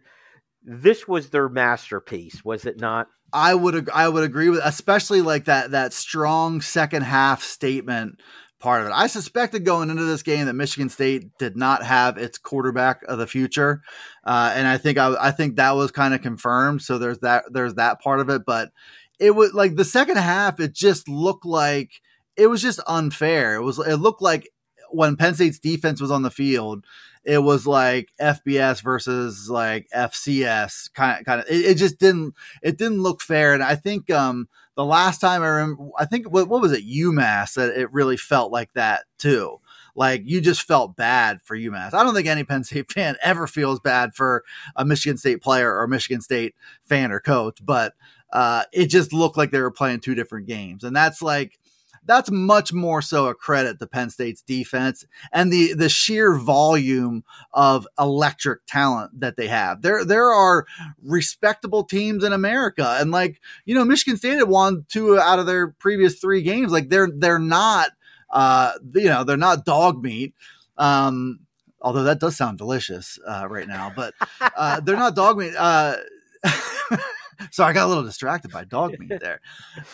this 0.62 1.08
was 1.08 1.30
their 1.30 1.48
masterpiece, 1.48 2.44
was 2.44 2.66
it 2.66 2.78
not? 2.78 3.08
I 3.32 3.54
would 3.54 3.88
I 3.90 4.08
would 4.08 4.22
agree 4.22 4.50
with 4.50 4.60
especially 4.62 5.20
like 5.20 5.46
that 5.46 5.72
that 5.72 5.92
strong 5.92 6.60
second 6.60 7.02
half 7.02 7.42
statement 7.42 8.20
part 8.60 8.82
of 8.82 8.88
it. 8.88 8.92
I 8.94 9.08
suspected 9.08 9.64
going 9.64 9.90
into 9.90 10.04
this 10.04 10.22
game 10.22 10.46
that 10.46 10.54
Michigan 10.54 10.88
State 10.88 11.36
did 11.38 11.56
not 11.56 11.82
have 11.82 12.18
its 12.18 12.38
quarterback 12.38 13.02
of 13.08 13.18
the 13.18 13.26
future, 13.26 13.82
uh, 14.24 14.52
and 14.54 14.66
I 14.66 14.78
think 14.78 14.98
I, 14.98 15.14
I 15.20 15.30
think 15.32 15.56
that 15.56 15.74
was 15.74 15.90
kind 15.90 16.14
of 16.14 16.22
confirmed. 16.22 16.82
So 16.82 16.98
there's 16.98 17.18
that 17.20 17.44
there's 17.50 17.74
that 17.74 18.00
part 18.00 18.20
of 18.20 18.28
it, 18.30 18.42
but 18.46 18.70
it 19.18 19.32
was 19.32 19.52
like 19.54 19.76
the 19.76 19.84
second 19.84 20.16
half. 20.18 20.60
It 20.60 20.72
just 20.72 21.08
looked 21.08 21.46
like 21.46 22.00
it 22.36 22.48
was 22.48 22.62
just 22.62 22.80
unfair. 22.86 23.56
It 23.56 23.62
was 23.62 23.78
it 23.78 23.96
looked 23.96 24.22
like 24.22 24.48
when 24.90 25.16
Penn 25.16 25.34
State's 25.34 25.58
defense 25.58 26.00
was 26.00 26.10
on 26.10 26.22
the 26.22 26.30
field, 26.30 26.84
it 27.24 27.38
was 27.38 27.66
like 27.66 28.12
FBS 28.20 28.82
versus 28.82 29.50
like 29.50 29.88
FCS 29.94 30.92
kind 30.92 31.20
of 31.20 31.26
kind 31.26 31.40
of. 31.40 31.46
It, 31.48 31.64
it, 31.64 31.74
just 31.74 31.98
didn't 31.98 32.34
it 32.62 32.78
didn't 32.78 33.02
look 33.02 33.20
fair, 33.20 33.52
and 33.54 33.62
I 33.62 33.74
think 33.74 34.10
um 34.10 34.48
the 34.76 34.84
last 34.84 35.20
time 35.20 35.42
I 35.42 35.48
remember, 35.48 35.88
I 35.98 36.04
think 36.04 36.30
what, 36.30 36.48
what 36.48 36.60
was 36.60 36.72
it 36.72 36.86
UMass 36.86 37.54
that 37.54 37.76
it 37.78 37.92
really 37.92 38.16
felt 38.16 38.52
like 38.52 38.72
that 38.74 39.04
too. 39.18 39.58
Like 39.96 40.22
you 40.26 40.42
just 40.42 40.62
felt 40.62 40.94
bad 40.94 41.40
for 41.42 41.56
UMass. 41.56 41.94
I 41.94 42.04
don't 42.04 42.14
think 42.14 42.28
any 42.28 42.44
Penn 42.44 42.62
State 42.62 42.92
fan 42.92 43.16
ever 43.22 43.46
feels 43.46 43.80
bad 43.80 44.14
for 44.14 44.44
a 44.76 44.84
Michigan 44.84 45.16
State 45.16 45.42
player 45.42 45.76
or 45.76 45.86
Michigan 45.88 46.20
State 46.20 46.54
fan 46.84 47.10
or 47.10 47.20
coach, 47.20 47.58
but 47.64 47.94
uh, 48.32 48.64
it 48.72 48.86
just 48.86 49.12
looked 49.12 49.36
like 49.36 49.50
they 49.50 49.60
were 49.60 49.70
playing 49.70 50.00
two 50.00 50.14
different 50.14 50.46
games, 50.46 50.84
and 50.84 50.94
that's 50.94 51.22
like 51.22 51.58
that's 52.06 52.30
much 52.30 52.72
more 52.72 53.02
so 53.02 53.26
a 53.26 53.34
credit 53.34 53.78
to 53.78 53.86
Penn 53.86 54.10
State's 54.10 54.42
defense 54.42 55.04
and 55.32 55.52
the 55.52 55.74
the 55.74 55.88
sheer 55.88 56.34
volume 56.36 57.24
of 57.52 57.86
electric 57.98 58.60
talent 58.66 59.20
that 59.20 59.36
they 59.36 59.48
have. 59.48 59.82
There 59.82 60.04
there 60.04 60.32
are 60.32 60.66
respectable 61.02 61.84
teams 61.84 62.24
in 62.24 62.32
America, 62.32 62.96
and 63.00 63.10
like 63.10 63.40
you 63.64 63.74
know, 63.74 63.84
Michigan 63.84 64.16
State 64.16 64.38
had 64.38 64.48
won 64.48 64.86
two 64.88 65.18
out 65.18 65.38
of 65.38 65.46
their 65.46 65.68
previous 65.68 66.18
three 66.18 66.42
games. 66.42 66.72
Like 66.72 66.88
they're 66.88 67.08
they're 67.12 67.38
not 67.38 67.90
uh, 68.30 68.72
you 68.94 69.08
know 69.08 69.24
they're 69.24 69.36
not 69.36 69.64
dog 69.64 70.02
meat. 70.02 70.34
Um, 70.78 71.40
although 71.80 72.04
that 72.04 72.20
does 72.20 72.36
sound 72.36 72.58
delicious 72.58 73.18
uh, 73.26 73.46
right 73.48 73.68
now, 73.68 73.92
but 73.94 74.14
uh, 74.40 74.80
they're 74.80 74.96
not 74.96 75.16
dog 75.16 75.38
meat. 75.38 75.54
Uh, 75.56 75.96
so 77.51 77.64
I 77.64 77.72
got 77.72 77.87
a 77.87 77.89
little 77.89 78.05
distracted 78.05 78.51
by 78.51 78.64
dog 78.64 78.99
meat 78.99 79.12
there. 79.20 79.41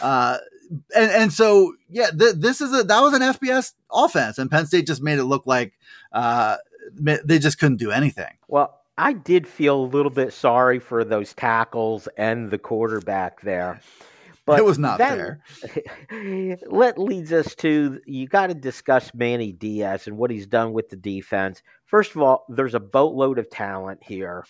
Uh, 0.00 0.38
and 0.94 1.10
and 1.10 1.32
so 1.32 1.74
yeah, 1.88 2.10
th- 2.10 2.36
this 2.36 2.60
is 2.60 2.72
a 2.72 2.82
that 2.84 3.00
was 3.00 3.12
an 3.14 3.22
FBS 3.22 3.72
offense, 3.92 4.38
and 4.38 4.50
Penn 4.50 4.66
State 4.66 4.86
just 4.86 5.02
made 5.02 5.18
it 5.18 5.24
look 5.24 5.46
like 5.46 5.74
uh, 6.12 6.56
they 6.94 7.38
just 7.38 7.58
couldn't 7.58 7.76
do 7.78 7.90
anything. 7.90 8.32
Well, 8.48 8.80
I 8.98 9.14
did 9.14 9.46
feel 9.46 9.76
a 9.76 9.84
little 9.84 10.10
bit 10.10 10.32
sorry 10.32 10.78
for 10.78 11.04
those 11.04 11.34
tackles 11.34 12.08
and 12.16 12.50
the 12.50 12.58
quarterback 12.58 13.40
there. 13.42 13.80
But 14.44 14.58
it 14.58 14.64
was 14.64 14.78
not 14.78 14.98
that, 14.98 15.38
fair. 16.10 16.58
Let 16.66 16.98
leads 16.98 17.32
us 17.32 17.54
to 17.56 18.00
you 18.06 18.26
got 18.26 18.48
to 18.48 18.54
discuss 18.54 19.14
Manny 19.14 19.52
Diaz 19.52 20.08
and 20.08 20.18
what 20.18 20.32
he's 20.32 20.48
done 20.48 20.72
with 20.72 20.88
the 20.88 20.96
defense. 20.96 21.62
First 21.86 22.16
of 22.16 22.22
all, 22.22 22.44
there's 22.48 22.74
a 22.74 22.80
boatload 22.80 23.38
of 23.38 23.48
talent 23.50 24.00
here, 24.02 24.44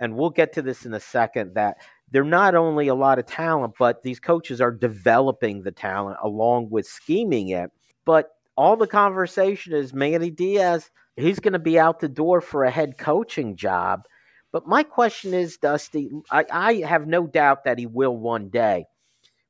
and 0.00 0.16
we'll 0.16 0.30
get 0.30 0.52
to 0.54 0.62
this 0.62 0.84
in 0.84 0.92
a 0.94 0.98
second. 0.98 1.54
That 1.54 1.76
they're 2.10 2.24
not 2.24 2.54
only 2.54 2.88
a 2.88 2.94
lot 2.94 3.18
of 3.18 3.26
talent, 3.26 3.74
but 3.78 4.02
these 4.02 4.20
coaches 4.20 4.60
are 4.60 4.70
developing 4.70 5.62
the 5.62 5.72
talent 5.72 6.18
along 6.22 6.70
with 6.70 6.86
scheming 6.86 7.48
it. 7.48 7.70
But 8.04 8.30
all 8.56 8.76
the 8.76 8.86
conversation 8.86 9.74
is 9.74 9.92
Manny 9.92 10.30
Diaz, 10.30 10.90
he's 11.16 11.40
going 11.40 11.52
to 11.52 11.58
be 11.58 11.78
out 11.78 12.00
the 12.00 12.08
door 12.08 12.40
for 12.40 12.64
a 12.64 12.70
head 12.70 12.96
coaching 12.98 13.56
job. 13.56 14.04
But 14.52 14.66
my 14.66 14.82
question 14.82 15.34
is, 15.34 15.58
Dusty, 15.58 16.10
I, 16.30 16.44
I 16.50 16.74
have 16.86 17.06
no 17.06 17.26
doubt 17.26 17.64
that 17.64 17.78
he 17.78 17.86
will 17.86 18.16
one 18.16 18.48
day. 18.48 18.86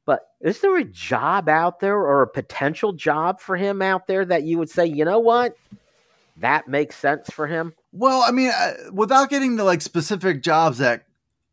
But 0.07 0.21
is 0.41 0.61
there 0.61 0.77
a 0.77 0.85
job 0.85 1.49
out 1.49 1.81
there 1.81 1.97
or 1.97 2.23
a 2.23 2.29
potential 2.29 2.93
job 2.93 3.41
for 3.41 3.57
him 3.57 3.83
out 3.83 4.07
there 4.07 4.25
that 4.25 4.45
you 4.45 4.59
would 4.59 4.71
say, 4.71 4.87
you 4.87 5.05
know 5.05 5.19
what? 5.19 5.57
That 6.39 6.69
makes 6.69 6.97
sense 6.97 7.29
for 7.31 7.47
him? 7.47 7.75
Well, 7.93 8.23
I 8.23 8.31
mean, 8.31 8.51
uh, 8.55 8.75
without 8.93 9.31
getting 9.31 9.57
to 9.57 9.65
like 9.65 9.81
specific 9.81 10.43
jobs 10.43 10.79
that 10.79 11.06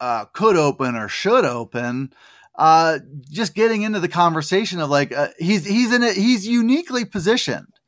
uh, 0.04 0.26
could 0.26 0.58
open 0.58 0.98
or 0.98 1.08
should 1.08 1.46
open. 1.46 2.12
Uh, 2.56 3.00
just 3.32 3.56
getting 3.56 3.84
into 3.84 4.02
the 4.02 4.10
conversation 4.10 4.82
of 4.82 4.90
like 4.90 5.14
uh, 5.14 5.30
he's 5.40 5.66
he's 5.66 5.94
in 5.94 6.04
it 6.04 6.18
he's 6.18 6.46
uniquely 6.46 7.06
positioned. 7.06 7.80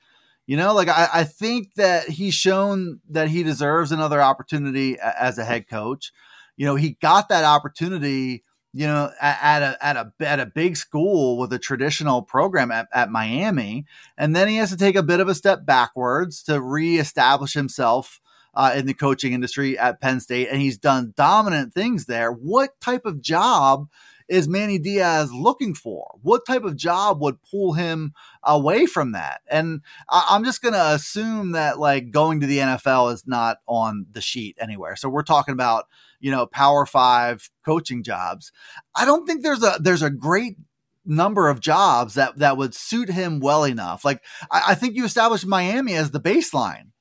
You 0.48 0.56
know, 0.56 0.74
like 0.74 0.88
I, 0.88 1.10
I 1.14 1.24
think 1.26 1.74
that 1.76 2.08
he's 2.08 2.34
shown 2.34 3.02
that 3.10 3.28
he 3.28 3.44
deserves 3.44 3.92
another 3.92 4.22
opportunity 4.22 4.98
as 5.00 5.38
a 5.38 5.44
head 5.44 5.68
coach. 5.68 6.14
You 6.56 6.66
know, 6.66 6.76
he 6.76 6.92
got 7.02 7.28
that 7.30 7.44
opportunity 7.44 8.44
you 8.72 8.86
know, 8.88 9.10
at, 9.22 9.62
a 9.62 9.78
at 9.86 9.96
a 9.96 10.12
at 10.20 10.42
a 10.42 10.46
big 10.46 10.76
school 10.76 11.38
with 11.38 11.54
a 11.54 11.60
traditional 11.60 12.22
program 12.22 12.72
at, 12.72 12.88
at 12.94 13.10
Miami, 13.10 13.86
and 14.18 14.36
then 14.36 14.50
he 14.50 14.58
has 14.58 14.70
to 14.70 14.78
take 14.78 14.98
a 14.98 15.04
bit 15.04 15.22
of 15.22 15.30
a 15.30 15.36
step 15.36 15.66
backwards 15.66 16.44
to 16.44 16.62
reestablish 16.62 17.54
himself 17.54 18.20
uh, 18.56 18.74
in 18.76 18.86
the 18.86 18.94
coaching 18.94 19.34
industry 19.34 19.78
at 19.78 20.02
Penn 20.02 20.20
State, 20.20 20.50
and 20.50 20.62
he's 20.62 20.78
done 20.78 21.14
dominant 21.16 21.74
things 21.74 22.06
there. 22.06 22.32
What 22.32 22.80
type 22.80 23.06
of 23.06 23.22
job 23.22 23.88
is 24.28 24.48
Manny 24.48 24.80
Diaz 24.80 25.32
looking 25.32 25.74
for? 25.74 26.16
What 26.22 26.46
type 26.46 26.64
of 26.64 26.76
job 26.76 27.22
would 27.22 27.42
pull 27.44 27.74
him 27.74 28.14
away 28.44 28.86
from 28.86 29.12
that? 29.12 29.42
And 29.48 29.82
I- 30.10 30.36
am 30.36 30.44
just 30.44 30.62
going 30.62 30.74
to 30.74 30.94
assume 30.94 31.52
that 31.52 31.80
like 31.80 32.12
going 32.12 32.40
to 32.40 32.48
the 32.48 32.60
NFL 32.60 33.14
is 33.14 33.28
not 33.28 33.58
on 33.68 34.08
the 34.12 34.22
sheet 34.22 34.58
anywhere. 34.60 34.96
So 34.96 35.10
we're 35.10 35.24
talking 35.24 35.54
about 35.54 35.86
you 36.20 36.32
know 36.32 36.46
Power 36.48 36.86
Five 36.86 37.50
coaching 37.64 38.04
jobs. 38.04 38.52
I 38.96 39.06
don't 39.06 39.28
think 39.28 39.44
there's 39.44 39.64
a 39.64 39.78
there's 39.80 40.02
a 40.02 40.10
great 40.10 40.58
number 41.06 41.50
of 41.50 41.60
jobs 41.60 42.16
that 42.16 42.38
that 42.40 42.58
would 42.58 42.74
suit 42.74 43.10
him 43.10 43.40
well 43.40 43.64
enough. 43.64 44.04
Like 44.04 44.24
I, 44.50 44.64
I 44.70 44.76
think 44.76 44.96
you 44.96 45.06
established 45.06 45.46
Miami 45.46 45.94
as 45.94 46.12
the 46.12 46.20
baseline 46.20 46.92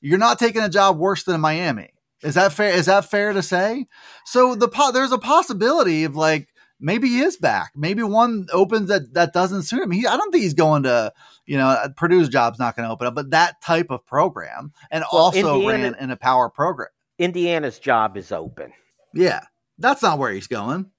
you're 0.00 0.18
not 0.18 0.38
taking 0.38 0.62
a 0.62 0.68
job 0.68 0.98
worse 0.98 1.24
than 1.24 1.40
Miami. 1.40 1.90
Is 2.22 2.34
that 2.34 2.52
fair? 2.52 2.72
Is 2.72 2.86
that 2.86 3.06
fair 3.06 3.32
to 3.32 3.42
say? 3.42 3.86
So 4.24 4.54
the 4.54 4.68
po- 4.68 4.92
there's 4.92 5.12
a 5.12 5.18
possibility 5.18 6.04
of 6.04 6.16
like 6.16 6.48
maybe 6.78 7.08
he 7.08 7.20
is 7.20 7.36
back. 7.36 7.72
Maybe 7.74 8.02
one 8.02 8.46
opens 8.52 8.88
that 8.88 9.14
that 9.14 9.32
doesn't 9.32 9.62
suit 9.62 9.82
him. 9.82 9.90
He, 9.90 10.06
I 10.06 10.16
don't 10.16 10.30
think 10.30 10.42
he's 10.42 10.54
going 10.54 10.82
to 10.82 11.12
you 11.46 11.56
know 11.56 11.76
Purdue's 11.96 12.28
job's 12.28 12.58
not 12.58 12.76
going 12.76 12.86
to 12.86 12.92
open 12.92 13.06
up, 13.06 13.14
but 13.14 13.30
that 13.30 13.62
type 13.62 13.90
of 13.90 14.04
program 14.06 14.72
and 14.90 15.04
well, 15.12 15.22
also 15.22 15.54
Indiana, 15.56 15.82
ran 15.82 15.94
in 15.94 16.10
a 16.10 16.16
power 16.16 16.50
program. 16.50 16.88
Indiana's 17.18 17.78
job 17.78 18.16
is 18.16 18.32
open. 18.32 18.72
Yeah, 19.14 19.44
that's 19.78 20.02
not 20.02 20.18
where 20.18 20.32
he's 20.32 20.46
going. 20.46 20.90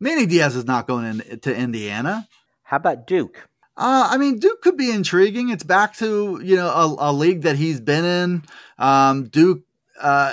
Manny 0.00 0.26
Diaz 0.26 0.56
is 0.56 0.66
not 0.66 0.86
going 0.86 1.20
in, 1.20 1.40
to 1.40 1.54
Indiana. 1.54 2.28
How 2.62 2.76
about 2.76 3.06
Duke? 3.06 3.48
Uh, 3.76 4.08
I 4.10 4.16
mean, 4.16 4.38
Duke 4.38 4.62
could 4.62 4.76
be 4.76 4.90
intriguing. 4.90 5.50
It's 5.50 5.64
back 5.64 5.96
to 5.96 6.40
you 6.42 6.56
know 6.56 6.68
a, 6.68 7.10
a 7.10 7.12
league 7.12 7.42
that 7.42 7.56
he's 7.56 7.80
been 7.80 8.04
in. 8.04 8.44
Um, 8.78 9.28
Duke, 9.28 9.64
uh, 10.00 10.32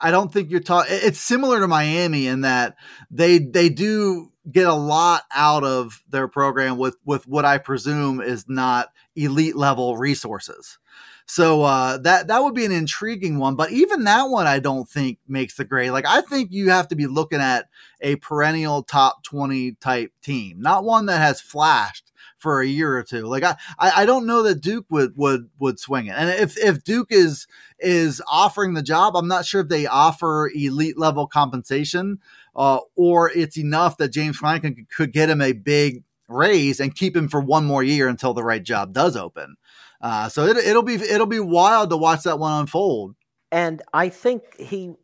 I 0.00 0.10
don't 0.10 0.32
think 0.32 0.50
you're 0.50 0.60
talking. 0.60 0.92
It's 0.94 1.20
similar 1.20 1.60
to 1.60 1.68
Miami 1.68 2.26
in 2.26 2.42
that 2.42 2.76
they 3.10 3.38
they 3.38 3.70
do 3.70 4.30
get 4.50 4.66
a 4.66 4.74
lot 4.74 5.22
out 5.34 5.64
of 5.64 6.02
their 6.10 6.28
program 6.28 6.76
with 6.76 6.96
with 7.04 7.26
what 7.26 7.46
I 7.46 7.58
presume 7.58 8.20
is 8.20 8.44
not 8.48 8.88
elite 9.14 9.56
level 9.56 9.96
resources. 9.96 10.78
So 11.24 11.62
uh, 11.62 11.98
that 11.98 12.28
that 12.28 12.44
would 12.44 12.54
be 12.54 12.66
an 12.66 12.72
intriguing 12.72 13.38
one, 13.38 13.56
but 13.56 13.72
even 13.72 14.04
that 14.04 14.24
one 14.24 14.46
I 14.46 14.58
don't 14.58 14.88
think 14.88 15.18
makes 15.26 15.54
the 15.54 15.64
grade. 15.64 15.92
Like 15.92 16.06
I 16.06 16.20
think 16.20 16.52
you 16.52 16.70
have 16.70 16.88
to 16.88 16.96
be 16.96 17.06
looking 17.06 17.40
at 17.40 17.68
a 18.00 18.16
perennial 18.16 18.82
top 18.82 19.24
twenty 19.24 19.72
type 19.72 20.12
team, 20.22 20.60
not 20.60 20.84
one 20.84 21.06
that 21.06 21.18
has 21.18 21.40
flashed 21.40 22.05
for 22.38 22.60
a 22.60 22.66
year 22.66 22.96
or 22.96 23.02
two. 23.02 23.26
Like 23.26 23.44
I, 23.44 23.56
I 23.78 24.06
don't 24.06 24.26
know 24.26 24.42
that 24.42 24.60
Duke 24.60 24.86
would 24.90 25.16
would 25.16 25.48
would 25.58 25.78
swing 25.78 26.06
it. 26.06 26.14
And 26.16 26.30
if 26.30 26.56
if 26.58 26.84
Duke 26.84 27.08
is 27.10 27.46
is 27.78 28.22
offering 28.30 28.74
the 28.74 28.82
job, 28.82 29.16
I'm 29.16 29.28
not 29.28 29.46
sure 29.46 29.62
if 29.62 29.68
they 29.68 29.86
offer 29.86 30.50
elite 30.54 30.98
level 30.98 31.26
compensation 31.26 32.18
uh, 32.54 32.80
or 32.96 33.30
it's 33.30 33.58
enough 33.58 33.98
that 33.98 34.08
James 34.08 34.36
Franklin 34.36 34.86
could 34.94 35.12
get 35.12 35.30
him 35.30 35.42
a 35.42 35.52
big 35.52 36.02
raise 36.28 36.80
and 36.80 36.94
keep 36.94 37.14
him 37.14 37.28
for 37.28 37.40
one 37.40 37.64
more 37.64 37.82
year 37.82 38.08
until 38.08 38.34
the 38.34 38.42
right 38.42 38.62
job 38.62 38.92
does 38.92 39.16
open. 39.16 39.56
Uh, 40.00 40.28
so 40.28 40.44
it, 40.44 40.56
it'll 40.56 40.82
be 40.82 40.94
it'll 40.94 41.26
be 41.26 41.40
wild 41.40 41.90
to 41.90 41.96
watch 41.96 42.22
that 42.24 42.38
one 42.38 42.60
unfold. 42.60 43.14
And 43.52 43.82
I 43.92 44.08
think 44.08 44.58
he 44.58 44.94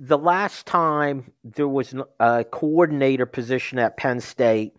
the 0.00 0.18
last 0.18 0.66
time 0.66 1.32
there 1.44 1.68
was 1.68 1.94
a 2.18 2.44
coordinator 2.44 3.26
position 3.26 3.78
at 3.78 3.96
Penn 3.96 4.20
State 4.20 4.76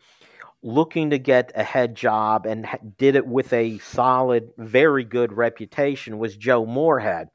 looking 0.66 1.12
to 1.12 1.20
get 1.20 1.52
a 1.54 1.64
head 1.64 1.94
job 1.96 2.48
and 2.48 2.68
did 2.98 3.16
it 3.16 3.28
with 3.28 3.54
a 3.54 3.78
solid, 3.78 4.50
very 4.58 5.04
good 5.04 5.32
reputation 5.32 6.18
was 6.18 6.36
Joe 6.36 6.66
Moorhead. 6.66 7.28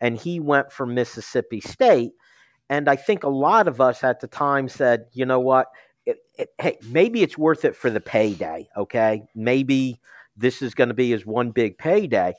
And 0.00 0.16
he 0.16 0.40
went 0.40 0.72
from 0.72 0.92
Mississippi 0.92 1.60
State. 1.60 2.12
And 2.68 2.88
I 2.88 2.96
think 2.96 3.22
a 3.22 3.28
lot 3.28 3.68
of 3.68 3.80
us 3.80 4.02
at 4.02 4.20
the 4.20 4.26
time 4.26 4.68
said, 4.68 5.06
you 5.12 5.24
know 5.24 5.38
what? 5.38 5.68
It, 6.04 6.18
it, 6.36 6.48
hey, 6.60 6.78
maybe 6.90 7.22
it's 7.22 7.38
worth 7.38 7.64
it 7.64 7.76
for 7.76 7.90
the 7.90 8.00
payday. 8.00 8.68
Okay. 8.76 9.22
Maybe 9.36 10.00
this 10.36 10.60
is 10.60 10.74
going 10.74 10.88
to 10.88 10.94
be 10.94 11.12
his 11.12 11.24
one 11.24 11.52
big 11.52 11.78
payday. 11.78 12.34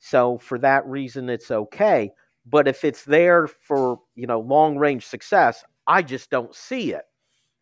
So 0.00 0.36
for 0.36 0.58
that 0.58 0.86
reason, 0.86 1.30
it's 1.30 1.50
okay. 1.50 2.10
But 2.44 2.68
if 2.68 2.84
it's 2.84 3.04
there 3.04 3.46
for, 3.46 4.00
you 4.14 4.26
know, 4.26 4.40
long 4.40 4.76
range 4.76 5.06
success, 5.06 5.64
I 5.86 6.02
just 6.02 6.28
don't 6.28 6.54
see 6.54 6.92
it. 6.92 7.04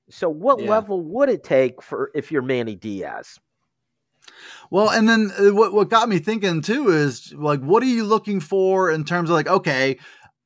So, 0.09 0.29
what 0.29 0.61
Yeah. 0.61 0.71
level 0.71 1.01
would 1.03 1.29
it 1.29 1.43
take 1.43 1.83
for 1.83 2.11
if 2.15 2.31
you're 2.31 2.43
Manny 2.43 2.75
Diaz? 2.77 3.39
Well, 4.71 4.91
and 4.91 5.09
then 5.09 5.31
uh, 5.39 5.55
what 5.55 5.73
what 5.73 5.91
got 5.91 6.09
me 6.09 6.19
thinking 6.19 6.61
too 6.61 6.89
is 6.89 7.33
like, 7.35 7.61
what 7.61 7.83
are 7.83 7.87
you 7.87 8.05
looking 8.05 8.41
for 8.41 8.91
in 8.91 9.05
terms 9.05 9.31
of 9.31 9.35
like, 9.35 9.49
okay, 9.49 9.99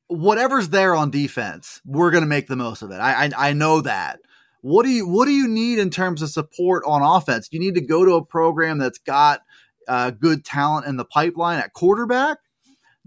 whatever's 0.07 0.69
there 0.69 0.95
on 0.95 1.09
defense, 1.11 1.81
we're 1.85 2.11
gonna 2.11 2.25
make 2.25 2.47
the 2.47 2.55
most 2.55 2.81
of 2.81 2.91
it. 2.91 2.95
I 2.99 3.25
I, 3.25 3.31
I 3.49 3.53
know 3.53 3.81
that. 3.81 4.19
What 4.61 4.83
do 4.83 4.89
you 4.89 5.07
what 5.07 5.25
do 5.25 5.31
you 5.31 5.47
need 5.47 5.79
in 5.79 5.89
terms 5.89 6.21
of 6.21 6.29
support 6.29 6.83
on 6.85 7.01
offense? 7.01 7.49
You 7.51 7.59
need 7.59 7.75
to 7.75 7.81
go 7.81 8.05
to 8.05 8.13
a 8.13 8.25
program 8.25 8.77
that's 8.77 8.99
got 8.99 9.41
uh, 9.87 10.11
good 10.11 10.45
talent 10.45 10.85
in 10.85 10.97
the 10.97 11.05
pipeline 11.05 11.59
at 11.59 11.73
quarterback. 11.73 12.37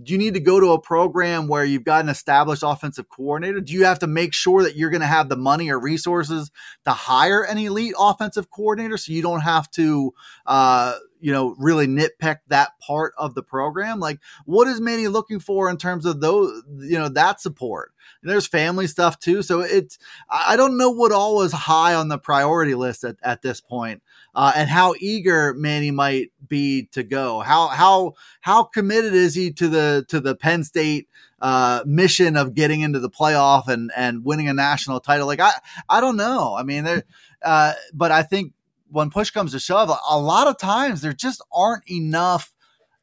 Do 0.03 0.13
you 0.13 0.19
need 0.19 0.35
to 0.35 0.41
go 0.41 0.59
to 0.59 0.73
a 0.73 0.81
program 0.81 1.47
where 1.47 1.65
you've 1.65 1.85
got 1.85 2.03
an 2.03 2.09
established 2.09 2.63
offensive 2.65 3.09
coordinator? 3.09 3.61
Do 3.61 3.73
you 3.73 3.85
have 3.85 4.01
to 4.01 4.09
make 4.09 4.35
sure 4.35 4.63
that 4.65 4.77
you're 4.77 4.91
going 4.91 5.03
to 5.03 5.07
have 5.07 5.29
the 5.29 5.37
money 5.37 5.71
or 5.71 5.79
resources 5.79 6.51
to 6.85 6.91
hire 6.91 7.43
an 7.43 7.59
elite 7.59 7.95
offensive 7.97 8.51
coordinator 8.51 8.97
so 8.97 9.13
you 9.13 9.23
don't 9.23 9.41
have 9.41 9.71
to 9.73 10.13
uh, 10.47 10.95
you 11.25 11.33
know, 11.33 11.55
really 11.59 11.87
nitpick 11.87 12.37
that 12.49 12.79
part 12.87 13.15
of 13.17 13.35
the 13.35 13.43
program. 13.43 13.99
Like, 13.99 14.21
what 14.45 14.69
is 14.69 14.79
Manny 14.79 15.09
looking 15.09 15.41
for 15.41 15.71
in 15.71 15.79
terms 15.79 16.05
of 16.05 16.21
those, 16.21 16.63
you 16.81 16.99
know, 16.99 17.09
that 17.09 17.41
support? 17.41 17.93
And 18.21 18.31
there's 18.31 18.47
family 18.47 18.87
stuff 18.87 19.19
too. 19.19 19.41
So 19.41 19.61
it's, 19.61 19.99
I 20.29 20.57
don't 20.57 20.77
know 20.77 20.91
what 20.91 21.13
all 21.13 21.41
is 21.41 21.53
high 21.53 21.95
on 21.95 22.09
the 22.09 22.19
priority 22.19 22.75
list 22.75 23.05
at, 23.05 23.17
at 23.23 23.41
this 23.41 23.63
point, 23.63 24.03
uh, 24.35 24.53
and 24.55 24.69
how 24.69 24.95
eager 25.01 25.55
Manny 25.55 25.91
might 25.91 26.31
be 26.47 26.91
to 26.93 27.03
go. 27.03 27.41
How, 27.41 27.69
how, 27.69 28.13
how 28.43 28.65
committed 28.65 29.15
is 29.15 29.35
he 29.35 29.51
to 29.53 29.69
the, 29.69 30.05
to 30.09 30.21
the 30.21 30.37
Penn 30.37 30.63
State, 30.63 31.09
uh, 31.41 31.85
mission 31.87 32.37
of 32.37 32.55
getting 32.55 32.83
into 32.83 33.01
the 33.01 33.09
playoff 33.09 33.67
and, 33.69 33.91
and 33.97 34.27
winning 34.27 34.51
a 34.51 34.55
national 34.55 35.01
title? 35.01 35.27
Like, 35.27 35.41
I, 35.41 35.53
I 35.89 36.03
don't 36.03 36.19
know. 36.19 36.55
I 36.55 36.65
mean, 36.65 36.85
there, 36.85 37.05
uh, 37.43 37.73
but 37.95 38.13
I 38.13 38.25
think 38.25 38.53
when 38.95 39.11
push 39.11 39.31
comes 39.31 39.53
to 39.53 39.59
shove, 39.59 39.91
a 40.09 40.19
lot 40.19 40.47
of 40.47 40.59
times 40.59 41.01
there 41.03 41.13
just 41.13 41.43
aren't 41.53 41.83
enough 41.91 42.53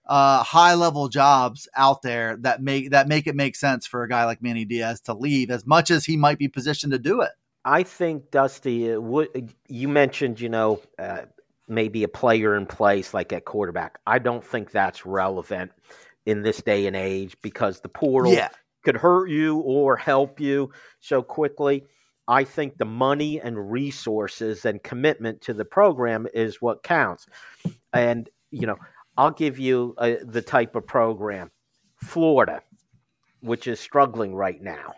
uh, 0.08 0.44
high 0.44 0.74
level 0.74 1.08
jobs 1.10 1.68
out 1.76 2.02
there 2.02 2.36
that 2.38 2.62
make 2.62 2.92
that 2.92 3.08
make 3.08 3.28
it 3.28 3.36
make 3.36 3.56
sense 3.56 3.86
for 3.86 4.04
a 4.04 4.10
guy 4.10 4.26
like 4.26 4.42
Manny 4.42 4.66
Diaz 4.66 5.02
to 5.02 5.14
leave, 5.14 5.52
as 5.52 5.66
much 5.66 5.92
as 5.92 6.06
he 6.06 6.18
might 6.18 6.40
be 6.40 6.48
positioned 6.48 6.92
to 6.94 7.00
do 7.00 7.22
it. 7.22 7.32
I 7.64 7.84
think 7.84 8.32
Dusty, 8.32 8.98
what 8.98 9.30
you 9.68 9.88
mentioned, 9.88 10.40
you 10.42 10.50
know, 10.50 10.82
uh, 10.98 11.22
maybe 11.68 12.04
a 12.04 12.08
player 12.08 12.56
in 12.56 12.66
place 12.66 13.14
like 13.14 13.32
at 13.32 13.46
quarterback. 13.46 14.00
I 14.08 14.20
don't 14.20 14.44
think 14.44 14.72
that's 14.72 15.06
relevant 15.06 15.72
in 16.26 16.42
this 16.42 16.62
day 16.62 16.88
and 16.88 16.96
age 16.96 17.36
because 17.42 17.82
the 17.82 17.90
portal 17.90 18.34
Yeah. 18.34 18.50
could 18.84 18.98
hurt 18.98 19.30
you 19.30 19.58
or 19.60 19.96
help 19.96 20.40
you 20.40 20.72
so 21.00 21.22
quickly. 21.22 21.86
I 22.32 22.46
think 22.46 22.78
the 22.78 22.86
money 22.86 23.42
and 23.42 23.70
resources 23.70 24.64
and 24.64 24.82
commitment 24.82 25.42
to 25.42 25.54
the 25.54 25.66
program 25.66 26.28
is 26.34 26.62
what 26.62 26.82
counts. 26.82 27.28
And, 27.92 28.30
you 28.52 28.66
know, 28.68 28.78
I'll 29.18 29.32
give 29.32 29.60
you 29.60 29.94
uh, 29.98 30.14
the 30.24 30.42
type 30.42 30.76
of 30.78 30.88
program 30.88 31.52
Florida, 31.98 32.62
which 33.42 33.68
is 33.68 33.82
struggling 33.82 34.34
right 34.34 34.62
now. 34.62 34.94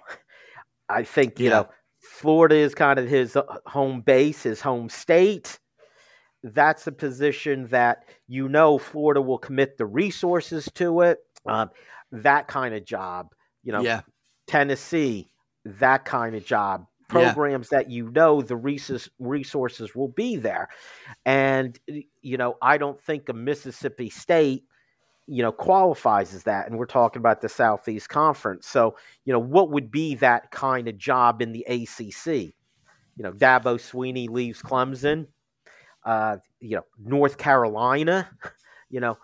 I 0.90 1.04
think, 1.04 1.40
you 1.40 1.50
Yeah. 1.50 1.62
know, 1.62 1.70
Florida 2.02 2.56
is 2.56 2.76
kind 2.76 3.00
of 3.00 3.08
his 3.10 3.36
uh, 3.36 3.42
home 3.66 4.02
base, 4.02 4.44
his 4.44 4.62
home 4.62 4.88
state. 4.90 5.60
That's 6.44 6.86
a 6.86 6.92
position 6.92 7.68
that 7.70 8.04
you 8.28 8.48
know 8.48 8.78
Florida 8.78 9.22
will 9.22 9.40
commit 9.40 9.78
the 9.78 9.88
resources 9.88 10.70
to 10.76 11.02
it. 11.02 11.18
Um, 11.48 11.72
that 12.12 12.48
kind 12.48 12.76
of 12.76 12.86
job, 12.86 13.34
you 13.64 13.72
know, 13.72 13.82
yeah, 13.82 14.02
Tennessee, 14.46 15.34
that 15.66 16.06
kind 16.06 16.36
of 16.36 16.46
job. 16.46 16.86
Yeah. 17.12 17.34
Programs 17.34 17.70
that 17.70 17.90
you 17.90 18.10
know 18.12 18.42
the 18.42 18.56
resources 18.56 19.10
resources 19.20 19.96
will 19.96 20.08
be 20.10 20.36
there, 20.36 20.70
and 21.26 21.78
you 22.22 22.38
know 22.38 22.58
I 22.62 22.78
don't 22.78 23.00
think 23.00 23.30
a 23.30 23.34
Mississippi 23.34 24.10
State, 24.10 24.64
you 25.28 25.44
know, 25.44 25.52
qualifies 25.52 26.34
as 26.34 26.44
that. 26.44 26.68
And 26.68 26.78
we're 26.78 26.86
talking 26.86 27.20
about 27.20 27.42
the 27.42 27.50
Southeast 27.50 28.10
Conference. 28.10 28.68
So 28.68 28.96
you 29.26 29.34
know 29.34 29.40
what 29.40 29.70
would 29.72 29.92
be 29.92 30.16
that 30.16 30.52
kind 30.52 30.88
of 30.88 30.98
job 30.98 31.42
in 31.42 31.52
the 31.52 31.66
ACC? 31.68 32.54
You 33.16 33.24
know, 33.24 33.32
Dabo 33.32 33.76
Swinney 33.78 34.30
leaves 34.30 34.62
Clemson. 34.62 35.28
Uh, 36.04 36.38
you 36.60 36.76
know, 36.78 36.86
North 37.04 37.38
Carolina. 37.38 38.30
You 38.90 39.00
know, 39.00 39.18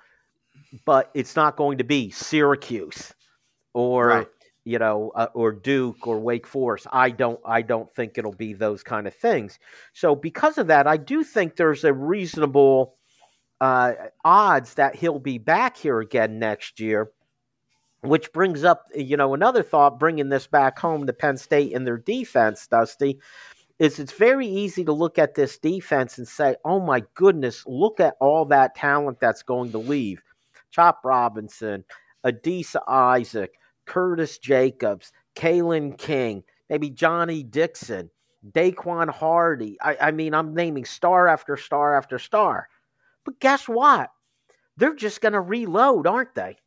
but 0.84 1.12
it's 1.14 1.36
not 1.36 1.56
going 1.56 1.78
to 1.78 1.84
be 1.84 2.10
Syracuse 2.10 3.14
or 3.74 4.08
Right. 4.08 4.28
You 4.70 4.78
know 4.78 5.12
uh, 5.16 5.28
or 5.34 5.52
Duke 5.52 6.06
or 6.06 6.20
Wake 6.20 6.46
Forest. 6.46 6.86
I 6.92 7.10
don't 7.10 7.40
I 7.44 7.64
don't 7.64 7.92
think 7.92 8.18
it'll 8.18 8.32
be 8.32 8.54
those 8.54 8.84
kind 8.84 9.08
of 9.08 9.16
things. 9.16 9.58
So 9.94 10.16
because 10.16 10.60
of 10.60 10.68
that, 10.68 10.86
I 10.86 10.98
do 10.98 11.24
think 11.24 11.56
there's 11.56 11.84
a 11.84 11.92
reasonable 11.92 12.96
uh, 13.60 13.94
odds 14.24 14.76
that 14.76 14.96
he'll 14.96 15.20
be 15.20 15.40
back 15.40 15.76
here 15.76 16.00
again 16.00 16.38
next 16.38 16.80
year. 16.80 17.12
Which 18.02 18.32
brings 18.32 18.64
up, 18.64 18.86
you 18.96 19.18
know, 19.18 19.34
another 19.34 19.64
thought. 19.64 20.00
Bringing 20.00 20.30
this 20.30 20.48
back 20.48 20.80
home 20.80 21.08
to 21.08 21.14
Penn 21.14 21.36
State 21.36 21.76
and 21.76 21.86
their 21.86 21.98
defense, 21.98 22.66
Dusty, 22.68 23.20
is 23.80 24.00
it's 24.00 24.14
very 24.14 24.48
easy 24.48 24.86
to 24.86 24.94
look 24.94 25.18
at 25.18 25.36
this 25.36 25.58
defense 25.58 26.18
and 26.18 26.28
say, 26.28 26.56
"Oh 26.64 26.80
my 26.80 27.04
goodness, 27.16 27.66
look 27.66 28.00
at 28.00 28.16
all 28.22 28.46
that 28.46 28.76
talent 28.76 29.20
that's 29.20 29.44
going 29.44 29.72
to 29.72 29.80
leave." 29.80 30.22
Chop 30.72 31.02
Robinson, 31.04 31.84
Adisa 32.26 32.82
Isaac, 32.88 33.52
Curtis 33.90 34.38
Jacobs, 34.38 35.12
Kalen 35.36 35.98
King, 35.98 36.44
maybe 36.70 36.92
Johnny 36.92 37.42
Dixon, 37.42 38.12
Daequan 38.48 39.10
Hardy. 39.10 39.78
I, 39.82 39.98
I 40.00 40.12
mean, 40.12 40.36
I'm 40.36 40.54
naming 40.54 40.86
star 40.86 41.28
after 41.28 41.58
star 41.58 41.98
after 41.98 42.20
star. 42.20 42.70
But 43.26 43.40
guess 43.40 43.68
what? 43.68 44.12
They're 44.78 44.96
just 44.96 45.22
going 45.22 45.34
to 45.34 45.42
reload, 45.42 46.06
aren't 46.06 46.36
they? 46.36 46.58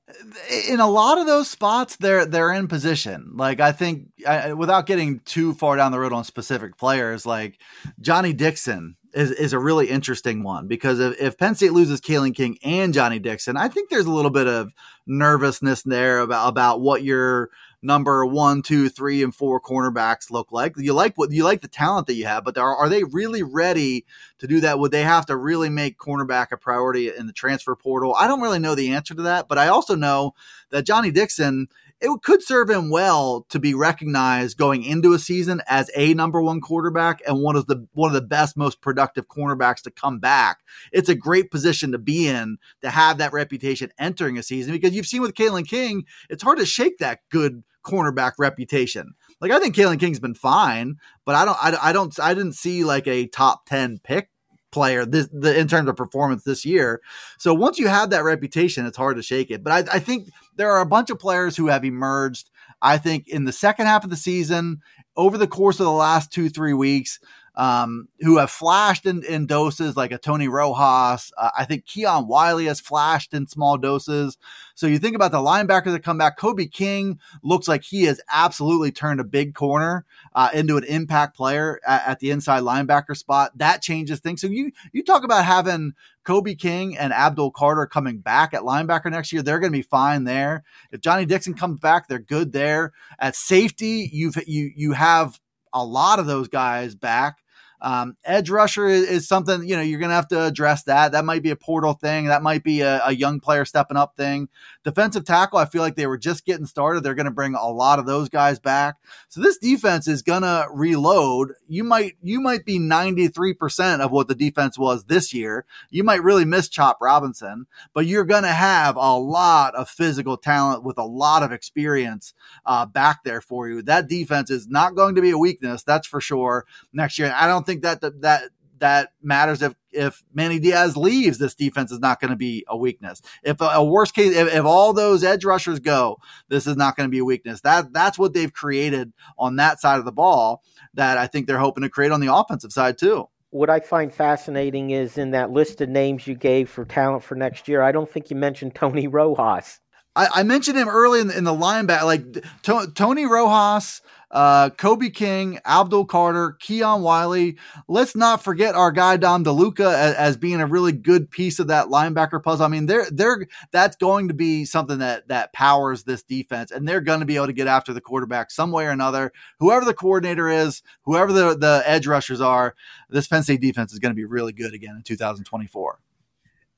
in 0.68 0.80
a 0.80 0.88
lot 0.88 1.18
of 1.18 1.26
those 1.26 1.48
spots, 1.48 1.96
they're 1.96 2.26
they're 2.26 2.52
in 2.52 2.68
position. 2.68 3.32
Like 3.36 3.60
I 3.60 3.72
think, 3.72 4.08
I, 4.26 4.52
without 4.52 4.86
getting 4.86 5.20
too 5.20 5.54
far 5.54 5.76
down 5.76 5.92
the 5.92 5.98
road 5.98 6.12
on 6.12 6.24
specific 6.24 6.76
players, 6.76 7.24
like 7.24 7.58
Johnny 8.00 8.32
Dixon 8.32 8.96
is 9.12 9.30
is 9.30 9.52
a 9.52 9.58
really 9.58 9.88
interesting 9.88 10.42
one 10.42 10.66
because 10.66 10.98
if, 10.98 11.20
if 11.20 11.38
Penn 11.38 11.54
State 11.54 11.72
loses 11.72 12.00
Kalen 12.00 12.34
King 12.34 12.58
and 12.62 12.94
Johnny 12.94 13.18
Dixon, 13.18 13.56
I 13.56 13.68
think 13.68 13.90
there's 13.90 14.06
a 14.06 14.12
little 14.12 14.30
bit 14.30 14.46
of 14.46 14.72
nervousness 15.06 15.82
there 15.82 16.20
about 16.20 16.48
about 16.48 16.80
what 16.80 17.02
your 17.02 17.50
number 17.82 18.24
one, 18.24 18.62
two, 18.62 18.88
three, 18.88 19.22
and 19.22 19.34
four 19.34 19.60
cornerbacks 19.60 20.30
look 20.30 20.52
like. 20.52 20.74
You 20.76 20.94
like 20.94 21.18
what 21.18 21.32
you 21.32 21.44
like 21.44 21.60
the 21.60 21.68
talent 21.68 22.06
that 22.06 22.14
you 22.14 22.26
have, 22.26 22.44
but 22.44 22.56
are, 22.56 22.76
are 22.76 22.88
they 22.88 23.02
really 23.04 23.42
ready 23.42 24.06
to 24.38 24.46
do 24.46 24.60
that? 24.60 24.78
Would 24.78 24.92
they 24.92 25.02
have 25.02 25.26
to 25.26 25.36
really 25.36 25.68
make 25.68 25.98
cornerback 25.98 26.52
a 26.52 26.56
priority 26.56 27.14
in 27.14 27.26
the 27.26 27.32
transfer 27.32 27.74
portal? 27.74 28.14
I 28.14 28.28
don't 28.28 28.40
really 28.40 28.60
know 28.60 28.74
the 28.74 28.92
answer 28.92 29.14
to 29.14 29.22
that, 29.22 29.48
but 29.48 29.58
I 29.58 29.68
also 29.68 29.96
know 29.96 30.34
that 30.70 30.86
Johnny 30.86 31.10
Dixon, 31.10 31.68
it 32.02 32.22
could 32.22 32.42
serve 32.42 32.68
him 32.68 32.90
well 32.90 33.46
to 33.48 33.60
be 33.60 33.74
recognized 33.74 34.58
going 34.58 34.82
into 34.82 35.12
a 35.12 35.18
season 35.18 35.62
as 35.68 35.90
a 35.94 36.14
number 36.14 36.42
one 36.42 36.60
quarterback 36.60 37.22
and 37.26 37.40
one 37.40 37.54
of 37.54 37.66
the 37.66 37.86
one 37.92 38.10
of 38.10 38.14
the 38.14 38.26
best, 38.26 38.56
most 38.56 38.80
productive 38.80 39.28
cornerbacks 39.28 39.82
to 39.82 39.90
come 39.90 40.18
back. 40.18 40.58
It's 40.90 41.08
a 41.08 41.14
great 41.14 41.50
position 41.50 41.92
to 41.92 41.98
be 41.98 42.28
in 42.28 42.58
to 42.82 42.90
have 42.90 43.18
that 43.18 43.32
reputation 43.32 43.92
entering 43.98 44.36
a 44.36 44.42
season 44.42 44.72
because 44.72 44.94
you've 44.94 45.06
seen 45.06 45.22
with 45.22 45.34
Kalen 45.34 45.66
King, 45.66 46.04
it's 46.28 46.42
hard 46.42 46.58
to 46.58 46.66
shake 46.66 46.98
that 46.98 47.20
good 47.30 47.62
cornerback 47.84 48.32
reputation. 48.38 49.14
Like 49.40 49.52
I 49.52 49.60
think 49.60 49.76
Kalen 49.76 50.00
King's 50.00 50.20
been 50.20 50.34
fine, 50.34 50.96
but 51.24 51.36
I 51.36 51.44
don't, 51.44 51.58
I, 51.62 51.90
I 51.90 51.92
don't, 51.92 52.18
I 52.18 52.34
didn't 52.34 52.54
see 52.54 52.84
like 52.84 53.06
a 53.06 53.28
top 53.28 53.66
ten 53.66 53.98
pick 54.02 54.28
player 54.72 55.06
this 55.06 55.28
the, 55.32 55.56
in 55.58 55.68
terms 55.68 55.88
of 55.88 55.96
performance 55.96 56.42
this 56.42 56.64
year. 56.64 57.00
So 57.38 57.54
once 57.54 57.78
you 57.78 57.88
have 57.88 58.10
that 58.10 58.24
reputation, 58.24 58.86
it's 58.86 58.96
hard 58.96 59.16
to 59.16 59.22
shake 59.22 59.50
it. 59.50 59.62
But 59.62 59.88
I, 59.88 59.96
I 59.96 59.98
think 60.00 60.30
there 60.56 60.70
are 60.72 60.80
a 60.80 60.86
bunch 60.86 61.10
of 61.10 61.18
players 61.18 61.56
who 61.56 61.68
have 61.68 61.84
emerged. 61.84 62.50
I 62.80 62.98
think 62.98 63.28
in 63.28 63.44
the 63.44 63.52
second 63.52 63.86
half 63.86 64.02
of 64.02 64.10
the 64.10 64.16
season, 64.16 64.80
over 65.16 65.38
the 65.38 65.46
course 65.46 65.78
of 65.78 65.84
the 65.84 65.92
last 65.92 66.32
two 66.32 66.48
three 66.48 66.74
weeks, 66.74 67.20
um, 67.54 68.08
who 68.20 68.38
have 68.38 68.50
flashed 68.50 69.04
in, 69.04 69.22
in 69.24 69.46
doses 69.46 69.96
like 69.96 70.12
a 70.12 70.18
Tony 70.18 70.48
Rojas. 70.48 71.32
Uh, 71.36 71.50
I 71.56 71.64
think 71.64 71.86
Keon 71.86 72.26
Wiley 72.26 72.66
has 72.66 72.80
flashed 72.80 73.34
in 73.34 73.46
small 73.46 73.76
doses. 73.76 74.38
So 74.74 74.86
you 74.86 74.98
think 74.98 75.14
about 75.14 75.32
the 75.32 75.38
linebackers 75.38 75.92
that 75.92 76.02
come 76.02 76.16
back. 76.16 76.38
Kobe 76.38 76.66
King 76.66 77.20
looks 77.42 77.68
like 77.68 77.84
he 77.84 78.04
has 78.04 78.20
absolutely 78.32 78.90
turned 78.90 79.20
a 79.20 79.24
big 79.24 79.54
corner 79.54 80.06
uh, 80.34 80.48
into 80.54 80.78
an 80.78 80.84
impact 80.84 81.36
player 81.36 81.78
at, 81.86 82.06
at 82.08 82.18
the 82.20 82.30
inside 82.30 82.62
linebacker 82.62 83.16
spot. 83.16 83.56
That 83.56 83.82
changes 83.82 84.20
things. 84.20 84.40
So 84.40 84.46
you 84.46 84.72
you 84.92 85.04
talk 85.04 85.24
about 85.24 85.44
having 85.44 85.92
Kobe 86.24 86.54
King 86.54 86.96
and 86.96 87.12
Abdul 87.12 87.50
Carter 87.50 87.86
coming 87.86 88.18
back 88.18 88.54
at 88.54 88.62
linebacker 88.62 89.10
next 89.10 89.32
year. 89.32 89.42
They're 89.42 89.60
going 89.60 89.72
to 89.72 89.78
be 89.78 89.82
fine 89.82 90.24
there. 90.24 90.64
If 90.90 91.00
Johnny 91.00 91.26
Dixon 91.26 91.54
comes 91.54 91.80
back, 91.80 92.08
they're 92.08 92.18
good 92.18 92.52
there. 92.52 92.92
At 93.18 93.36
safety, 93.36 94.08
you've 94.10 94.36
you 94.46 94.70
you 94.74 94.92
have 94.92 95.38
a 95.72 95.84
lot 95.84 96.18
of 96.18 96.26
those 96.26 96.48
guys 96.48 96.94
back. 96.94 97.41
Um, 97.82 98.16
edge 98.24 98.48
rusher 98.48 98.86
is, 98.86 99.08
is, 99.08 99.28
something, 99.28 99.68
you 99.68 99.74
know, 99.74 99.82
you're 99.82 99.98
going 99.98 100.10
to 100.10 100.14
have 100.14 100.28
to 100.28 100.44
address 100.44 100.84
that. 100.84 101.10
That 101.10 101.24
might 101.24 101.42
be 101.42 101.50
a 101.50 101.56
portal 101.56 101.94
thing. 101.94 102.26
That 102.26 102.40
might 102.40 102.62
be 102.62 102.80
a, 102.80 103.04
a, 103.04 103.12
young 103.12 103.40
player 103.40 103.64
stepping 103.64 103.96
up 103.96 104.16
thing. 104.16 104.48
Defensive 104.84 105.24
tackle, 105.24 105.58
I 105.58 105.64
feel 105.64 105.82
like 105.82 105.96
they 105.96 106.06
were 106.06 106.16
just 106.16 106.46
getting 106.46 106.66
started. 106.66 107.02
They're 107.02 107.16
going 107.16 107.26
to 107.26 107.32
bring 107.32 107.56
a 107.56 107.68
lot 107.68 107.98
of 107.98 108.06
those 108.06 108.28
guys 108.28 108.60
back. 108.60 108.98
So 109.28 109.40
this 109.40 109.58
defense 109.58 110.06
is 110.06 110.22
going 110.22 110.42
to 110.42 110.68
reload. 110.72 111.54
You 111.66 111.82
might, 111.82 112.12
you 112.22 112.40
might 112.40 112.64
be 112.64 112.78
93% 112.78 113.98
of 113.98 114.12
what 114.12 114.28
the 114.28 114.36
defense 114.36 114.78
was 114.78 115.04
this 115.04 115.34
year. 115.34 115.64
You 115.90 116.04
might 116.04 116.22
really 116.22 116.44
miss 116.44 116.68
Chop 116.68 116.98
Robinson, 117.00 117.66
but 117.94 118.06
you're 118.06 118.24
going 118.24 118.44
to 118.44 118.48
have 118.48 118.94
a 118.94 119.18
lot 119.18 119.74
of 119.74 119.88
physical 119.88 120.36
talent 120.36 120.84
with 120.84 120.98
a 120.98 121.04
lot 121.04 121.42
of 121.42 121.50
experience 121.50 122.32
uh, 122.64 122.86
back 122.86 123.24
there 123.24 123.40
for 123.40 123.68
you. 123.68 123.82
That 123.82 124.06
defense 124.06 124.50
is 124.50 124.68
not 124.68 124.94
going 124.94 125.16
to 125.16 125.22
be 125.22 125.30
a 125.30 125.38
weakness. 125.38 125.82
That's 125.82 126.06
for 126.06 126.20
sure 126.20 126.64
next 126.92 127.18
year. 127.18 127.34
I 127.36 127.48
don't 127.48 127.66
think 127.66 127.71
that, 127.80 128.02
that, 128.20 128.50
that 128.82 129.12
matters 129.22 129.62
if 129.62 129.74
if 129.92 130.22
Manny 130.34 130.58
Diaz 130.58 130.96
leaves, 130.96 131.38
this 131.38 131.54
defense 131.54 131.92
is 131.92 132.00
not 132.00 132.20
going 132.20 132.30
to 132.30 132.36
be 132.36 132.64
a 132.68 132.76
weakness. 132.76 133.22
If 133.42 133.60
a, 133.60 133.64
a 133.64 133.84
worst 133.84 134.14
case, 134.14 134.34
if, 134.34 134.52
if, 134.52 134.64
all 134.64 134.92
those 134.92 135.22
edge 135.22 135.44
rushers 135.44 135.78
go, 135.78 136.18
this 136.48 136.66
is 136.66 136.76
not 136.76 136.96
going 136.96 137.08
to 137.08 137.10
be 137.10 137.18
a 137.18 137.24
weakness. 137.24 137.60
That 137.60 137.92
that's 137.92 138.18
what 138.18 138.34
they've 138.34 138.52
created 138.52 139.12
on 139.38 139.56
that 139.56 139.80
side 139.80 139.98
of 139.98 140.04
the 140.04 140.12
ball. 140.12 140.62
That 140.94 141.16
I 141.16 141.26
think 141.26 141.46
they're 141.46 141.58
hoping 141.58 141.82
to 141.82 141.88
create 141.88 142.12
on 142.12 142.20
the 142.20 142.34
offensive 142.34 142.72
side 142.72 142.98
too. 142.98 143.28
What 143.50 143.70
I 143.70 143.80
find 143.80 144.12
fascinating 144.12 144.90
is 144.90 145.18
in 145.18 145.30
that 145.32 145.50
list 145.50 145.80
of 145.80 145.88
names 145.88 146.26
you 146.26 146.34
gave 146.34 146.70
for 146.70 146.84
talent 146.84 147.22
for 147.22 147.34
next 147.34 147.68
year, 147.68 147.82
I 147.82 147.92
don't 147.92 148.10
think 148.10 148.30
you 148.30 148.36
mentioned 148.36 148.74
Tony 148.74 149.06
Rojas. 149.06 149.78
I, 150.16 150.28
I 150.34 150.42
mentioned 150.42 150.76
him 150.76 150.88
early 150.88 151.20
in 151.20 151.28
the, 151.28 151.38
in 151.38 151.44
the 151.44 151.54
linebacker, 151.54 152.04
like 152.04 152.32
to, 152.62 152.90
Tony 152.94 153.26
Rojas, 153.26 154.02
uh, 154.32 154.70
Kobe 154.70 155.10
King, 155.10 155.58
Abdul 155.66 156.06
Carter, 156.06 156.56
Keon 156.58 157.02
Wiley. 157.02 157.58
Let's 157.86 158.16
not 158.16 158.42
forget 158.42 158.74
our 158.74 158.90
guy 158.90 159.18
Dom 159.18 159.44
DeLuca 159.44 159.92
as, 159.92 160.14
as, 160.14 160.36
being 160.38 160.60
a 160.60 160.66
really 160.66 160.92
good 160.92 161.30
piece 161.30 161.58
of 161.58 161.66
that 161.66 161.88
linebacker 161.88 162.42
puzzle. 162.42 162.64
I 162.64 162.68
mean, 162.68 162.86
they're 162.86 163.06
they're 163.10 163.46
that's 163.70 163.96
going 163.96 164.28
to 164.28 164.34
be 164.34 164.64
something 164.64 164.98
that 165.00 165.28
that 165.28 165.52
powers 165.52 166.04
this 166.04 166.22
defense, 166.22 166.70
and 166.70 166.88
they're 166.88 167.02
going 167.02 167.20
to 167.20 167.26
be 167.26 167.36
able 167.36 167.46
to 167.46 167.52
get 167.52 167.66
after 167.66 167.92
the 167.92 168.00
quarterback 168.00 168.50
some 168.50 168.72
way 168.72 168.86
or 168.86 168.90
another. 168.90 169.32
Whoever 169.60 169.84
the 169.84 169.94
coordinator 169.94 170.48
is, 170.48 170.82
whoever 171.02 171.32
the 171.32 171.54
the 171.54 171.82
edge 171.84 172.06
rushers 172.06 172.40
are, 172.40 172.74
this 173.10 173.28
Penn 173.28 173.42
State 173.42 173.60
defense 173.60 173.92
is 173.92 173.98
going 173.98 174.12
to 174.12 174.16
be 174.16 174.24
really 174.24 174.52
good 174.52 174.72
again 174.72 174.96
in 174.96 175.02
2024. 175.02 175.98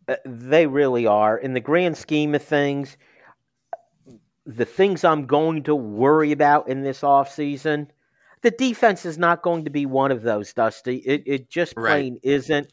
Uh, 0.07 0.17
they 0.25 0.67
really 0.67 1.07
are. 1.07 1.39
In 1.39 1.55
the 1.55 1.61
grand 1.61 1.97
scheme 1.97 2.35
of 2.35 2.43
things, 2.43 2.97
the 4.47 4.65
things 4.65 5.05
I'm 5.05 5.27
going 5.27 5.63
to 5.65 5.75
worry 5.75 6.33
about 6.33 6.69
in 6.69 6.83
this 6.83 7.01
offseason, 7.01 7.89
the 8.43 8.51
defense 8.51 9.07
is 9.07 9.17
not 9.17 9.43
going 9.43 9.65
to 9.65 9.71
be 9.71 9.87
one 9.87 10.13
of 10.13 10.23
those, 10.23 10.53
Dusty. 10.53 10.97
It, 10.97 11.23
it 11.27 11.51
just 11.51 11.75
plain 11.75 12.15
right. 12.15 12.21
isn't. 12.23 12.69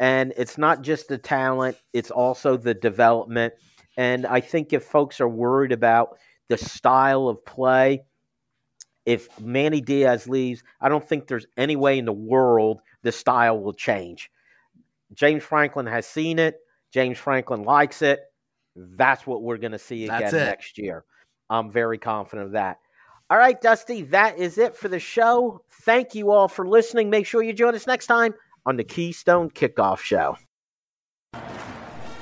And 0.00 0.32
it's 0.36 0.58
not 0.58 0.82
just 0.82 1.08
the 1.08 1.18
talent, 1.18 1.76
it's 1.92 2.10
also 2.10 2.56
the 2.56 2.74
development. 2.74 3.54
And 3.96 4.26
I 4.26 4.40
think 4.40 4.72
if 4.72 4.84
folks 4.84 5.20
are 5.20 5.28
worried 5.28 5.72
about 5.72 6.16
the 6.48 6.56
style 6.56 7.28
of 7.28 7.44
play, 7.44 8.02
if 9.04 9.38
Manny 9.38 9.80
Diaz 9.80 10.26
leaves, 10.26 10.62
I 10.80 10.88
don't 10.88 11.06
think 11.06 11.26
there's 11.26 11.46
any 11.56 11.76
way 11.76 11.98
in 11.98 12.04
the 12.04 12.12
world 12.12 12.80
the 13.02 13.12
style 13.12 13.60
will 13.60 13.74
change. 13.74 14.30
James 15.12 15.42
Franklin 15.42 15.86
has 15.86 16.06
seen 16.06 16.38
it. 16.38 16.58
James 16.92 17.18
Franklin 17.18 17.64
likes 17.64 18.00
it. 18.02 18.20
That's 18.76 19.26
what 19.26 19.42
we're 19.42 19.58
going 19.58 19.72
to 19.72 19.78
see 19.78 20.04
again 20.04 20.32
next 20.32 20.78
year. 20.78 21.04
I'm 21.50 21.70
very 21.70 21.98
confident 21.98 22.46
of 22.46 22.52
that. 22.52 22.78
All 23.30 23.38
right, 23.38 23.60
Dusty, 23.60 24.02
that 24.02 24.38
is 24.38 24.58
it 24.58 24.76
for 24.76 24.88
the 24.88 24.98
show. 24.98 25.62
Thank 25.84 26.14
you 26.14 26.30
all 26.30 26.48
for 26.48 26.66
listening. 26.66 27.10
Make 27.10 27.26
sure 27.26 27.42
you 27.42 27.52
join 27.52 27.74
us 27.74 27.86
next 27.86 28.06
time 28.06 28.34
on 28.66 28.76
the 28.76 28.84
Keystone 28.84 29.50
Kickoff 29.50 30.00
Show. 30.00 30.36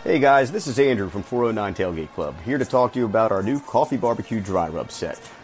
Hey 0.05 0.19
guys, 0.19 0.51
this 0.51 0.67
is 0.67 0.79
Andrew 0.79 1.11
from 1.11 1.23
409 1.23 1.75
Tailgate 1.75 2.13
Club, 2.15 2.35
here 2.45 2.59
to 2.59 2.65
talk 2.65 2.93
to 2.95 2.99
you 2.99 3.05
about 3.05 3.33
our 3.33 3.43
new 3.43 3.61
coffee 3.61 3.99
barbecue 3.99 4.41
dry 4.41 4.69
rub 4.69 4.91
set. 4.91 5.21